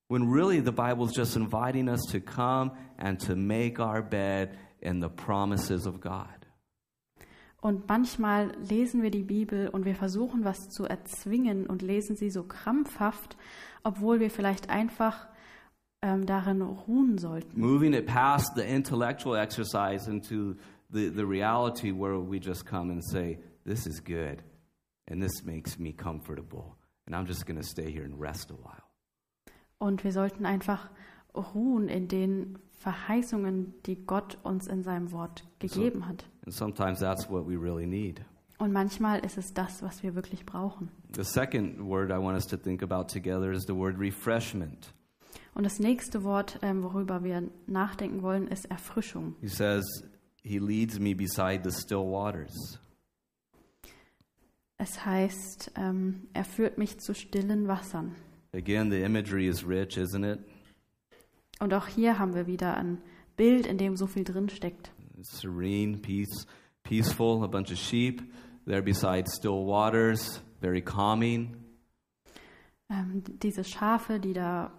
when 0.08 0.30
really 0.30 0.60
the 0.62 0.72
Bible 0.72 1.04
is 1.06 1.12
just 1.14 1.36
inviting 1.36 1.88
us 1.88 2.00
to 2.10 2.20
come 2.20 2.72
and 2.98 3.18
to 3.26 3.34
make 3.36 3.78
our 3.80 4.02
bed 4.02 4.56
in 4.80 5.00
the 5.00 5.08
promises 5.08 5.86
of 5.86 6.00
God. 6.00 6.26
Und 7.60 7.88
manchmal 7.88 8.50
lesen 8.68 9.02
wir 9.02 9.10
die 9.12 9.22
Bibel 9.22 9.68
und 9.68 9.84
wir 9.84 9.94
versuchen, 9.94 10.44
was 10.44 10.68
zu 10.68 10.84
erzwingen 10.84 11.66
und 11.66 11.80
lesen 11.80 12.16
sie 12.16 12.28
so 12.28 12.42
krampfhaft, 12.42 13.36
obwohl 13.84 14.18
wir 14.18 14.30
vielleicht 14.30 14.68
einfach 14.68 15.28
ähm, 16.02 16.26
darin 16.26 16.60
ruhen 16.62 17.18
sollten. 17.18 17.58
Moving 17.58 17.94
it 17.94 18.06
past 18.06 18.54
the 18.56 18.62
intellectual 18.62 19.36
exercise 19.36 20.08
into 20.08 20.56
the, 20.92 21.08
the 21.08 21.24
reality 21.24 21.92
where 21.92 22.18
we 22.18 22.38
just 22.38 22.66
come 22.66 22.90
and 22.90 23.02
say, 23.04 23.38
This 23.64 23.86
is 23.86 24.00
good 24.00 24.42
and 25.08 25.22
this 25.22 25.44
makes 25.44 25.78
me 25.78 25.92
comfortable. 25.92 26.76
And 27.06 27.14
I'm 27.14 27.26
just 27.26 27.46
going 27.46 27.60
to 27.60 27.66
stay 27.66 27.90
here 27.90 28.04
and 28.04 28.20
rest 28.20 28.50
a 28.50 28.54
while. 28.54 28.82
Und 29.78 30.04
wir 30.04 30.12
sollten 30.12 30.46
einfach 30.46 30.90
ruhen 31.34 31.88
in 31.88 32.08
den 32.08 32.58
Verheißungen, 32.78 33.74
die 33.86 33.96
Gott 34.06 34.38
uns 34.42 34.66
in 34.66 34.82
seinem 34.82 35.12
Wort 35.12 35.44
gegeben 35.58 36.06
hat. 36.08 36.24
And 36.44 36.54
sometimes 36.54 37.00
that's 37.00 37.28
what 37.28 37.46
we 37.46 37.56
really 37.56 37.86
need. 37.86 38.20
Und 38.58 38.72
manchmal 38.72 39.24
ist 39.24 39.38
es 39.38 39.54
das, 39.54 39.82
was 39.82 40.02
wir 40.02 40.14
wirklich 40.14 40.46
brauchen. 40.46 40.90
The 41.14 41.24
second 41.24 41.80
word 41.80 42.10
I 42.10 42.18
want 42.18 42.36
us 42.36 42.46
to 42.46 42.56
think 42.56 42.82
about 42.82 43.08
together 43.12 43.50
is 43.50 43.64
the 43.66 43.74
word 43.74 43.98
refreshment. 43.98 44.92
Und 45.54 45.64
das 45.64 45.78
nächste 45.78 46.24
Wort, 46.24 46.58
ähm, 46.62 46.82
worüber 46.82 47.22
wir 47.24 47.48
nachdenken 47.66 48.22
wollen, 48.22 48.48
ist 48.48 48.70
Erfrischung. 48.70 49.36
He 49.40 49.48
says, 49.48 49.84
He 50.42 50.58
leads 50.58 50.98
me 50.98 51.14
beside 51.14 51.68
the 51.68 51.76
still 51.76 52.10
waters. 52.10 52.80
Es 54.78 55.04
heißt, 55.04 55.72
ähm, 55.76 56.28
er 56.32 56.44
führt 56.44 56.78
mich 56.78 56.98
zu 56.98 57.14
stillen 57.14 57.68
Wassern. 57.68 58.16
Again, 58.52 58.90
the 58.90 59.02
imagery 59.02 59.46
is 59.46 59.66
rich, 59.66 59.96
isn't 59.96 60.24
it? 60.24 60.40
Und 61.60 61.72
auch 61.74 61.86
hier 61.86 62.18
haben 62.18 62.34
wir 62.34 62.46
wieder 62.48 62.76
ein 62.76 62.98
Bild, 63.36 63.66
in 63.66 63.78
dem 63.78 63.96
so 63.96 64.06
viel 64.06 64.24
drin 64.24 64.48
steckt. 64.48 64.90
Serene, 65.20 65.98
peace, 65.98 66.46
peaceful, 66.82 67.44
a 67.44 67.46
bunch 67.46 67.70
of 67.70 67.78
sheep 67.78 68.22
there 68.66 68.82
beside 68.82 69.28
still 69.28 69.66
waters, 69.66 70.42
very 70.60 70.82
calming. 70.82 71.56
Ähm, 72.90 73.22
diese 73.42 73.64
Schafe, 73.64 74.18
die 74.18 74.32
da 74.32 74.72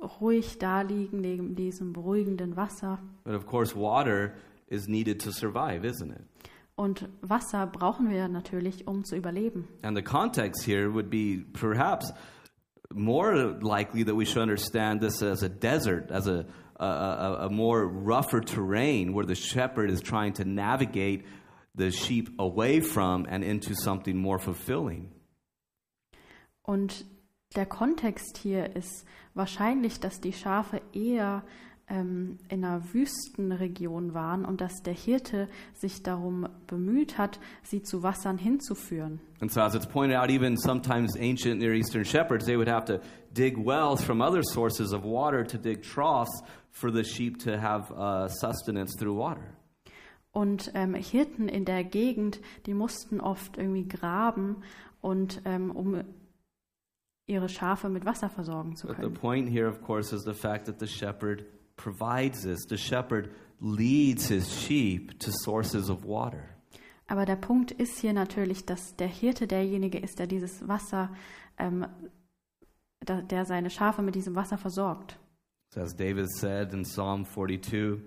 ruhig 0.00 0.58
da 0.58 0.82
liegen 0.82 1.20
neben 1.20 1.54
diesem 1.54 1.92
beruhigenden 1.92 2.56
Wasser. 2.56 2.98
But 3.24 3.34
of 3.34 3.46
course, 3.46 3.74
water 3.74 4.34
is 4.68 4.88
needed 4.88 5.20
to 5.20 5.32
survive, 5.32 5.84
isn't 5.84 6.10
it? 6.10 6.24
Und 6.76 7.08
Wasser 7.22 7.66
brauchen 7.66 8.08
wir 8.08 8.28
natürlich, 8.28 8.86
um 8.86 9.04
zu 9.04 9.16
überleben. 9.16 9.66
And 9.82 9.96
the 9.96 10.02
context 10.02 10.64
here 10.64 10.90
would 10.90 11.10
be 11.10 11.44
perhaps 11.52 12.12
more 12.94 13.58
likely 13.60 14.04
that 14.04 14.14
we 14.14 14.24
should 14.24 14.42
understand 14.42 15.00
this 15.00 15.22
as 15.22 15.42
a 15.42 15.48
desert, 15.48 16.10
as 16.10 16.28
a, 16.28 16.46
a, 16.76 16.86
a, 16.86 17.46
a 17.46 17.50
more 17.50 17.84
rougher 17.86 18.40
terrain 18.40 19.12
where 19.12 19.26
the 19.26 19.34
shepherd 19.34 19.90
is 19.90 20.00
trying 20.00 20.34
to 20.34 20.44
navigate 20.44 21.24
the 21.74 21.90
sheep 21.90 22.28
away 22.38 22.80
from 22.80 23.26
and 23.28 23.42
into 23.42 23.74
something 23.74 24.16
more 24.16 24.38
fulfilling. 24.38 25.10
Und 26.64 27.04
der 27.56 27.66
Kontext 27.66 28.38
hier 28.38 28.76
ist 28.76 29.06
wahrscheinlich, 29.34 30.00
dass 30.00 30.20
die 30.20 30.32
Schafe 30.32 30.80
eher 30.92 31.44
ähm, 31.88 32.38
in 32.48 32.64
einer 32.64 32.92
Wüstenregion 32.92 34.12
waren 34.12 34.44
und 34.44 34.60
dass 34.60 34.82
der 34.82 34.92
Hirte 34.92 35.48
sich 35.74 36.02
darum 36.02 36.46
bemüht 36.66 37.16
hat, 37.16 37.40
sie 37.62 37.82
zu 37.82 38.02
Wassern 38.02 38.36
hinzuführen. 38.36 39.20
And 39.40 39.50
so, 39.50 39.60
as 39.60 39.74
it's 39.74 39.86
pointed 39.86 40.18
out, 40.18 40.30
even 40.30 40.56
sometimes 40.56 41.16
ancient 41.16 41.60
Near 41.60 41.72
Eastern 41.72 42.04
shepherds, 42.04 42.44
they 42.44 42.56
would 42.56 42.68
have 42.68 42.84
to 42.86 43.00
dig 43.32 43.56
wells 43.56 44.02
from 44.02 44.20
other 44.20 44.42
sources 44.42 44.92
of 44.92 45.02
water 45.04 45.44
to 45.44 45.56
dig 45.56 45.82
troughs 45.82 46.42
for 46.70 46.92
the 46.92 47.02
sheep 47.02 47.38
to 47.44 47.58
have 47.58 47.90
uh, 47.92 48.28
sustenance 48.28 48.94
through 48.96 49.16
water. 49.16 49.54
Und 50.30 50.70
ähm, 50.74 50.94
Hirten 50.94 51.48
in 51.48 51.64
der 51.64 51.84
Gegend, 51.84 52.40
die 52.66 52.74
mussten 52.74 53.20
oft 53.20 53.56
irgendwie 53.56 53.88
graben 53.88 54.62
und 55.00 55.40
ähm, 55.44 55.70
um 55.70 56.02
ihre 57.28 57.48
Schafe 57.48 57.88
mit 57.88 58.04
Wasser 58.04 58.28
versorgen 58.28 58.74
zu 58.76 58.86
But 58.88 58.96
the 58.96 59.02
können. 59.02 59.14
point 59.14 59.48
here, 59.48 59.68
of 59.68 59.80
course, 59.82 60.12
is 60.14 60.24
the 60.24 60.34
fact 60.34 60.66
that 60.66 60.78
the 60.80 60.86
shepherd 60.86 61.44
provides 61.76 62.42
this. 62.42 62.66
The 62.68 62.76
shepherd 62.76 63.30
leads 63.60 64.28
his 64.28 64.52
sheep 64.52 65.18
to 65.20 65.30
sources 65.30 65.88
of 65.90 66.04
water. 66.04 66.44
Aber 67.06 67.24
der 67.24 67.36
Punkt 67.36 67.70
ist 67.70 67.98
hier 67.98 68.12
natürlich, 68.12 68.66
dass 68.66 68.94
der 68.96 69.08
Hirte 69.08 69.46
derjenige 69.46 69.98
ist, 69.98 70.18
der 70.18 70.26
dieses 70.26 70.66
Wasser, 70.68 71.10
ähm, 71.58 71.86
da, 73.00 73.22
der 73.22 73.44
seine 73.46 73.70
Schafe 73.70 74.02
mit 74.02 74.14
diesem 74.14 74.34
Wasser 74.34 74.58
versorgt. 74.58 75.18
So 75.70 75.80
as 75.80 75.94
David 75.94 76.30
said 76.30 76.72
in 76.72 76.82
Psalm 76.84 77.24
42, 77.24 78.00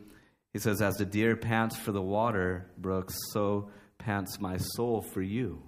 he 0.51 0.59
says, 0.59 0.82
As 0.82 0.97
the 0.97 1.05
deer 1.05 1.36
pants 1.36 1.78
for 1.78 1.93
the 1.93 2.01
water 2.01 2.65
brooks, 2.78 3.15
so 3.32 3.69
pants 3.97 4.39
my 4.39 4.57
soul 4.57 5.01
for 5.01 5.22
you. 5.22 5.61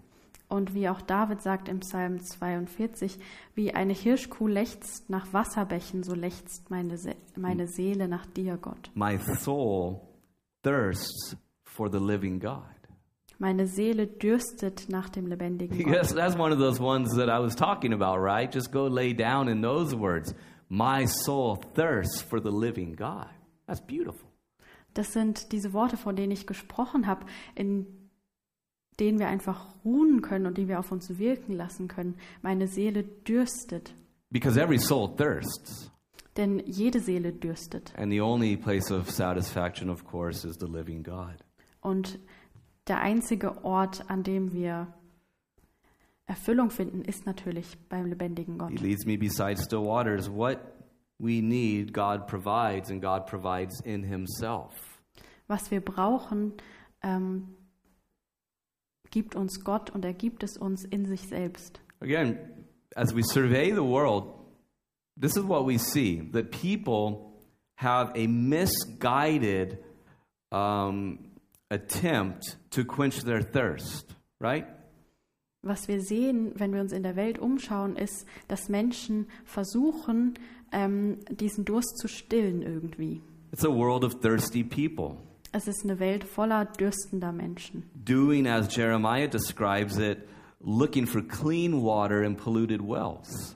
Und 0.54 0.76
wie 0.76 0.88
auch 0.88 1.01
David 1.01 1.41
sagt 1.41 1.68
im 1.68 1.80
Psalm 1.80 2.22
42, 2.22 3.18
wie 3.56 3.74
eine 3.74 3.93
Hirschkuh 3.93 4.45
lechzt 4.45 5.10
nach 5.10 5.34
Wasserbächen, 5.34 6.04
so 6.04 6.14
lechzt 6.14 6.70
meine, 6.70 6.95
Se 6.99 7.16
meine 7.36 7.66
Seele 7.68 8.08
nach 8.08 8.28
dir, 8.28 8.58
Gott. 8.58 8.91
My 8.93 9.18
soul 9.18 9.99
thirsts 10.62 11.36
for 11.64 11.91
the 11.91 11.97
living 11.97 12.39
God. 12.39 12.62
Meine 13.39 13.66
Seele 13.66 14.06
dürstet 14.06 14.89
nach 14.89 15.10
dem 15.10 15.26
lebendigen 15.26 15.76
Yes, 15.89 16.10
Gott. 16.10 16.18
that's 16.18 16.38
one 16.38 16.54
of 16.54 16.60
those 16.60 16.80
ones 16.80 17.16
that 17.16 17.30
I 17.30 17.41
was 17.41 17.56
talking 17.56 17.91
about, 17.91 18.22
right? 18.22 18.54
Just 18.54 18.72
go 18.72 18.86
lay 18.86 19.12
down 19.12 19.47
in 19.47 19.60
those 19.64 19.95
words. 19.97 20.36
My 20.70 21.08
soul 21.08 21.58
thirsts 21.74 22.22
for 22.22 22.39
the 22.39 22.51
living 22.51 22.95
God. 22.95 23.26
That's 23.66 23.82
beautiful. 23.82 24.30
Das 24.93 25.14
sind 25.14 25.51
diese 25.51 25.74
Worte, 25.74 25.97
von 25.97 26.16
denen 26.16 26.32
ich 26.32 26.45
gesprochen 26.45 27.08
habe, 27.08 27.26
in 27.56 28.03
denen 29.00 29.20
wir 29.20 29.28
einfach 29.28 29.68
ruhen 29.84 30.22
können 30.22 30.46
und 30.46 30.58
die 30.58 30.68
wir 30.68 30.80
auf 30.80 30.91
uns 30.91 31.18
wirken 31.18 31.54
lassen 31.54 31.88
können. 31.88 32.16
Meine 32.41 32.68
Seele 32.68 33.04
dürstet, 33.04 33.94
Because 34.30 34.60
every 34.60 34.80
soul 34.80 35.16
thirsts. 35.16 35.91
denn 36.38 36.60
jede 36.66 37.00
Seele 37.00 37.32
dürstet. 37.32 37.94
And 37.98 38.12
the 38.12 38.22
only 38.22 38.58
place 38.58 38.91
of 38.91 39.10
satisfaction, 39.10 39.89
of 39.89 40.04
course, 40.06 40.48
is 40.48 40.58
the 40.60 40.68
living 40.68 41.04
God. 41.04 41.36
Und 41.82 42.20
der 42.88 43.00
einzige 43.02 43.64
Ort, 43.64 44.10
an 44.10 44.24
dem 44.24 44.52
wir 44.54 44.88
Erfüllung 46.26 46.70
finden, 46.70 47.02
ist 47.04 47.26
natürlich 47.26 47.78
beim 47.89 48.06
lebendigen 48.08 48.58
Gott. 48.58 48.72
He 48.72 48.78
leads 48.78 49.06
me 49.06 49.18
beside 49.18 49.58
still 49.62 49.86
waters. 49.86 50.30
What 50.30 50.58
we 51.20 51.41
need, 51.41 51.94
God 51.94 52.28
provides, 52.28 52.89
and 52.89 53.02
God 53.02 53.26
provides 53.28 53.82
in 53.82 54.04
Himself. 54.04 54.74
Was 55.48 55.70
wir 55.70 55.82
brauchen, 55.82 56.54
ähm, 57.04 57.50
gibt 59.14 59.36
uns 59.36 59.64
Gott 59.64 59.91
und 59.91 60.03
er 60.03 60.14
gibt 60.14 60.43
es 60.43 60.57
uns 60.57 60.84
in 60.86 61.05
sich 61.05 61.22
selbst. 61.30 61.80
Again, 62.01 62.38
as 62.95 63.16
we 63.16 63.22
survey 63.22 63.72
the 63.72 63.84
world, 63.84 64.26
this 65.16 65.38
is 65.38 65.43
what 65.47 65.68
we 65.68 65.78
see 65.78 66.28
that 66.32 66.49
people 66.49 67.32
have 67.76 68.11
a 68.16 68.28
misguided 68.28 69.78
um, 70.51 71.20
attempt 71.70 72.57
to 72.72 72.84
quench 72.84 73.24
their 73.24 73.43
thirst, 73.43 74.16
right? 74.39 74.66
Was 75.61 75.88
wir 75.88 76.01
sehen, 76.01 76.51
wenn 76.55 76.74
wir 76.74 76.82
uns 76.82 76.91
in 76.91 77.03
der 77.03 77.16
Welt 77.16 77.38
umschauen, 77.38 77.95
ist, 77.95 78.26
dass 78.47 78.68
Menschen 78.68 79.28
versuchen, 79.45 80.34
ähm, 80.72 81.20
diesen 81.30 81.66
Durst 81.66 81.99
zu 81.99 82.07
stillen 82.07 82.64
irgendwie. 82.64 83.22
It's 83.51 83.64
a 83.64 83.70
world 83.70 84.03
of 84.03 84.20
thirsty 84.20 84.64
people. 84.64 85.18
Es 85.56 85.68
ist 85.68 85.84
eine 85.84 85.99
Welt 85.99 86.24
voller 86.24 86.66
dürstender 86.66 87.32
Menschen, 87.32 87.84
Doing 87.93 88.47
as 88.47 88.76
Jeremiah 88.76 89.28
describes 89.28 89.97
it, 89.99 90.18
looking 90.60 91.06
for 91.06 91.22
clean 91.22 91.84
water 91.84 92.24
in 92.24 92.36
polluted 92.36 92.82
wells. 92.82 93.56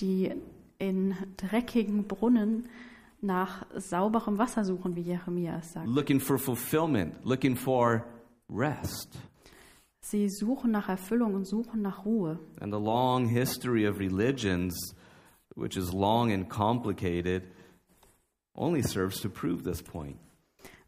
die 0.00 0.32
in 0.78 1.14
dreckigen 1.36 2.06
Brunnen 2.06 2.68
nach 3.20 3.66
sauberem 3.74 4.38
Wasser 4.38 4.64
suchen, 4.64 4.94
wie 4.96 5.02
Jeremia 5.02 5.58
es 5.58 5.72
sagt. 5.72 5.86
looking 5.88 6.20
for 6.20 6.38
fulfillment, 6.38 7.14
looking 7.24 7.54
for 7.56 8.04
rest. 8.50 9.18
Sie 10.00 10.28
suchen 10.30 10.70
nach 10.70 10.88
Erfüllung 10.88 11.34
und 11.34 11.46
suchen 11.46 11.82
nach 11.82 12.04
Ruhe. 12.04 12.38
And 12.60 12.72
the 12.72 12.78
long 12.80 13.26
history 13.28 13.86
of 13.86 13.98
religions, 13.98 14.94
which 15.54 15.76
is 15.76 15.92
long 15.92 16.30
and 16.32 16.48
complicated, 16.48 17.42
only 18.54 18.82
serves 18.82 19.20
to 19.20 19.28
prove 19.28 19.64
this 19.64 19.82
point. 19.82 20.16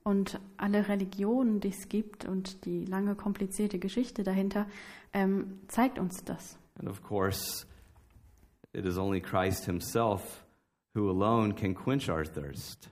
Und 0.02 0.40
alle 0.56 0.88
Religionen, 0.88 1.60
die 1.60 1.68
es 1.68 1.88
gibt 1.88 2.24
und 2.24 2.64
die 2.64 2.84
lange 2.84 3.14
komplizierte 3.14 3.78
Geschichte 3.78 4.22
dahinter, 4.22 4.66
ähm, 5.12 5.60
zeigt 5.68 5.98
uns 5.98 6.24
das. 6.24 6.58
And 6.78 6.88
of 6.88 7.02
course, 7.02 7.66
it 8.72 8.86
is 8.86 8.96
only 8.96 9.20
Christ 9.20 9.64
Himself 9.66 10.44
who 10.94 11.10
alone 11.10 11.54
can 11.54 11.74
quench 11.74 12.08
our 12.10 12.24
thirst. 12.24 12.90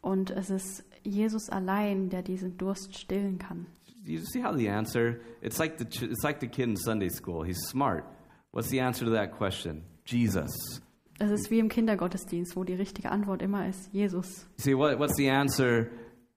Und 0.00 0.30
es 0.30 0.50
ist 0.50 0.84
Jesus 1.02 1.48
allein, 1.48 2.08
der 2.08 2.22
diesen 2.22 2.56
Durst 2.56 2.96
stillen 2.96 3.38
kann. 3.38 3.66
You 4.04 4.20
see 4.20 4.42
how 4.42 4.54
the 4.54 4.68
answer? 4.68 5.20
It's 5.40 5.58
like 5.58 5.78
the 5.78 5.86
it's 6.04 6.22
like 6.22 6.40
the 6.40 6.48
kid 6.48 6.68
in 6.68 6.76
Sunday 6.76 7.08
school. 7.08 7.44
He's 7.44 7.60
smart. 7.68 8.04
What's 8.52 8.68
the 8.68 8.80
answer 8.80 9.06
to 9.06 9.12
that 9.12 9.32
question? 9.32 9.82
Jesus. 10.04 10.82
Es 11.18 11.30
ist 11.30 11.50
wie 11.50 11.58
im 11.58 11.68
Kindergottesdienst, 11.68 12.56
wo 12.56 12.64
die 12.64 12.74
richtige 12.74 13.10
Antwort 13.10 13.40
immer 13.40 13.66
ist 13.68 13.92
Jesus. 13.92 14.46
See 14.56 14.76
what, 14.76 14.98
what's 14.98 15.16
the 15.16 15.30
answer 15.30 15.86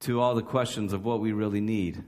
to 0.01 0.19
all 0.21 0.35
the 0.35 0.43
questions 0.43 0.93
of 0.93 1.03
what 1.05 1.19
we 1.19 1.31
really 1.31 1.61
need? 1.61 2.03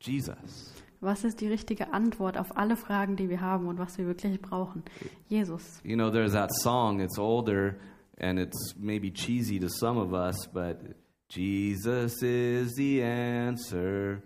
Jesus. 0.00 0.74
Was 1.00 1.24
ist 1.24 1.40
die 1.40 1.48
richtige 1.48 1.92
Antwort 1.92 2.36
auf 2.36 2.56
alle 2.56 2.76
Fragen, 2.76 3.16
die 3.16 3.28
wir 3.28 3.40
haben 3.40 3.68
und 3.68 3.78
was 3.78 3.98
wir 3.98 4.06
wirklich 4.06 4.40
brauchen? 4.40 4.82
Jesus. 5.28 5.80
You 5.84 5.96
know, 5.96 6.10
there's 6.10 6.32
that 6.32 6.50
song. 6.52 7.00
It's 7.00 7.18
older 7.18 7.78
and 8.18 8.38
it's 8.38 8.74
maybe 8.76 9.10
cheesy 9.10 9.60
to 9.60 9.68
some 9.68 9.96
of 9.96 10.12
us, 10.12 10.48
but 10.52 10.80
Jesus 11.28 12.22
is 12.22 12.74
the 12.74 13.02
answer 13.02 14.22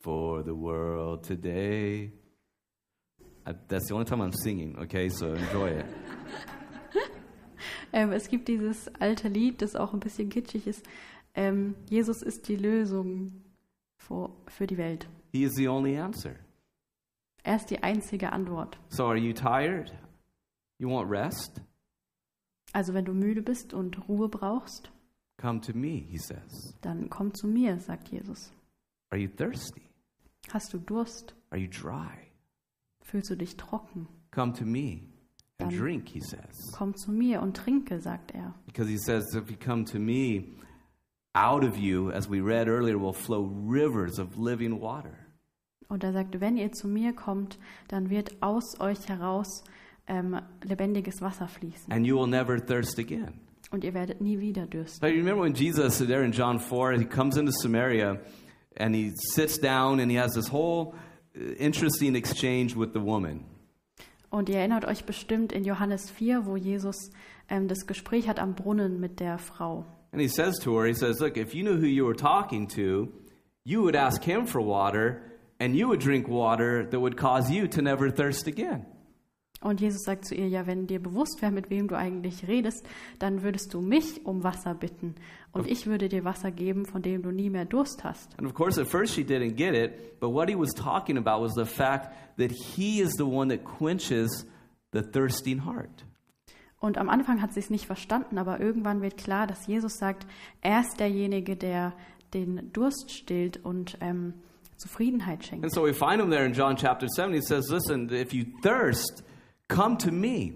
for 0.00 0.42
the 0.42 0.54
world 0.54 1.22
today. 1.22 2.10
I, 3.46 3.54
that's 3.68 3.88
the 3.88 3.94
only 3.94 4.06
time 4.06 4.20
I'm 4.20 4.32
singing. 4.32 4.76
Okay, 4.82 5.08
so 5.08 5.34
enjoy 5.34 5.68
it. 5.68 5.86
Ähm, 7.94 8.12
es 8.12 8.28
gibt 8.28 8.48
dieses 8.48 8.90
alte 9.00 9.28
Lied, 9.28 9.60
das 9.60 9.76
auch 9.76 9.92
ein 9.92 10.00
bisschen 10.00 10.30
kitschig 10.30 10.66
ist. 10.66 10.82
Ähm, 11.34 11.74
Jesus 11.88 12.22
ist 12.22 12.48
die 12.48 12.56
Lösung 12.56 13.32
für, 13.96 14.30
für 14.48 14.66
die 14.66 14.76
Welt. 14.76 15.08
He 15.32 15.44
is 15.44 15.52
the 15.54 15.68
only 15.68 15.96
answer. 15.98 16.36
Er 17.42 17.56
ist 17.56 17.70
die 17.70 17.82
einzige 17.82 18.32
Antwort. 18.32 18.78
So, 18.88 19.06
are 19.06 19.16
you 19.18 19.32
tired? 19.32 19.92
You 20.78 20.90
want 20.90 21.10
rest? 21.10 21.60
Also 22.72 22.94
wenn 22.94 23.04
du 23.04 23.12
müde 23.12 23.42
bist 23.42 23.74
und 23.74 24.08
Ruhe 24.08 24.28
brauchst, 24.28 24.90
Come 25.40 25.60
to 25.60 25.72
me, 25.76 26.04
he 26.08 26.18
says. 26.18 26.76
dann 26.82 27.10
komm 27.10 27.34
zu 27.34 27.46
mir, 27.48 27.78
sagt 27.78 28.08
Jesus. 28.08 28.52
Are 29.10 29.20
you 29.20 29.28
thirsty? 29.28 29.82
Hast 30.52 30.72
du 30.72 30.78
Durst? 30.78 31.34
Are 31.50 31.60
you 31.60 31.68
dry? 31.68 32.10
Fühlst 33.02 33.30
du 33.30 33.36
dich 33.36 33.56
trocken? 33.56 34.06
Come 34.30 34.52
to 34.52 34.64
me 34.64 35.02
and 35.58 35.70
Dann- 35.72 35.78
drink, 35.78 36.08
he 36.08 36.20
says. 36.20 36.72
Komm 36.76 36.94
zu 36.96 37.10
mir 37.10 37.42
und 37.42 37.56
trinke, 37.56 38.00
sagt 38.00 38.30
er. 38.32 38.54
Because 38.66 38.88
he 38.88 38.98
says, 38.98 39.34
if 39.34 39.50
you 39.50 39.56
come 39.56 39.84
to 39.84 39.98
me, 39.98 40.44
out 41.34 41.64
of 41.64 41.76
you, 41.76 42.10
as 42.10 42.28
we 42.28 42.40
read 42.40 42.68
earlier, 42.68 42.98
will 42.98 43.12
flow 43.12 43.42
rivers 43.42 44.18
of 44.18 44.38
living 44.38 44.80
water. 44.80 45.16
Und 45.88 46.04
er 46.04 46.12
sagt, 46.12 46.40
wenn 46.40 46.56
ihr 46.56 46.72
zu 46.72 46.88
mir 46.88 47.12
kommt, 47.12 47.58
dann 47.88 48.08
wird 48.08 48.42
aus 48.42 48.80
euch 48.80 49.08
heraus 49.08 49.62
ähm, 50.06 50.40
lebendiges 50.62 51.20
Wasser 51.20 51.48
fließen. 51.48 51.92
And 51.92 52.06
you 52.06 52.16
will 52.18 52.26
never 52.26 52.58
thirst 52.58 52.98
again. 52.98 53.40
Und 53.70 53.84
ihr 53.84 53.94
werdet 53.94 54.20
nie 54.20 54.38
wieder 54.40 54.66
dürsten. 54.66 55.06
You 55.06 55.18
remember 55.18 55.42
when 55.42 55.54
Jesus, 55.54 55.98
there 55.98 56.24
in 56.24 56.32
John 56.32 56.58
4, 56.58 56.98
he 56.98 57.04
comes 57.04 57.36
into 57.36 57.52
Samaria 57.52 58.20
and 58.78 58.94
he 58.94 59.12
sits 59.14 59.58
down 59.58 60.00
and 60.00 60.10
he 60.10 60.18
has 60.18 60.32
this 60.32 60.50
whole 60.50 60.94
uh, 61.36 61.54
interesting 61.58 62.14
exchange 62.14 62.74
with 62.76 62.92
the 62.92 63.00
woman. 63.00 63.44
Und 64.30 64.48
ihr 64.48 64.56
erinnert 64.56 64.86
euch 64.86 65.04
bestimmt 65.04 65.52
in 65.52 65.64
Johannes 65.64 66.10
4, 66.10 66.46
wo 66.46 66.56
Jesus 66.56 67.10
ähm, 67.50 67.68
das 67.68 67.86
Gespräch 67.86 68.28
hat 68.28 68.38
am 68.38 68.54
Brunnen 68.54 68.98
mit 68.98 69.20
der 69.20 69.38
Frau. 69.38 69.84
And 70.12 70.20
he 70.20 70.28
says 70.28 70.58
to 70.60 70.76
her, 70.76 70.86
he 70.86 70.94
says, 70.94 71.20
Look, 71.20 71.36
if 71.36 71.54
you 71.54 71.62
knew 71.62 71.78
who 71.78 71.86
you 71.86 72.04
were 72.04 72.14
talking 72.14 72.66
to, 72.68 73.12
you 73.64 73.82
would 73.82 73.96
ask 73.96 74.22
him 74.22 74.46
for 74.46 74.60
water, 74.60 75.22
and 75.58 75.74
you 75.76 75.88
would 75.88 76.00
drink 76.00 76.28
water 76.28 76.84
that 76.84 77.00
would 77.00 77.16
cause 77.16 77.50
you 77.50 77.68
to 77.68 77.82
never 77.82 78.10
thirst 78.10 78.46
again. 78.46 78.86
Und 79.62 79.80
Jesus 79.80 80.02
sagt 80.02 80.24
zu 80.24 80.34
ihr, 80.34 80.48
ja, 80.48 80.66
wenn 80.66 80.88
dir 80.88 81.00
bewusst 81.00 81.40
wäre, 81.40 81.52
mit 81.52 81.70
wem 81.70 81.86
du 81.86 81.96
eigentlich 81.96 82.48
redest, 82.48 82.84
dann 83.20 83.44
würdest 83.44 83.72
du 83.72 83.80
mich 83.80 84.26
um 84.26 84.42
Wasser 84.42 84.74
bitten. 84.74 85.14
Und 85.52 85.68
ich 85.68 85.86
würde 85.86 86.08
dir 86.08 86.24
Wasser 86.24 86.50
geben, 86.50 86.84
von 86.84 87.00
dem 87.00 87.22
du 87.22 87.30
nie 87.30 87.48
mehr 87.48 87.64
Durst 87.64 88.02
hast. 88.02 88.36
And 88.38 88.46
of 88.48 88.54
course, 88.54 88.80
at 88.80 88.88
first 88.88 89.14
she 89.14 89.22
didn't 89.22 89.54
get 89.54 89.74
it, 89.74 90.18
but 90.18 90.30
what 90.30 90.48
he 90.48 90.56
was 90.56 90.72
talking 90.74 91.16
about 91.16 91.40
was 91.40 91.54
the 91.54 91.64
fact 91.64 92.12
that 92.38 92.50
he 92.50 93.00
is 93.00 93.12
the 93.16 93.24
one 93.24 93.48
that 93.56 93.64
quenches 93.64 94.46
the 94.92 95.02
thirsting 95.02 95.64
heart. 95.64 96.04
Und 96.82 96.98
am 96.98 97.08
Anfang 97.08 97.40
hat 97.40 97.54
sie 97.54 97.60
es 97.60 97.70
nicht 97.70 97.86
verstanden, 97.86 98.38
aber 98.38 98.58
irgendwann 98.58 99.02
wird 99.02 99.16
klar, 99.16 99.46
dass 99.46 99.68
Jesus 99.68 99.98
sagt, 99.98 100.26
er 100.62 100.80
ist 100.80 100.98
derjenige, 100.98 101.54
der 101.56 101.92
den 102.34 102.72
Durst 102.72 103.12
stillt 103.12 103.64
und 103.64 103.96
ähm, 104.00 104.34
Zufriedenheit 104.78 105.44
schenkt. 105.44 105.64
And 105.64 105.72
so 105.72 105.84
we 105.84 105.94
find 105.94 106.20
him 106.20 106.28
there 106.28 106.44
in 106.44 106.52
John 106.52 106.74
chapter 106.74 107.06
7. 107.08 107.32
He 107.34 107.40
says, 107.40 107.70
Listen, 107.70 108.10
if 108.10 108.34
you 108.34 108.46
thirst, 108.62 109.22
come 109.68 109.96
to 109.98 110.10
me. 110.10 110.54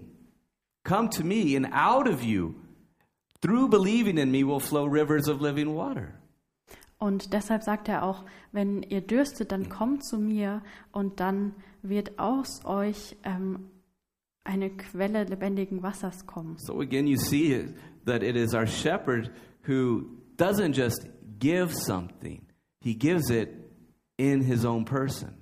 Come 0.83 1.09
to 1.11 1.23
me, 1.23 1.55
and 1.55 1.65
out 1.71 2.09
of 2.09 2.21
you, 2.21 2.55
through 3.41 3.69
believing 3.69 4.17
in 4.17 4.29
me, 4.29 4.43
will 4.43 4.59
flow 4.59 4.85
rivers 4.85 5.29
of 5.29 5.39
living 5.39 5.75
water. 5.75 6.13
Und 6.97 7.31
deshalb 7.31 7.63
sagt 7.63 7.87
er 7.87 8.03
auch, 8.03 8.25
wenn 8.51 8.83
ihr 8.83 8.99
dürstet, 8.99 9.53
dann 9.53 9.69
kommt 9.69 10.03
zu 10.03 10.17
mir 10.17 10.61
und 10.91 11.21
dann 11.21 11.53
wird 11.83 12.19
aus 12.19 12.65
euch 12.65 13.15
ähm, 13.23 13.69
eine 14.47 14.69
Quelle 14.69 15.25
lebendigen 15.25 15.83
Wassers 15.83 16.25
kommen. 16.25 16.57
So 16.57 16.81
again, 16.81 17.05
you 17.07 17.17
see 17.17 17.73
that 18.05 18.23
it 18.23 18.35
is 18.35 18.53
our 18.53 18.65
shepherd 18.65 19.31
who 19.67 20.05
doesn't 20.37 20.73
just 20.73 21.07
give 21.39 21.73
something, 21.73 22.41
he 22.81 22.95
gives 22.95 23.29
it 23.29 23.49
in 24.17 24.41
his 24.41 24.65
own 24.65 24.85
person. 24.85 25.33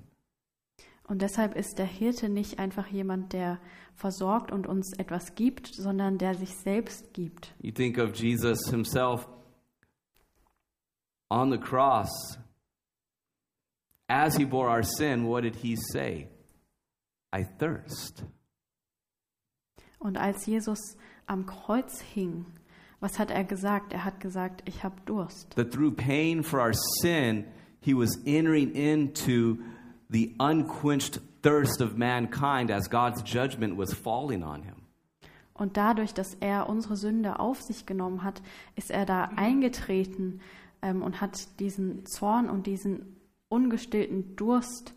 Und 1.07 1.21
deshalb 1.21 1.55
ist 1.55 1.77
der 1.77 1.85
Hirte 1.85 2.29
nicht 2.29 2.57
einfach 2.57 2.87
jemand, 2.87 3.33
der 3.33 3.59
versorgt 3.93 4.51
und 4.51 4.65
uns 4.65 4.91
etwas 4.97 5.35
gibt, 5.35 5.67
sondern 5.67 6.17
der 6.17 6.33
sich 6.33 6.55
selbst 6.57 7.13
gibt. 7.13 7.53
You 7.61 7.71
think 7.71 7.99
of 7.99 8.15
Jesus 8.15 8.57
himself 8.71 9.27
on 11.29 11.51
the 11.51 11.59
cross. 11.59 12.09
As 14.07 14.35
he 14.35 14.45
bore 14.45 14.67
our 14.67 14.83
sin, 14.83 15.27
what 15.27 15.43
did 15.43 15.55
he 15.55 15.75
say? 15.75 16.27
I 17.31 17.43
thirst. 17.43 18.23
Und 20.05 20.19
als 20.19 20.45
Jesus 20.45 20.97
am 21.25 21.47
Kreuz 21.47 21.99
hing, 21.99 22.45
was 22.99 23.17
hat 23.17 23.31
er 23.31 23.43
gesagt? 23.43 23.91
Er 23.91 24.05
hat 24.05 24.19
gesagt, 24.19 24.61
ich 24.69 24.83
habe 24.83 24.93
Durst. 25.07 25.55
That 25.55 25.71
through 25.71 25.95
pain 25.95 26.43
for 26.43 26.59
our 26.59 26.73
sin, 27.01 27.43
he 27.81 27.95
was 27.95 28.15
entering 28.23 28.69
into 28.75 29.57
the 30.09 30.35
unquenched 30.37 31.19
thirst 31.41 31.81
of 31.81 31.97
mankind 31.97 32.69
as 32.69 32.87
God's 32.87 33.23
judgment 33.25 33.79
was 33.79 33.95
falling 33.95 34.43
on 34.43 34.61
him. 34.61 34.75
Und 35.55 35.75
dadurch, 35.75 36.13
dass 36.13 36.35
er 36.35 36.69
unsere 36.69 36.97
Sünde 36.97 37.39
auf 37.39 37.63
sich 37.63 37.87
genommen 37.87 38.23
hat, 38.23 38.43
ist 38.75 38.91
er 38.91 39.07
da 39.07 39.31
eingetreten 39.35 40.39
ähm, 40.83 41.01
und 41.01 41.19
hat 41.19 41.59
diesen 41.59 42.05
Zorn 42.05 42.47
und 42.47 42.67
diesen 42.67 43.15
ungestillten 43.49 44.35
Durst 44.35 44.93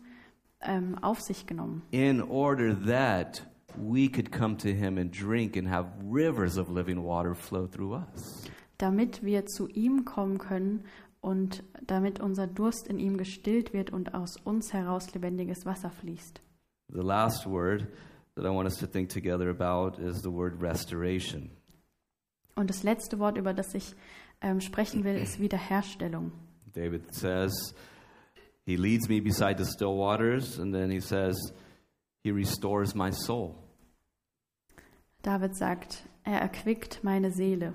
ähm, 0.61 0.99
auf 1.01 1.19
sich 1.19 1.47
genommen. 1.47 1.81
in 1.89 2.21
order 2.21 2.75
that 2.85 3.48
we 3.77 4.07
could 4.09 4.31
come 4.31 4.57
to 4.57 4.69
him 4.69 4.97
and 4.97 5.11
drink 5.11 5.55
and 5.55 5.67
have 5.67 5.87
rivers 6.03 6.57
of 6.57 6.69
living 6.69 7.03
water 7.03 7.35
flow 7.35 7.67
through 7.67 7.95
us. 7.95 8.49
damit 8.77 9.23
wir 9.23 9.45
zu 9.45 9.67
ihm 9.67 10.05
kommen 10.05 10.37
können 10.37 10.85
und 11.21 11.63
damit 11.85 12.19
unser 12.21 12.47
Durst 12.47 12.87
in 12.87 12.97
ihm 12.97 13.17
gestillt 13.17 13.73
wird 13.73 13.91
und 13.91 14.13
aus 14.13 14.37
uns 14.37 14.71
heraus 14.71 15.13
lebendiges 15.13 15.65
Wasser 15.65 15.89
fließt. 15.89 16.41
The 16.91 17.01
last 17.01 17.45
word 17.45 17.87
that 18.35 18.45
I 18.45 18.49
want 18.49 18.65
us 18.69 18.77
to 18.77 18.87
think 18.87 19.09
together 19.09 19.49
about 19.49 20.01
is 20.01 20.21
the 20.21 20.31
word 20.31 20.61
restoration. 20.61 21.49
Und 22.55 22.69
das 22.69 22.83
letzte 22.83 23.19
Wort, 23.19 23.37
über 23.37 23.53
das 23.53 23.73
ich 23.75 23.95
ähm, 24.41 24.61
sprechen 24.61 25.03
will, 25.03 25.15
ist 25.15 25.39
Wiederherstellung. 25.39 26.31
David 26.73 27.13
says, 27.13 27.73
He 28.65 28.75
leads 28.77 29.09
me 29.09 29.19
beside 29.19 29.57
the 29.57 29.69
still 29.69 29.97
waters, 29.97 30.59
and 30.59 30.73
then 30.73 30.89
he 30.89 30.99
says, 31.01 31.35
He 32.23 32.31
restores 32.31 32.95
my 32.95 33.11
soul. 33.11 33.55
David 35.21 35.55
sagt, 35.55 36.03
er 36.23 36.41
erquickt 36.41 37.03
meine 37.03 37.31
Seele. 37.31 37.73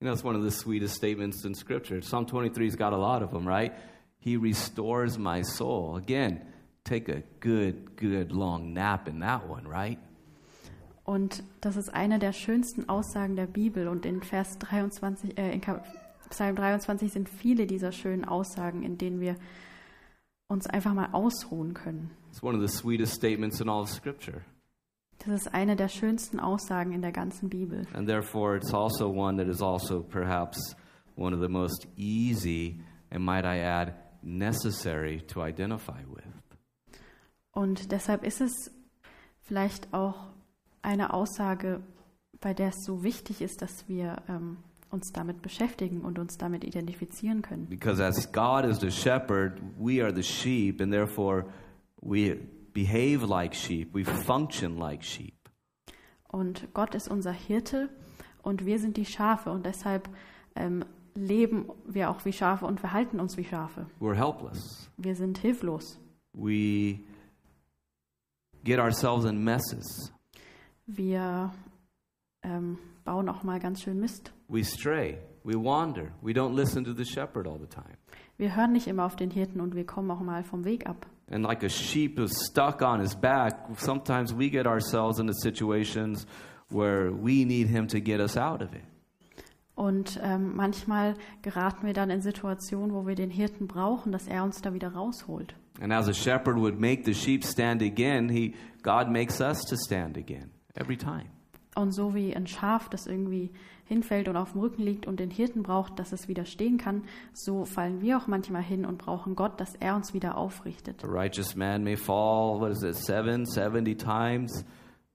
You 0.00 0.06
know, 0.06 0.12
it's 0.12 0.24
one 0.24 0.36
of 0.36 0.42
the 0.42 0.50
sweetest 0.50 0.94
statements 0.94 1.44
in 1.44 1.54
Scripture. 1.54 2.00
Psalm 2.02 2.26
23's 2.26 2.76
got 2.76 2.92
a 2.92 2.96
lot 2.96 3.22
of 3.22 3.32
them, 3.32 3.46
right? 3.46 3.72
He 4.20 4.36
restores 4.36 5.18
my 5.18 5.42
soul. 5.42 5.96
Again, 5.96 6.40
take 6.84 7.08
a 7.08 7.22
good, 7.40 7.96
good 7.96 8.30
long 8.30 8.72
nap 8.72 9.08
in 9.08 9.20
that 9.20 9.48
one, 9.48 9.66
right? 9.66 9.98
Und 11.04 11.42
das 11.62 11.76
ist 11.76 11.88
eine 11.94 12.18
der 12.18 12.32
schönsten 12.32 12.88
Aussagen 12.88 13.34
der 13.34 13.46
Bibel. 13.46 13.88
Und 13.88 14.04
in 14.04 14.22
Vers 14.22 14.58
23, 14.58 15.38
äh, 15.38 15.52
in 15.52 15.62
Psalm 16.28 16.54
23 16.54 17.10
sind 17.10 17.28
viele 17.28 17.66
dieser 17.66 17.92
schönen 17.92 18.24
Aussagen, 18.24 18.82
in 18.82 18.98
denen 18.98 19.18
wir 19.20 19.36
uns 20.48 20.66
einfach 20.66 20.94
mal 20.94 21.08
ausruhen 21.12 21.74
können. 21.74 22.10
It's 22.30 22.42
one 22.42 22.54
of 22.54 22.60
the 22.60 22.68
sweetest 22.68 23.14
statements 23.14 23.60
in 23.60 23.68
all 23.68 23.82
of 23.82 23.88
Scripture. 23.88 24.42
Das 25.18 25.42
ist 25.42 25.54
eine 25.54 25.74
der 25.74 25.88
schönsten 25.88 26.38
Aussagen 26.38 26.92
in 26.92 27.02
der 27.02 27.12
ganzen 27.12 27.48
Bibel. 27.48 27.86
And 27.92 28.06
therefore, 28.06 28.56
it's 28.56 28.72
also 28.72 29.08
one 29.08 29.36
that 29.38 29.48
is 29.48 29.60
also 29.60 30.00
perhaps 30.00 30.76
one 31.16 31.34
of 31.34 31.40
the 31.40 31.48
most 31.48 31.86
easy, 31.96 32.80
and 33.10 33.24
might 33.24 33.44
I 33.44 33.60
add, 33.60 33.94
necessary 34.22 35.20
to 35.28 35.42
identify 35.42 36.04
with. 36.06 36.24
Und 37.50 37.90
deshalb 37.90 38.24
ist 38.24 38.40
es 38.40 38.70
vielleicht 39.40 39.92
auch 39.92 40.28
eine 40.82 41.12
Aussage, 41.12 41.80
bei 42.40 42.54
der 42.54 42.68
es 42.68 42.84
so 42.84 43.02
wichtig 43.02 43.42
ist, 43.42 43.60
dass 43.62 43.88
wir 43.88 44.22
ähm, 44.28 44.58
uns 44.90 45.10
damit 45.12 45.42
beschäftigen 45.42 46.02
und 46.02 46.20
uns 46.20 46.38
damit 46.38 46.62
identifizieren 46.62 47.42
können. 47.42 47.66
Because 47.66 48.02
as 48.02 48.30
God 48.30 48.64
is 48.64 48.78
the 48.78 48.90
shepherd, 48.90 49.60
we 49.78 50.00
are 50.02 50.14
the 50.14 50.22
sheep, 50.22 50.80
and 50.80 50.92
therefore 50.92 51.46
we 52.00 52.36
behave 52.72 53.26
like 53.26 53.54
sheep, 53.54 53.94
we 53.94 54.04
function 54.04 54.76
like 54.76 55.02
sheep. 55.02 55.34
Und 56.28 56.72
Gott 56.74 56.94
ist 56.94 57.08
unser 57.08 57.32
Hirte 57.32 57.88
und 58.42 58.66
wir 58.66 58.78
sind 58.78 58.96
die 58.96 59.06
Schafe 59.06 59.50
und 59.50 59.64
deshalb 59.64 60.08
ähm, 60.54 60.84
leben 61.14 61.70
wir 61.86 62.10
auch 62.10 62.24
wie 62.24 62.32
Schafe 62.32 62.66
und 62.66 62.80
verhalten 62.80 63.20
uns 63.20 63.36
wie 63.36 63.44
Schafe. 63.44 63.86
We're 64.00 64.14
helpless. 64.14 64.90
Wir 64.96 65.14
sind 65.14 65.38
hilflos. 65.38 65.98
We 66.32 67.00
get 68.64 68.78
ourselves 68.78 69.24
in 69.24 69.42
messes. 69.42 70.12
Wir 70.86 71.52
ähm, 72.42 72.78
bauen 73.04 73.28
auch 73.28 73.42
mal 73.42 73.58
ganz 73.58 73.82
schön 73.82 73.98
Mist. 73.98 74.32
We 74.48 74.62
stray. 74.64 75.18
We 75.44 75.54
wander. 75.54 76.12
We 76.22 76.32
don't 76.32 76.54
listen 76.54 76.84
to 76.84 76.92
the 76.92 77.04
shepherd 77.04 77.46
all 77.46 77.58
the 77.58 77.66
time. 77.66 77.96
Wir 78.36 78.54
hören 78.54 78.72
nicht 78.72 78.86
immer 78.86 79.04
auf 79.06 79.16
den 79.16 79.30
Hirten 79.30 79.60
und 79.60 79.74
wir 79.74 79.86
kommen 79.86 80.10
auch 80.10 80.20
mal 80.20 80.44
vom 80.44 80.64
Weg 80.64 80.86
ab. 80.86 81.06
And 81.30 81.44
like 81.44 81.62
a 81.62 81.68
sheep 81.68 82.18
is 82.18 82.32
stuck 82.46 82.80
on 82.82 83.00
his 83.00 83.14
back, 83.14 83.66
sometimes 83.76 84.32
we 84.32 84.48
get 84.48 84.66
ourselves 84.66 85.18
into 85.18 85.34
situations 85.34 86.26
where 86.70 87.12
we 87.12 87.44
need 87.44 87.68
him 87.68 87.86
to 87.88 88.00
get 88.00 88.20
us 88.20 88.36
out 88.36 88.62
of 88.62 88.72
it. 88.74 88.84
Und 89.74 90.18
ähm, 90.24 90.56
manchmal 90.56 91.14
geraten 91.42 91.86
wir 91.86 91.92
dann 91.92 92.10
in 92.10 92.20
Situationen, 92.20 92.92
wo 92.92 93.06
wir 93.06 93.14
den 93.14 93.30
Hirten 93.30 93.68
brauchen, 93.68 94.10
dass 94.10 94.26
er 94.26 94.42
uns 94.42 94.60
da 94.60 94.74
wieder 94.74 94.92
rausholt. 94.92 95.54
And 95.80 95.92
as 95.92 96.08
a 96.08 96.12
shepherd 96.12 96.56
would 96.56 96.80
make 96.80 97.04
the 97.04 97.14
sheep 97.14 97.44
stand 97.44 97.80
again, 97.82 98.28
he, 98.28 98.54
God 98.82 99.08
makes 99.08 99.40
us 99.40 99.64
to 99.66 99.76
stand 99.76 100.16
again 100.16 100.50
every 100.74 100.96
time. 100.96 101.28
Und 101.78 101.92
so 101.92 102.12
wie 102.12 102.34
ein 102.34 102.48
Schaf, 102.48 102.88
das 102.88 103.06
irgendwie 103.06 103.52
hinfällt 103.84 104.28
und 104.28 104.36
auf 104.36 104.50
dem 104.50 104.62
Rücken 104.62 104.82
liegt 104.82 105.06
und 105.06 105.20
den 105.20 105.30
Hirten 105.30 105.62
braucht, 105.62 106.00
dass 106.00 106.10
es 106.10 106.26
wieder 106.26 106.44
stehen 106.44 106.76
kann, 106.76 107.04
so 107.32 107.64
fallen 107.64 108.00
wir 108.00 108.18
auch 108.18 108.26
manchmal 108.26 108.64
hin 108.64 108.84
und 108.84 108.98
brauchen 108.98 109.36
Gott, 109.36 109.60
dass 109.60 109.76
er 109.76 109.94
uns 109.94 110.12
wieder 110.12 110.36
aufrichtet. 110.36 111.04
A 111.04 111.06
righteous 111.06 111.54
man 111.54 111.84
may 111.84 111.96
fall, 111.96 112.58
what 112.58 112.72
is 112.72 112.82
it, 112.82 112.96
seven, 112.96 113.46
seventy 113.46 113.94
times, 113.94 114.64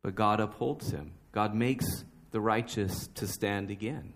but 0.02 0.16
God 0.16 0.40
upholds 0.40 0.90
him. 0.90 1.12
God 1.34 1.54
makes 1.54 2.06
the 2.32 2.40
righteous 2.40 3.14
to 3.14 3.28
stand 3.28 3.70
again. 3.70 4.14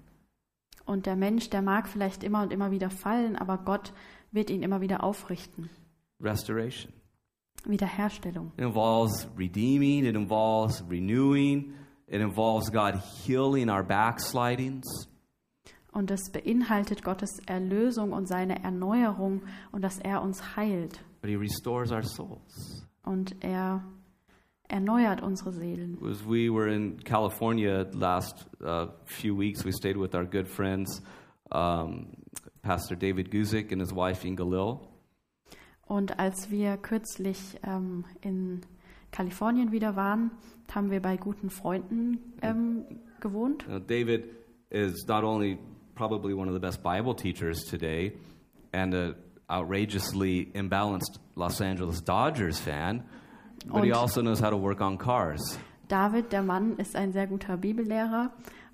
Und 0.85 1.05
der 1.05 1.17
Mensch, 1.17 1.49
der 1.49 1.61
mag 1.61 1.89
vielleicht 1.89 2.23
immer 2.23 2.43
und 2.43 2.53
immer 2.53 2.71
wieder 2.71 2.89
fallen, 2.89 3.35
aber 3.35 3.57
Gott 3.57 3.91
wird 4.31 4.49
ihn 4.49 4.63
immer 4.63 4.79
wieder 4.79 5.03
aufrichten. 5.03 5.69
Restoration. 6.21 6.93
Wiederherstellung. 7.65 8.53
It 8.55 8.63
involves 8.63 9.27
redeeming, 9.37 10.05
it 10.05 10.15
involves 10.15 10.81
renewing, 10.89 11.73
it 12.07 12.21
involves 12.21 12.69
God 12.71 13.01
healing 13.25 13.69
our 13.69 13.83
backslidings. 13.83 15.07
Und 15.91 16.11
es 16.11 16.29
beinhaltet 16.31 17.03
Gottes 17.03 17.39
Erlösung 17.47 18.11
und 18.13 18.27
seine 18.27 18.63
Erneuerung 18.63 19.41
und 19.71 19.81
dass 19.81 19.97
er 19.99 20.21
uns 20.21 20.55
heilt. 20.55 21.03
But 21.21 21.29
he 21.29 21.35
restores 21.35 21.91
our 21.91 22.03
souls. 22.03 22.85
Und 23.03 23.35
er 23.43 23.83
erneuert 24.67 25.21
unsere 25.21 25.51
Seelen. 25.51 25.97
As 26.03 26.23
we 26.23 26.49
were 26.49 26.67
in 26.67 26.99
California 27.03 27.85
last 27.93 28.45
uh, 28.61 28.87
few 29.05 29.35
weeks, 29.35 29.65
we 29.65 29.71
stayed 29.71 29.97
with 29.97 30.13
our 30.13 30.25
good 30.25 30.47
friends, 30.47 31.01
um, 31.51 32.11
Pastor 32.61 32.95
David 32.95 33.31
Guzik 33.31 33.71
and 33.71 33.81
his 33.81 33.93
wife 33.93 34.25
Inga 34.25 34.43
Lil. 34.43 34.79
Und 35.87 36.19
als 36.19 36.51
wir 36.51 36.77
kürzlich 36.77 37.57
ähm, 37.63 38.03
in 38.21 38.61
Kalifornien 39.11 39.71
wieder 39.71 39.95
waren, 39.95 40.31
haben 40.73 40.91
wir 40.91 41.01
bei 41.01 41.17
guten 41.17 41.49
Freunden 41.49 42.19
ähm, 42.41 42.85
gewohnt. 43.19 43.67
Now, 43.67 43.79
David 43.79 44.29
is 44.69 45.05
not 45.07 45.23
only 45.23 45.57
probably 45.95 46.33
one 46.33 46.47
of 46.47 46.53
the 46.53 46.59
best 46.59 46.83
Bible 46.83 47.15
teachers 47.15 47.63
today 47.65 48.13
and 48.73 48.93
an 48.93 49.15
outrageously 49.49 50.51
imbalanced 50.53 51.19
Los 51.35 51.61
Angeles 51.61 52.03
Dodgers 52.03 52.59
fan, 52.59 53.03
but 53.65 53.83
he 53.83 53.91
Und- 53.91 53.93
also 53.93 54.21
knows 54.21 54.39
how 54.41 54.49
to 54.49 54.57
work 54.57 54.81
on 54.81 54.97
cars. 54.97 55.57
David, 55.87 56.31
der 56.33 56.43
Mann, 56.43 56.75
ist 56.77 56.95
ein 56.97 57.13
sehr 57.13 57.27
guter 57.27 57.55
Bibellehrer 57.57 58.31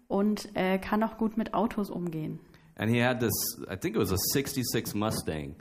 und 0.08 0.50
äh, 0.56 0.80
kann 0.80 1.04
auch 1.04 1.18
gut 1.18 1.38
mit 1.38 1.54
Autos 1.54 1.90
umgehen. 1.92 2.40
And 2.76 2.90
he 2.90 3.00
had 3.04 3.20
this, 3.20 3.32
I 3.72 3.76
think 3.78 3.96
it 3.96 4.00
was 4.02 4.12
a 4.12 4.18
66 4.18 4.96
Mustang. 4.96 5.56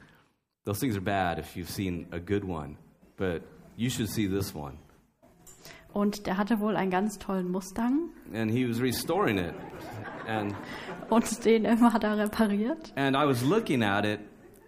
Those 0.65 0.81
things 0.81 0.95
are 0.97 1.03
bad 1.05 1.39
if 1.39 1.55
you've 1.57 1.69
seen 1.71 2.07
a 2.11 2.19
good 2.19 2.43
one, 2.45 2.79
but 3.19 3.43
you 3.77 3.91
should 3.91 4.09
see 4.09 4.27
this 4.29 4.55
one. 4.55 4.79
Und 5.93 6.27
der 6.27 6.39
hatte 6.39 6.59
wohl 6.61 6.75
einen 6.77 6.91
ganz 6.91 7.19
tollen 7.19 7.51
Mustang 7.51 8.11
And 8.33 8.51
he 8.51 8.67
was 8.67 8.81
restoring 8.81 9.37
it. 9.39 9.55
And, 10.27 10.55
und 11.11 11.45
den 11.45 11.67
hat 11.67 12.05
er 12.05 12.17
repariert. 12.17 12.93
and 12.97 13.17
I 13.17 13.27
was 13.27 13.43
looking 13.43 13.83
at 13.83 14.05
it, 14.05 14.21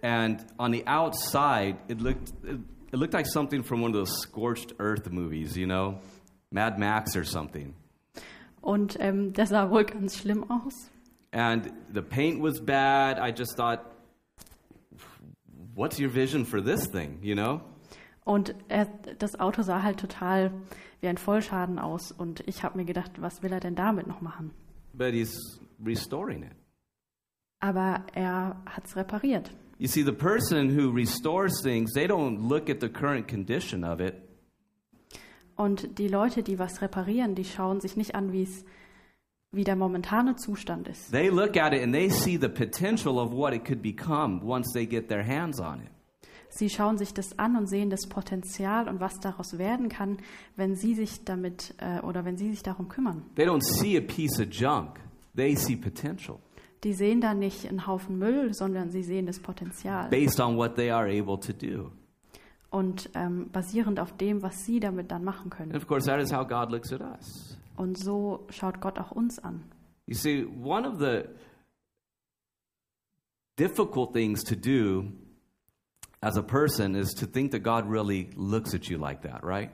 and 0.03 0.45
on 0.59 0.71
the 0.71 0.85
outside, 0.85 1.77
it 1.87 1.99
looked, 2.01 2.29
it, 2.43 2.59
it 2.91 2.99
looked 2.99 3.13
like 3.13 3.25
something 3.25 3.63
from 3.63 3.81
one 3.81 3.89
of 3.91 3.95
those 3.95 4.11
scorched 4.21 4.73
earth 4.79 5.09
movies, 5.11 5.57
you 5.57 5.65
know? 5.65 5.99
Mad 6.51 6.77
Max 6.77 7.15
or 7.15 7.23
something. 7.23 7.73
Und 8.61 8.97
ähm, 8.99 9.33
sah 9.35 9.69
wohl 9.69 9.85
ganz 9.85 10.17
schlimm 10.17 10.45
aus. 10.49 10.91
And 11.31 11.71
the 11.93 12.01
paint 12.01 12.41
was 12.41 12.59
bad. 12.59 13.17
I 13.19 13.31
just 13.31 13.57
thought, 13.57 13.79
what's 15.73 15.99
your 15.99 16.09
vision 16.09 16.45
for 16.45 16.61
this 16.61 16.87
thing, 16.87 17.19
you 17.21 17.35
know? 17.35 17.61
Und 18.25 18.55
er, 18.67 18.87
das 19.19 19.39
Auto 19.39 19.61
sah 19.61 19.83
halt 19.83 19.99
total 19.99 20.51
wie 20.99 21.07
ein 21.07 21.17
Vollschaden 21.17 21.79
aus. 21.79 22.11
Und 22.11 22.43
ich 22.47 22.63
habe 22.63 22.77
mir 22.77 22.85
gedacht, 22.85 23.21
was 23.21 23.43
will 23.43 23.53
er 23.53 23.59
denn 23.59 23.75
damit 23.75 24.07
noch 24.07 24.19
machen? 24.19 24.51
But 24.93 25.13
he's 25.13 25.59
restoring 25.83 26.43
it. 26.43 26.55
Aber 27.59 28.03
er 28.13 28.61
hat 28.65 28.85
es 28.85 28.95
repariert. 28.95 29.51
You 29.77 29.87
see, 29.87 30.03
the 30.03 30.11
person 30.11 30.75
who 30.75 30.89
restores 30.89 31.61
things, 31.61 31.93
they 31.93 32.07
don't 32.07 32.47
look 32.47 32.69
at 32.69 32.81
the 32.81 32.89
current 32.89 33.27
condition 33.27 33.83
of 33.83 33.99
it. 33.99 34.15
Und 35.55 35.99
die 35.99 36.07
Leute, 36.07 36.43
die 36.43 36.59
was 36.59 36.81
reparieren, 36.81 37.35
die 37.35 37.45
schauen 37.45 37.79
sich 37.79 37.95
nicht 37.95 38.15
an, 38.15 38.31
wie 38.33 38.43
es 38.43 38.65
wie 39.51 39.63
der 39.63 39.75
momentane 39.75 40.35
Zustand 40.35 40.87
ist. 40.87 41.11
They 41.11 41.29
look 41.29 41.57
at 41.57 41.73
it 41.73 41.81
and 41.83 41.93
they 41.93 42.09
see 42.09 42.37
the 42.37 42.49
potential 42.49 43.17
of 43.17 43.31
what 43.31 43.53
it 43.53 43.63
could 43.65 43.81
become 43.81 44.41
once 44.43 44.73
they 44.73 44.85
get 44.85 45.07
their 45.07 45.23
hands 45.25 45.59
on 45.59 45.79
it. 45.79 45.91
Sie 46.57 46.69
schauen 46.69 46.97
sich 46.97 47.13
das 47.13 47.37
an 47.37 47.57
und 47.57 47.67
sehen 47.67 47.89
das 47.89 48.07
Potenzial 48.07 48.87
und 48.87 49.01
was 49.01 49.19
daraus 49.19 49.57
werden 49.57 49.89
kann, 49.89 50.19
wenn 50.55 50.75
sie 50.75 50.95
sich 50.95 51.25
damit 51.25 51.75
äh, 51.79 51.99
oder 51.99 52.23
wenn 52.23 52.37
sie 52.37 52.49
sich 52.49 52.63
darum 52.63 52.87
kümmern. 52.87 53.23
They 53.35 53.45
don't 53.45 53.61
see 53.61 53.97
a 53.97 54.01
piece 54.01 54.39
of 54.39 54.47
junk, 54.51 55.01
they 55.35 55.53
see 55.57 55.75
potential 55.75 56.39
Die 56.85 56.93
sehen 56.93 57.19
da 57.19 57.33
nicht 57.33 57.67
einen 57.67 57.87
Haufen 57.87 58.17
Müll, 58.17 58.53
sondern 58.53 58.89
sie 58.89 59.03
sehen 59.03 59.25
das 59.25 59.39
Potenzial. 59.41 60.09
based 60.09 60.39
on 60.39 60.55
what 60.55 60.75
they 60.75 60.89
are 60.91 61.09
able 61.09 61.37
to 61.41 61.51
do. 61.51 61.91
Und 62.69 63.09
ähm, 63.15 63.49
basierend 63.51 63.99
auf 63.99 64.15
dem, 64.15 64.41
was 64.41 64.63
sie 64.65 64.79
damit 64.79 65.11
dann 65.11 65.25
machen 65.25 65.51
And 65.51 65.53
können. 65.53 65.75
of 65.75 65.85
course, 65.87 66.05
that 66.05 66.21
is 66.21 66.31
how 66.31 66.47
God 66.47 66.71
looks 66.71 66.93
at 66.93 67.01
us. 67.01 67.57
Und 67.75 67.97
so 67.97 68.47
schaut 68.49 68.79
Gott 68.79 68.97
auch 68.97 69.11
uns 69.11 69.39
an. 69.39 69.61
You 70.05 70.15
see, 70.15 70.45
one 70.45 70.87
of 70.87 70.99
the 70.99 71.23
difficult 73.57 74.13
things 74.13 74.41
to 74.43 74.55
do 74.55 75.05
as 76.25 76.37
a 76.37 76.41
person 76.41 76.95
is 76.95 77.13
to 77.13 77.27
think 77.27 77.51
that 77.51 77.61
God 77.61 77.87
really 77.87 78.29
looks 78.35 78.73
at 78.73 78.89
you 78.89 78.97
like 78.97 79.21
that, 79.21 79.43
right? 79.43 79.69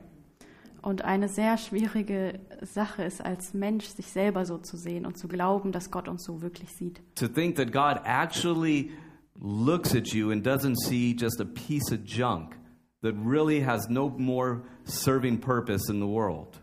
Und 0.82 1.04
eine 1.04 1.30
sehr 1.30 1.58
schwierige 1.58 2.40
Sache 2.62 3.04
ist 3.04 3.24
als 3.24 3.54
Mensch, 3.54 3.86
sich 3.86 4.08
selber 4.08 4.46
so 4.46 4.58
zu 4.58 4.78
sehen 4.78 5.06
und 5.06 5.18
zu 5.18 5.28
glauben, 5.28 5.72
dass 5.72 5.92
Gott 5.92 6.10
uns 6.10 6.26
so 6.26 6.42
wirklich 6.42 6.70
sieht. 6.76 7.02
To 7.16 7.28
think 7.28 7.56
that 7.56 7.72
God 7.72 8.02
actually 8.04 8.92
looks 9.40 9.96
at 9.96 10.08
you 10.14 10.32
and 10.32 10.46
doesn't 10.46 10.76
see 10.76 11.16
just 11.18 11.40
a 11.40 11.46
piece 11.46 11.92
of 11.92 12.00
junk 12.04 12.58
that 13.02 13.14
really 13.24 13.62
has 13.62 13.88
no 13.90 14.10
more 14.10 14.64
serving 14.84 15.40
purpose 15.40 15.90
in 15.90 16.00
the 16.00 16.08
world. 16.08 16.60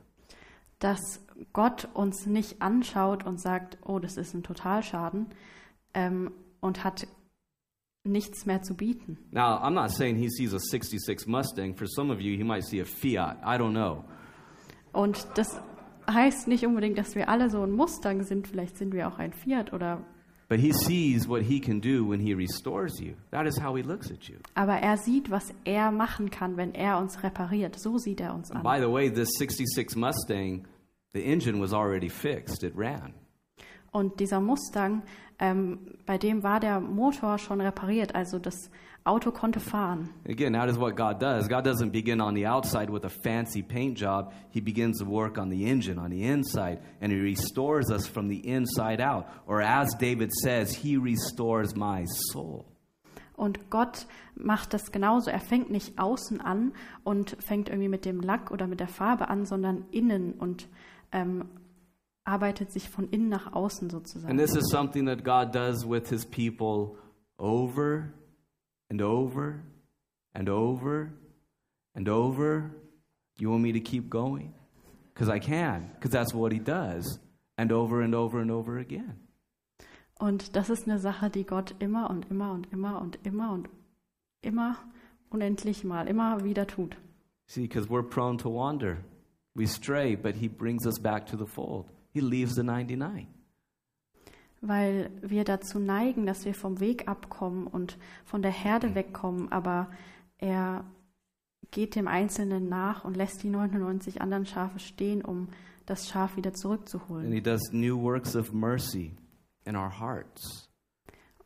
Dass 0.80 1.20
Gott 1.53 1.89
uns 1.95 2.26
nicht 2.26 2.61
anschaut 2.61 3.24
und 3.24 3.41
sagt, 3.41 3.78
oh, 3.86 4.01
das 4.01 4.16
ist 4.16 4.34
ein 4.34 4.43
Totalschaden 4.43 5.28
ähm, 5.95 6.32
und 6.61 6.84
hat 6.84 7.07
nichts 8.09 8.46
mehr 8.46 8.62
zu 8.62 8.74
bieten. 8.74 9.18
Now, 9.30 9.61
I'm 9.62 9.74
not 9.74 9.90
saying 9.90 10.16
he 10.16 10.28
sees 10.28 10.52
a 10.52 10.59
66 10.59 11.26
Mustang. 11.26 11.74
For 11.74 11.86
some 11.86 12.12
of 12.12 12.20
you, 12.20 12.36
he 12.36 12.44
might 12.44 12.64
see 12.64 12.80
a 12.80 12.84
Fiat. 12.84 13.38
I 13.44 13.56
don't 13.56 13.72
know. 13.72 14.04
Und 14.92 15.26
das 15.34 15.61
heißt 16.11 16.48
nicht 16.48 16.66
unbedingt, 16.66 16.98
dass 16.98 17.14
wir 17.14 17.28
alle 17.28 17.50
so 17.50 17.62
ein 17.62 17.70
Mustang 17.70 18.24
sind. 18.24 18.48
Vielleicht 18.48 18.76
sind 18.76 18.92
wir 18.92 19.09
auch 19.09 19.18
ein 19.18 19.32
Fiat 19.32 19.72
oder. 19.72 20.02
But 20.48 20.61
he 20.61 20.72
sees 20.72 21.28
what 21.28 21.42
he 21.42 21.61
can 21.61 21.78
do 21.78 22.09
when 22.09 22.20
he 22.20 22.32
restores 22.32 22.98
you. 22.98 23.14
That 23.32 23.46
is 23.46 23.59
how 23.59 23.76
he 23.76 23.82
looks 23.82 24.11
at 24.11 24.28
you. 24.28 24.36
Aber 24.54 24.74
er 24.74 24.96
sieht, 24.96 25.30
was 25.30 25.52
er 25.64 25.90
machen 25.90 26.30
kann, 26.30 26.56
wenn 26.56 26.74
er 26.74 26.98
uns 26.98 27.22
repariert. 27.22 27.78
So 27.78 27.98
sieht 27.98 28.20
er 28.20 28.34
uns 28.34 28.50
an. 28.50 28.62
By 28.62 28.80
the 28.80 28.90
way, 28.90 29.11
this 29.11 29.28
66 29.38 29.94
Mustang, 29.96 30.66
the 31.12 31.22
engine 31.22 31.61
was 31.61 31.74
already 31.74 32.09
fixed. 32.09 32.62
It 32.62 32.72
ran. 32.74 33.12
Und 33.91 34.20
dieser 34.20 34.41
Mustang, 34.41 35.03
ähm, 35.39 35.78
bei 36.05 36.18
dem 36.18 36.43
war 36.43 36.61
der 36.61 36.80
Motor 36.80 37.39
schon 37.39 37.61
repariert, 37.61 38.14
also 38.14 38.39
das 38.39 38.70
Auto 39.05 39.30
konnte 39.30 39.61
fahren. 39.61 40.11
Again, 40.28 40.53
that 40.53 40.68
is 40.68 40.78
what 40.78 40.95
God 40.95 41.20
does. 41.20 41.49
God 41.49 41.64
doesn't 41.64 41.93
begin 41.93 42.20
on 42.20 42.34
the 42.34 42.47
outside 42.47 42.93
with 42.93 43.05
a 43.05 43.09
fancy 43.09 43.62
paint 43.62 43.99
job. 43.99 44.32
He 44.51 44.61
begins 44.61 44.99
to 44.99 45.07
work 45.07 45.39
on 45.39 45.51
the 45.51 45.64
engine, 45.64 45.99
on 45.99 46.11
the 46.11 46.22
inside, 46.22 46.80
and 47.01 47.11
He 47.11 47.18
restores 47.18 47.91
us 47.91 48.07
from 48.07 48.28
the 48.28 48.39
inside 48.47 49.01
out. 49.01 49.26
Or 49.47 49.62
as 49.62 49.97
David 49.99 50.30
says, 50.32 50.74
He 50.74 50.99
restores 50.99 51.74
my 51.74 52.05
soul. 52.32 52.66
Und 53.34 53.70
Gott 53.70 54.07
macht 54.34 54.74
das 54.74 54.91
genauso. 54.91 55.30
Er 55.30 55.41
fängt 55.41 55.70
nicht 55.70 55.99
außen 55.99 56.41
an 56.41 56.72
und 57.05 57.36
fängt 57.41 57.68
irgendwie 57.68 57.89
mit 57.89 58.05
dem 58.05 58.20
Lack 58.20 58.51
oder 58.51 58.66
mit 58.66 58.80
der 58.80 58.89
Farbe 58.89 59.28
an, 59.28 59.47
sondern 59.47 59.84
innen 59.93 60.32
und 60.32 60.68
ähm, 61.12 61.45
arbeitet 62.29 62.70
sich 62.70 62.89
von 62.89 63.09
innen 63.09 63.29
nach 63.29 63.53
außen 63.53 63.85
And 63.85 63.93
sozusagen. 63.93 64.37
this 64.39 64.55
is 64.55 64.68
something 64.70 65.07
that 65.07 65.24
God 65.24 65.53
does 65.55 65.85
with 65.89 66.09
His 66.11 66.24
people 66.26 66.97
over 67.39 68.12
and 68.91 69.01
over 69.03 69.62
and 70.35 70.49
over 70.49 71.11
and 71.95 72.09
over. 72.09 72.70
You 73.39 73.51
want 73.51 73.62
me 73.62 73.72
to 73.72 73.81
keep 73.81 74.11
going? 74.11 74.53
Because 75.14 75.29
I 75.35 75.41
can, 75.41 75.91
because 75.95 76.11
that's 76.12 76.35
what 76.35 76.53
He 76.53 76.59
does. 76.61 77.18
And 77.57 77.72
over 77.72 78.03
and 78.03 78.14
over 78.14 78.41
and 78.41 78.51
over 78.51 78.79
again. 78.79 79.18
Und 80.20 80.55
das 80.57 80.68
ist 80.70 80.87
eine 80.89 80.99
Sache, 80.99 81.31
die 81.31 81.45
Gott 81.45 81.74
immer 81.79 82.11
und 82.11 82.31
immer 82.31 82.53
und 82.53 82.72
immer 82.72 83.01
und 83.01 83.18
immer 83.24 83.53
und 83.53 83.68
immer 84.43 84.76
unendlich 85.31 85.85
mal, 85.85 86.09
immer 86.09 86.45
wieder 86.45 86.66
tut. 86.66 86.97
See, 87.47 87.62
because 87.62 87.89
we're 87.89 88.03
prone 88.03 88.37
to 88.39 88.49
wander. 88.51 88.99
We 89.55 89.66
stray, 89.66 90.14
but 90.16 90.35
He 90.37 90.49
brings 90.49 90.87
us 90.87 90.99
back 91.01 91.26
to 91.26 91.37
the 91.37 91.47
fold. 91.47 91.87
He 92.18 92.24
leaves 92.24 92.54
the 92.56 92.62
99. 92.62 93.28
Weil 94.60 95.10
wir 95.22 95.44
dazu 95.44 95.78
neigen, 95.78 96.26
dass 96.26 96.44
wir 96.44 96.52
vom 96.54 96.80
Weg 96.80 97.06
abkommen 97.06 97.68
und 97.68 97.96
von 98.24 98.42
der 98.42 98.50
Herde 98.50 98.96
wegkommen, 98.96 99.52
aber 99.52 99.88
er 100.38 100.84
geht 101.70 101.94
dem 101.94 102.08
Einzelnen 102.08 102.68
nach 102.68 103.04
und 103.04 103.16
lässt 103.16 103.42
die 103.44 103.50
99 103.50 104.20
anderen 104.20 104.46
Schafe 104.46 104.80
stehen, 104.80 105.22
um 105.24 105.48
das 105.86 106.08
Schaf 106.08 106.36
wieder 106.36 106.50
And 106.50 106.58
zurückzuholen. 106.58 107.30
He 107.32 107.40
does 107.40 107.60
new 107.72 107.96
works 108.00 108.34
of 108.34 108.52
mercy 108.52 109.14
in 109.64 109.76
our 109.76 110.00
hearts, 110.00 110.68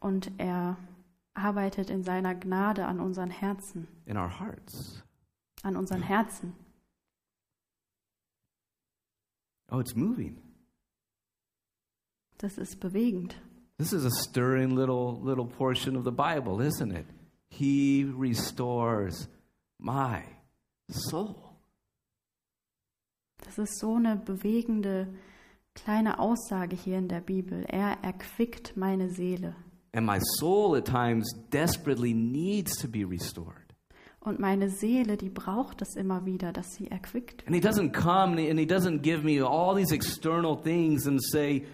Und 0.00 0.30
er 0.38 0.78
arbeitet 1.34 1.90
in 1.90 2.02
seiner 2.02 2.34
Gnade 2.34 2.86
an 2.86 2.98
unseren 2.98 3.30
Herzen, 3.30 3.88
in 4.06 4.16
our 4.16 4.40
hearts. 4.40 5.02
an 5.62 5.76
unseren 5.76 6.02
Herzen. 6.02 6.54
Oh, 9.70 9.80
it's 9.80 9.94
moving. 9.94 10.36
Das 12.42 12.58
ist 12.58 12.80
bewegend. 12.80 13.36
This 13.78 13.92
is 13.92 14.04
a 14.04 14.10
stirring 14.10 14.74
little 14.74 15.20
little 15.22 15.46
portion 15.46 15.96
of 15.96 16.04
the 16.04 16.10
Bible, 16.10 16.60
isn't 16.60 16.90
it? 16.90 17.06
He 17.48 18.04
restores 18.04 19.28
my 19.78 20.24
soul. 20.90 21.36
Das 23.44 23.58
ist 23.58 23.78
so 23.78 23.94
eine 23.94 24.16
bewegende 24.16 25.06
kleine 25.74 26.18
Aussage 26.18 26.74
hier 26.74 26.98
in 26.98 27.06
der 27.06 27.20
Bibel. 27.20 27.64
Er 27.68 27.98
erquickt 28.02 28.76
meine 28.76 29.08
Seele. 29.08 29.54
And 29.92 30.04
my 30.04 30.18
soul 30.38 30.76
at 30.76 30.84
times 30.84 31.32
desperately 31.52 32.12
needs 32.12 32.76
to 32.78 32.88
be 32.88 33.04
restored. 33.04 33.54
Und 34.18 34.40
meine 34.40 34.68
Seele, 34.68 35.16
die 35.16 35.30
braucht 35.30 35.80
es 35.82 35.94
immer 35.94 36.24
wieder, 36.26 36.52
dass 36.52 36.74
sie 36.74 36.88
erquickt. 36.90 37.46
And 37.46 37.54
he 37.54 37.60
doesn't 37.60 37.92
come 37.92 38.36
and 38.38 38.58
he 38.58 38.66
doesn't 38.66 39.02
give 39.02 39.22
me 39.22 39.40
all 39.40 39.76
these 39.76 39.94
external 39.94 40.56
things 40.60 41.06
and 41.06 41.22
say, 41.22 41.64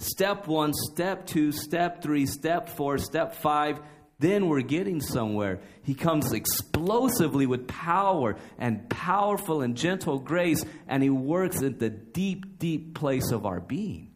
step 0.00 0.46
one, 0.46 0.72
step 0.74 1.26
two, 1.26 1.52
step 1.52 2.02
three, 2.02 2.26
step 2.26 2.68
four, 2.68 2.98
step 2.98 3.34
five, 3.34 3.80
then 4.18 4.48
we're 4.48 4.62
getting 4.62 5.00
somewhere. 5.00 5.60
He 5.82 5.94
comes 5.94 6.32
explosively 6.32 7.46
with 7.46 7.66
power 7.66 8.36
and 8.58 8.88
powerful 8.90 9.62
and 9.62 9.76
gentle 9.76 10.18
grace, 10.18 10.64
and 10.86 11.02
he 11.02 11.10
works 11.10 11.62
at 11.62 11.78
the 11.78 11.90
deep, 11.90 12.58
deep 12.58 12.94
place 12.94 13.32
of 13.32 13.46
our 13.46 13.60
being. 13.60 14.08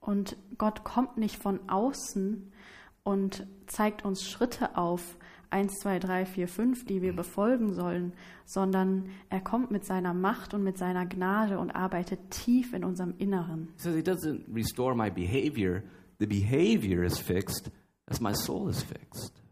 Und 0.00 0.36
Gott 0.56 0.82
kommt 0.82 1.18
nicht 1.18 1.36
von 1.36 1.60
außen 1.68 2.52
und 3.02 3.46
zeigt 3.66 4.04
uns 4.04 4.22
Schritte 4.28 4.76
auf, 4.76 5.16
1, 5.50 5.78
2, 5.80 5.98
3, 5.98 6.24
4, 6.26 6.48
5, 6.48 6.84
die 6.86 7.02
wir 7.02 7.14
befolgen 7.14 7.74
sollen, 7.74 8.12
sondern 8.44 9.08
er 9.28 9.40
kommt 9.40 9.70
mit 9.70 9.84
seiner 9.84 10.14
Macht 10.14 10.54
und 10.54 10.62
mit 10.62 10.78
seiner 10.78 11.06
Gnade 11.06 11.58
und 11.58 11.70
arbeitet 11.70 12.30
tief 12.30 12.72
in 12.72 12.84
unserem 12.84 13.14
Inneren. 13.18 13.68
He 13.76 13.82
says 13.82 13.94
he 13.96 14.02
doesn't 14.02 14.44
restore 14.54 14.94
my 14.94 15.10
behavior. 15.10 15.82
The 16.18 16.26
behavior 16.26 17.02
is 17.02 17.18
fixed 17.18 17.70
as 18.06 18.20
my 18.20 18.32
soul 18.34 18.68
is 18.68 18.82
fixed. 18.82 19.42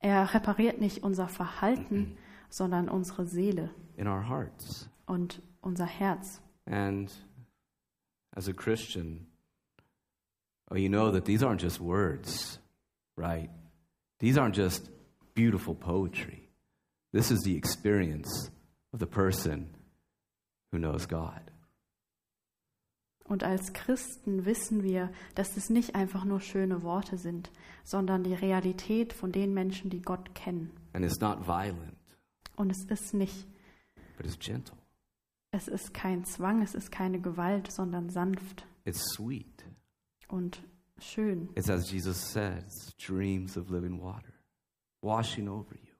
Er 0.00 0.34
repariert 0.34 0.80
nicht 0.80 1.02
unser 1.02 1.28
Verhalten, 1.28 2.16
sondern 2.50 2.88
unsere 2.88 3.26
Seele 3.26 3.70
in 3.96 4.06
our 4.06 4.28
hearts. 4.28 4.88
und 5.06 5.40
unser 5.62 5.86
Herz. 5.86 6.42
And 6.66 7.10
as 8.36 8.48
a 8.48 8.52
Christian, 8.52 9.26
oh, 10.70 10.76
you 10.76 10.88
know 10.88 11.10
that 11.10 11.24
these 11.24 11.42
aren't 11.42 11.62
just 11.62 11.80
words, 11.80 12.58
right? 13.16 13.48
These 14.24 14.38
aren't 14.40 14.56
just 14.56 14.88
beautiful 15.34 15.74
poetry. 15.74 16.48
This 17.12 17.30
is 17.30 17.42
the 17.42 17.54
experience 17.58 18.50
of 18.94 18.98
the 18.98 19.06
person 19.06 19.68
who 20.72 20.78
knows 20.78 21.06
God. 21.06 21.42
Und 23.26 23.44
als 23.44 23.74
Christen 23.74 24.46
wissen 24.46 24.82
wir, 24.82 25.10
dass 25.34 25.58
es 25.58 25.68
nicht 25.68 25.94
einfach 25.94 26.24
nur 26.24 26.40
schöne 26.40 26.82
Worte 26.82 27.18
sind, 27.18 27.50
sondern 27.84 28.24
die 28.24 28.32
Realität 28.32 29.12
von 29.12 29.30
den 29.30 29.52
Menschen, 29.52 29.90
die 29.90 30.00
Gott 30.00 30.34
kennen. 30.34 30.70
And 30.94 31.04
it's 31.04 31.20
not 31.20 31.46
violent, 31.46 31.98
Und 32.56 32.70
es 32.72 32.82
ist 32.86 33.12
nicht, 33.12 33.46
but 34.16 34.24
it's 34.24 34.38
gentle. 34.38 34.78
es 35.50 35.68
ist 35.68 35.92
kein 35.92 36.24
Zwang, 36.24 36.62
es 36.62 36.74
ist 36.74 36.90
keine 36.90 37.20
Gewalt, 37.20 37.70
sondern 37.70 38.08
sanft 38.08 38.66
It's 38.86 39.04
sweet. 39.12 39.66
und 40.28 40.62
schön. 40.98 41.48
It's 41.54 41.70
as 41.70 41.90
Jesus 41.90 42.18
says, 42.18 42.94
streams 42.98 43.56
of 43.56 43.70
living 43.70 44.00
water 44.00 44.34
washing 45.04 45.48
over 45.48 45.74
you. 45.74 45.94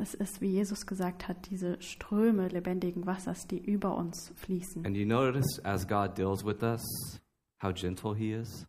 Es 0.00 0.14
ist, 0.14 0.40
wie 0.40 0.48
Jesus 0.48 0.86
gesagt 0.86 1.28
hat, 1.28 1.50
diese 1.50 1.80
Ströme 1.82 2.48
lebendigen 2.48 3.04
Wassers, 3.04 3.46
die 3.46 3.58
über 3.58 3.94
uns 3.96 4.32
fließen. 4.36 4.86
And 4.86 4.96
you 4.96 5.06
notice 5.06 5.60
as 5.64 5.86
God 5.86 6.16
deals 6.16 6.44
with 6.44 6.62
us, 6.62 6.82
how 7.62 7.72
gentle 7.72 8.14
He 8.14 8.32
is? 8.32 8.66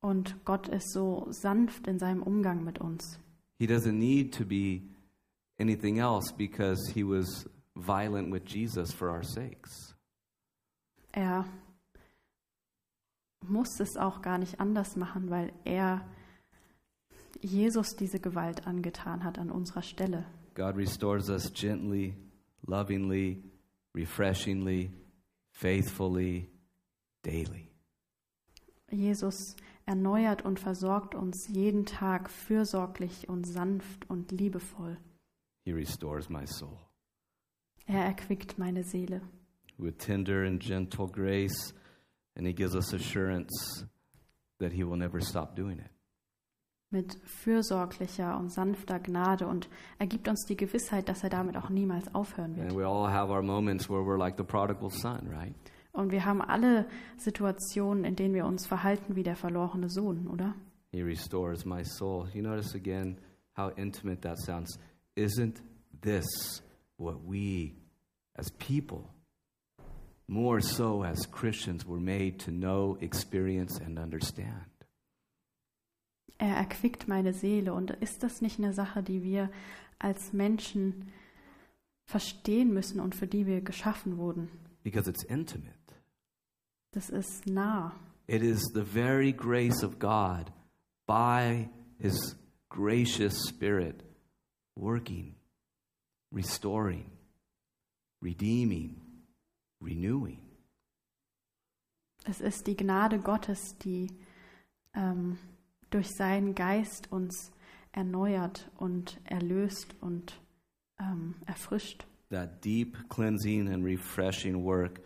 Und 0.00 0.44
Gott 0.44 0.68
ist 0.68 0.92
so 0.92 1.26
sanft 1.30 1.86
in 1.86 1.98
seinem 1.98 2.22
Umgang 2.22 2.64
mit 2.64 2.80
uns. 2.80 3.18
He 3.58 3.66
doesn't 3.66 3.96
need 3.96 4.34
to 4.34 4.44
be 4.44 4.82
anything 5.58 5.98
else 5.98 6.32
because 6.32 6.92
he 6.92 7.04
was 7.04 7.48
violent 7.74 8.30
with 8.32 8.42
Jesus 8.44 8.92
for 8.92 9.08
our 9.08 9.22
sakes. 9.22 9.94
Er 11.12 11.46
muss 13.48 13.80
es 13.80 13.96
auch 13.96 14.22
gar 14.22 14.38
nicht 14.38 14.60
anders 14.60 14.96
machen, 14.96 15.30
weil 15.30 15.52
er 15.64 16.06
Jesus 17.40 17.96
diese 17.96 18.20
Gewalt 18.20 18.66
angetan 18.66 19.24
hat 19.24 19.38
an 19.38 19.50
unserer 19.50 19.82
Stelle. 19.82 20.26
God 20.54 20.76
restores 20.76 21.28
us 21.28 21.52
gently, 21.52 22.16
lovingly, 22.66 23.42
refreshingly, 23.94 24.90
faithfully, 25.52 26.48
daily. 27.22 27.68
Jesus 28.90 29.56
erneuert 29.86 30.44
und 30.44 30.60
versorgt 30.60 31.14
uns 31.14 31.48
jeden 31.48 31.84
Tag 31.84 32.30
fürsorglich 32.30 33.28
und 33.28 33.44
sanft 33.44 34.08
und 34.08 34.30
liebevoll. 34.30 34.96
He 35.64 35.72
restores 35.72 36.28
my 36.28 36.46
soul 36.46 36.78
Er 37.86 38.04
erquickt 38.04 38.58
meine 38.58 38.84
Seele 38.84 39.20
with 39.78 39.98
tender 39.98 40.44
and 40.44 40.60
gentle 40.60 41.08
grace, 41.08 41.72
and 42.36 42.46
he 42.46 42.52
gives 42.54 42.74
us 42.74 42.92
assurance 42.92 43.86
that 44.58 44.72
he 44.72 44.84
will 44.84 44.96
never 44.96 45.20
stop 45.20 45.54
doing 45.56 45.78
it. 45.78 45.90
mit 46.90 47.18
fürsorglicher 47.24 48.38
und 48.38 48.50
sanfter 48.52 49.00
Gnade 49.00 49.48
und 49.48 49.68
er 49.98 50.06
gibt 50.06 50.28
uns 50.28 50.44
die 50.46 50.56
Gewissheit, 50.56 51.08
dass 51.08 51.24
er 51.24 51.30
damit 51.30 51.56
auch 51.56 51.68
niemals 51.68 52.14
aufhören 52.14 52.52
And 52.52 52.70
wird. 52.70 52.76
we 52.76 52.86
all 52.86 53.10
have 53.10 53.32
our 53.32 53.42
moments 53.42 53.88
where 53.90 54.02
we're 54.02 54.16
like 54.18 54.36
the 54.36 54.44
prodigal 54.44 54.90
son, 54.90 55.28
right? 55.28 55.54
Und 55.92 56.12
wir 56.12 56.24
haben 56.24 56.40
alle 56.40 56.86
Situationen, 57.16 58.04
in 58.04 58.14
denen 58.16 58.34
wir 58.34 58.44
uns 58.46 58.66
verhalten 58.66 59.16
wie 59.16 59.22
der 59.24 59.34
verlorene 59.36 59.88
Sohn, 59.88 60.26
oder? 60.28 60.54
He 60.92 61.02
restores 61.02 61.64
my 61.64 61.82
soul. 61.84 62.28
You 62.32 62.42
notice 62.42 62.74
again 62.76 63.16
how 63.56 63.70
intimate 63.76 64.20
that 64.22 64.38
sounds. 64.38 64.78
Isn't 65.16 65.62
this 66.00 66.62
what 66.96 67.16
we 67.26 67.74
as 68.36 68.50
people, 68.52 69.08
more 70.26 70.60
so 70.60 71.02
as 71.04 71.26
Christians, 71.30 71.86
were 71.86 72.00
made 72.00 72.38
to 72.40 72.50
know, 72.50 72.96
experience, 73.00 73.80
and 73.80 73.98
understand? 73.98 74.70
Er 76.38 76.56
erquickt 76.56 77.06
meine 77.08 77.32
Seele. 77.32 77.72
Und 77.72 77.90
ist 77.90 78.22
das 78.22 78.40
nicht 78.40 78.58
eine 78.58 78.72
Sache, 78.72 79.02
die 79.02 79.22
wir 79.22 79.50
als 79.98 80.32
Menschen 80.32 81.12
verstehen 82.06 82.72
müssen 82.74 83.00
und 83.00 83.14
für 83.14 83.26
die 83.26 83.46
wir 83.46 83.60
geschaffen 83.60 84.18
wurden? 84.18 84.48
because 84.84 85.08
it's 85.08 85.24
intimate. 85.24 85.72
Das 86.92 87.08
ist 87.10 87.46
nah. 87.46 87.92
It 88.28 88.42
is 88.42 88.70
the 88.72 88.84
very 88.84 89.32
grace 89.32 89.82
of 89.82 89.98
God 89.98 90.52
by 91.06 91.68
His 91.98 92.36
gracious 92.68 93.34
Spirit 93.48 94.02
working, 94.76 95.34
restoring, 96.30 97.10
redeeming, 98.20 99.00
renewing. 99.84 100.40
Es 102.24 102.40
ist 102.40 102.66
die 102.66 102.76
Gnade 102.76 103.18
Gottes, 103.18 103.76
die 103.78 104.10
ähm, 104.94 105.38
durch 105.90 106.10
seinen 106.10 106.54
Geist 106.54 107.12
uns 107.12 107.52
erneuert 107.92 108.70
und 108.76 109.20
erlöst 109.24 109.94
und 110.00 110.40
ähm, 110.98 111.34
erfrischt. 111.46 112.06
That 112.30 112.64
deep 112.64 112.96
cleansing 113.08 113.68
and 113.68 113.84
refreshing 113.84 114.64
work 114.64 115.00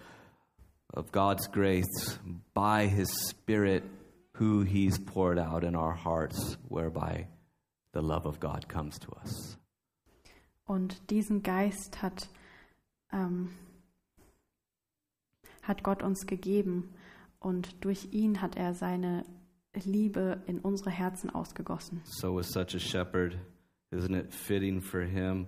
of 0.94 1.10
God's 1.12 1.50
grace 1.50 2.18
by 2.54 2.86
His 2.86 3.08
Spirit, 3.28 3.82
who 4.38 4.62
He's 4.62 4.98
poured 4.98 5.38
out 5.38 5.64
in 5.64 5.74
our 5.74 5.94
hearts, 5.94 6.56
whereby 6.68 7.26
the 7.92 8.00
love 8.00 8.26
of 8.26 8.40
God 8.40 8.68
comes 8.68 8.98
to 9.00 9.12
us. 9.16 9.58
Und 10.66 11.10
diesen 11.10 11.42
Geist 11.42 12.02
hat, 12.02 12.28
ähm, 13.12 13.50
hat 15.68 15.84
Gott 15.84 16.02
uns 16.02 16.26
gegeben 16.26 16.94
und 17.38 17.84
durch 17.84 18.08
ihn 18.12 18.40
hat 18.40 18.56
er 18.56 18.74
seine 18.74 19.24
Liebe 19.84 20.42
in 20.46 20.58
unsere 20.58 20.90
Herzen 20.90 21.30
ausgegossen. 21.30 22.00
So, 22.04 22.34
with 22.34 22.48
such 22.48 22.74
a 22.74 22.80
shepherd, 22.80 23.38
isn't 23.90 24.14
it 24.14 24.32
fitting 24.32 24.80
for 24.80 25.02
him, 25.02 25.46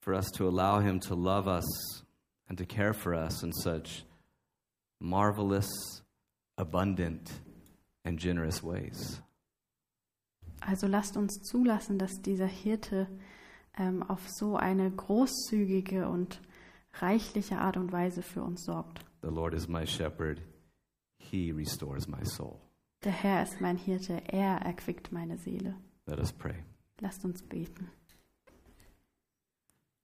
for 0.00 0.14
us 0.14 0.30
to 0.32 0.48
allow 0.48 0.80
him 0.80 0.98
to 1.00 1.14
love 1.14 1.46
us 1.46 2.04
and 2.48 2.58
to 2.58 2.64
care 2.64 2.94
for 2.94 3.14
us 3.14 3.42
in 3.42 3.52
such 3.52 4.04
marvelous, 5.00 5.68
abundant, 6.56 7.30
and 8.04 8.18
generous 8.18 8.62
ways? 8.62 9.20
Also 10.66 10.86
lasst 10.86 11.16
uns 11.16 11.42
zulassen, 11.42 11.98
dass 11.98 12.22
dieser 12.22 12.46
Hirte 12.46 13.06
ähm, 13.76 14.02
auf 14.02 14.26
so 14.30 14.56
eine 14.56 14.90
großzügige 14.90 16.08
und 16.08 16.40
reichliche 17.00 17.58
Art 17.58 17.76
und 17.76 17.92
Weise 17.92 18.22
für 18.22 18.42
uns 18.42 18.64
sorgt. 18.64 19.04
The 19.22 19.28
Lord 19.28 19.54
is 19.54 19.68
my 19.68 19.86
shepherd, 19.86 20.40
he 21.18 21.50
restores 21.50 22.06
my 22.06 22.24
soul. 22.24 22.60
Der 23.04 23.12
Herr 23.12 23.42
ist 23.42 23.60
mein 23.60 23.76
Hirte, 23.76 24.22
er 24.26 24.62
erquickt 24.62 25.12
meine 25.12 25.36
Seele. 25.38 25.74
Let 26.06 26.18
us 26.18 26.32
pray. 26.32 26.64
Lasst 27.00 27.24
uns 27.24 27.42
beten. 27.42 27.90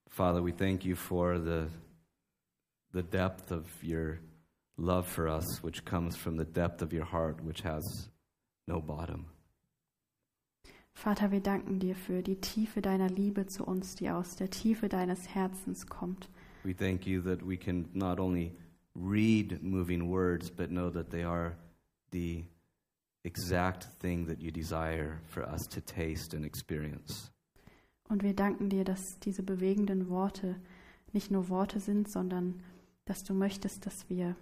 Father, 0.08 0.42
we 0.42 0.52
thank 0.52 0.84
you 0.84 0.96
for 0.96 1.38
the, 1.38 1.68
the 2.92 3.02
depth 3.02 3.52
of 3.52 3.64
your 3.82 4.18
love 4.76 5.06
for 5.06 5.28
us, 5.28 5.62
which 5.62 5.84
comes 5.84 6.16
from 6.16 6.36
the 6.36 6.44
depth 6.44 6.82
of 6.82 6.92
your 6.92 7.04
heart, 7.04 7.40
which 7.44 7.62
has 7.62 8.08
no 8.66 8.80
bottom. 8.80 9.26
Vater, 10.92 11.30
wir 11.30 11.40
danken 11.40 11.78
dir 11.78 11.94
für 11.94 12.22
die 12.22 12.40
Tiefe 12.40 12.82
deiner 12.82 13.08
Liebe 13.08 13.46
zu 13.46 13.64
uns, 13.64 13.94
die 13.94 14.10
aus 14.10 14.36
der 14.36 14.50
Tiefe 14.50 14.88
deines 14.88 15.28
Herzens 15.28 15.86
kommt. 15.86 16.28
We 16.64 16.74
thank 16.74 17.06
you 17.06 17.22
that 17.22 17.42
we 17.42 17.56
can 17.56 17.88
not 17.94 18.18
only 18.18 18.52
read 18.94 19.62
moving 19.62 20.10
words, 20.10 20.50
but 20.50 20.70
know 20.70 20.90
that 20.90 21.10
they 21.10 21.22
are 21.22 21.56
the 22.10 22.44
exact 23.24 23.84
thing 24.00 24.26
that 24.26 24.40
you 24.40 24.50
desire 24.50 25.20
for 25.26 25.42
us 25.42 25.66
to 25.68 25.80
taste 25.80 26.34
and 26.34 26.44
experience. 26.44 27.30
Und 28.08 28.22
wir 28.22 28.34
danken 28.34 28.68
dir, 28.68 28.84
dass 28.84 29.18
diese 29.20 29.42
bewegenden 29.42 30.08
Worte 30.08 30.56
nicht 31.12 31.30
nur 31.30 31.48
Worte 31.48 31.78
sind, 31.80 32.10
sondern 32.10 32.62
dass 33.04 33.22
du 33.22 33.34
möchtest, 33.34 33.86
dass 33.86 34.08
wir 34.08 34.36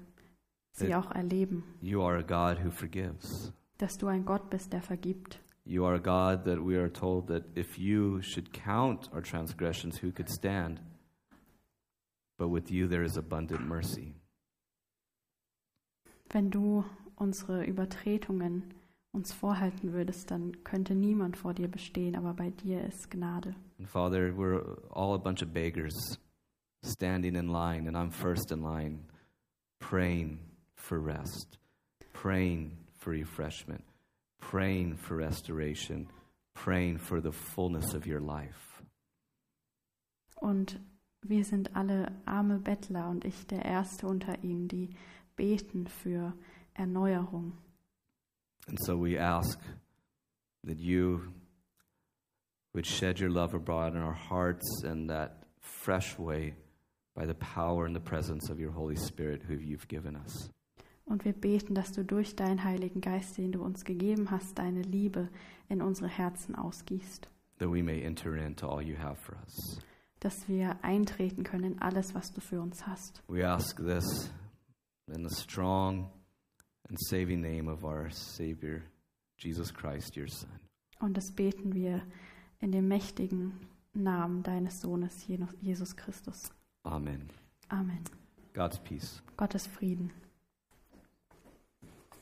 sie 0.72 0.94
auch 0.94 1.10
erleben. 1.10 1.64
You 1.80 2.02
are 2.02 2.18
a 2.18 2.22
God 2.22 2.64
who 2.64 2.70
forgives. 2.70 3.52
Dass 3.78 3.98
du 3.98 4.06
ein 4.06 4.24
Gott 4.24 4.50
bist, 4.50 4.72
der 4.72 4.82
vergibt. 4.82 5.40
You 5.64 5.84
are 5.84 5.96
a 5.96 5.98
God 5.98 6.44
that 6.44 6.58
we 6.64 6.78
are 6.78 6.90
told 6.90 7.26
that 7.28 7.44
if 7.56 7.78
you 7.78 8.22
should 8.22 8.52
count 8.52 9.10
our 9.12 9.22
transgressions, 9.22 10.02
who 10.02 10.10
could 10.10 10.30
stand? 10.30 10.80
But 12.39 12.51
with 12.51 12.70
you 12.70 12.86
there 12.89 13.05
is 13.05 13.16
abundant 13.16 13.66
mercy. 13.66 14.14
Wenn 16.30 16.51
du 16.51 16.84
unsere 17.16 17.64
Übertretungen 17.64 18.74
uns 19.12 19.32
vorhalten 19.32 19.93
würdest, 19.93 20.30
dann 20.30 20.62
könnte 20.62 20.95
niemand 20.95 21.36
vor 21.36 21.55
dir 21.55 21.68
bestehen, 21.68 22.14
aber 22.14 22.34
bei 22.34 22.51
dir 22.51 22.84
ist 22.84 23.11
Gnade. 23.11 23.55
And 23.78 23.89
Father, 23.89 24.32
we're 24.36 24.78
all 24.91 25.14
a 25.14 25.18
bunch 25.18 25.43
of 25.43 25.53
beggars 25.53 26.18
standing 26.84 27.34
in 27.34 27.49
line, 27.49 27.89
and 27.89 27.97
I'm 27.97 28.11
first 28.11 28.53
in 28.53 28.62
line, 28.62 29.01
praying 29.80 30.39
for 30.74 30.99
rest, 30.99 31.59
praying 32.12 32.76
for 32.97 33.12
refreshment, 33.12 33.82
praying 34.41 34.97
for 34.97 35.16
restoration, 35.16 36.09
praying 36.55 36.99
for 36.99 37.20
the 37.20 37.32
fullness 37.32 37.95
of 37.95 38.07
your 38.07 38.20
life. 38.20 38.82
Und 40.36 40.78
wir 41.29 41.45
sind 41.45 41.76
alle 41.76 42.12
arme 42.24 42.59
Bettler 42.59 43.09
und 43.09 43.24
ich 43.24 43.47
der 43.47 43.64
Erste 43.64 44.07
unter 44.07 44.43
ihnen, 44.43 44.68
die 44.68 44.91
beten 45.37 45.87
für 45.87 46.35
Erneuerung. 46.74 47.53
And 48.68 48.79
so 48.85 49.03
we 49.03 49.18
ask 49.18 49.59
that 50.64 50.79
you 50.79 51.20
would 52.74 52.87
shed 52.87 53.20
your 53.20 53.31
love 53.31 53.55
abroad 53.55 53.95
in 53.95 54.03
our 54.03 54.14
hearts 54.14 54.83
in 54.85 55.09
that 55.09 55.47
fresh 55.61 56.18
way 56.18 56.55
by 57.14 57.26
the 57.26 57.35
power 57.35 57.87
and 57.87 57.95
the 57.95 58.01
presence 58.01 58.51
of 58.51 58.61
your 58.61 58.72
Holy 58.72 58.97
Spirit, 58.97 59.43
who 59.49 59.55
you've 59.55 59.89
given 59.89 60.16
us. 60.16 60.51
Und 61.05 61.24
wir 61.24 61.33
beten, 61.33 61.74
dass 61.74 61.93
du 61.93 62.05
durch 62.05 62.37
deinen 62.37 62.62
Heiligen 62.64 63.01
Geist, 63.01 63.39
den 63.39 63.53
du 63.53 63.62
uns 63.62 63.85
gegeben 63.85 64.31
hast, 64.31 64.59
deine 64.59 64.83
Liebe 64.83 65.31
in 65.68 65.81
unsere 65.81 66.09
Herzen 66.09 66.55
ausgießt. 66.55 67.29
That 67.59 67.70
we 67.70 67.83
may 67.83 68.03
enter 68.03 68.37
into 68.37 68.68
all 68.68 68.83
you 68.83 68.97
have 68.99 69.16
for 69.16 69.35
us. 69.43 69.81
Dass 70.20 70.48
wir 70.48 70.82
eintreten 70.82 71.44
können 71.44 71.72
in 71.74 71.78
alles, 71.80 72.14
was 72.14 72.32
du 72.32 72.40
für 72.40 72.60
uns 72.60 72.86
hast. 72.86 73.22
We 73.28 73.46
ask 73.46 73.76
this 73.76 74.30
in 75.06 75.26
the 75.26 75.34
strong 75.34 76.10
and 76.88 76.98
saving 77.08 77.40
name 77.40 77.70
of 77.70 77.84
our 77.84 78.10
Savior, 78.10 78.82
Jesus 79.36 79.72
Christ, 79.72 80.16
your 80.16 80.28
Son. 80.28 80.50
Und 81.00 81.16
das 81.16 81.30
beten 81.30 81.74
wir 81.74 82.02
in 82.60 82.72
dem 82.72 82.88
mächtigen 82.88 83.52
Namen 83.94 84.42
deines 84.42 84.80
Sohnes, 84.80 85.26
Jesus 85.60 85.96
Christus. 85.96 86.50
Amen. 86.82 87.28
Amen. 87.68 88.02
God's 88.54 88.78
peace. 88.80 89.22
Gottes 89.36 89.66
Frieden. 89.66 90.10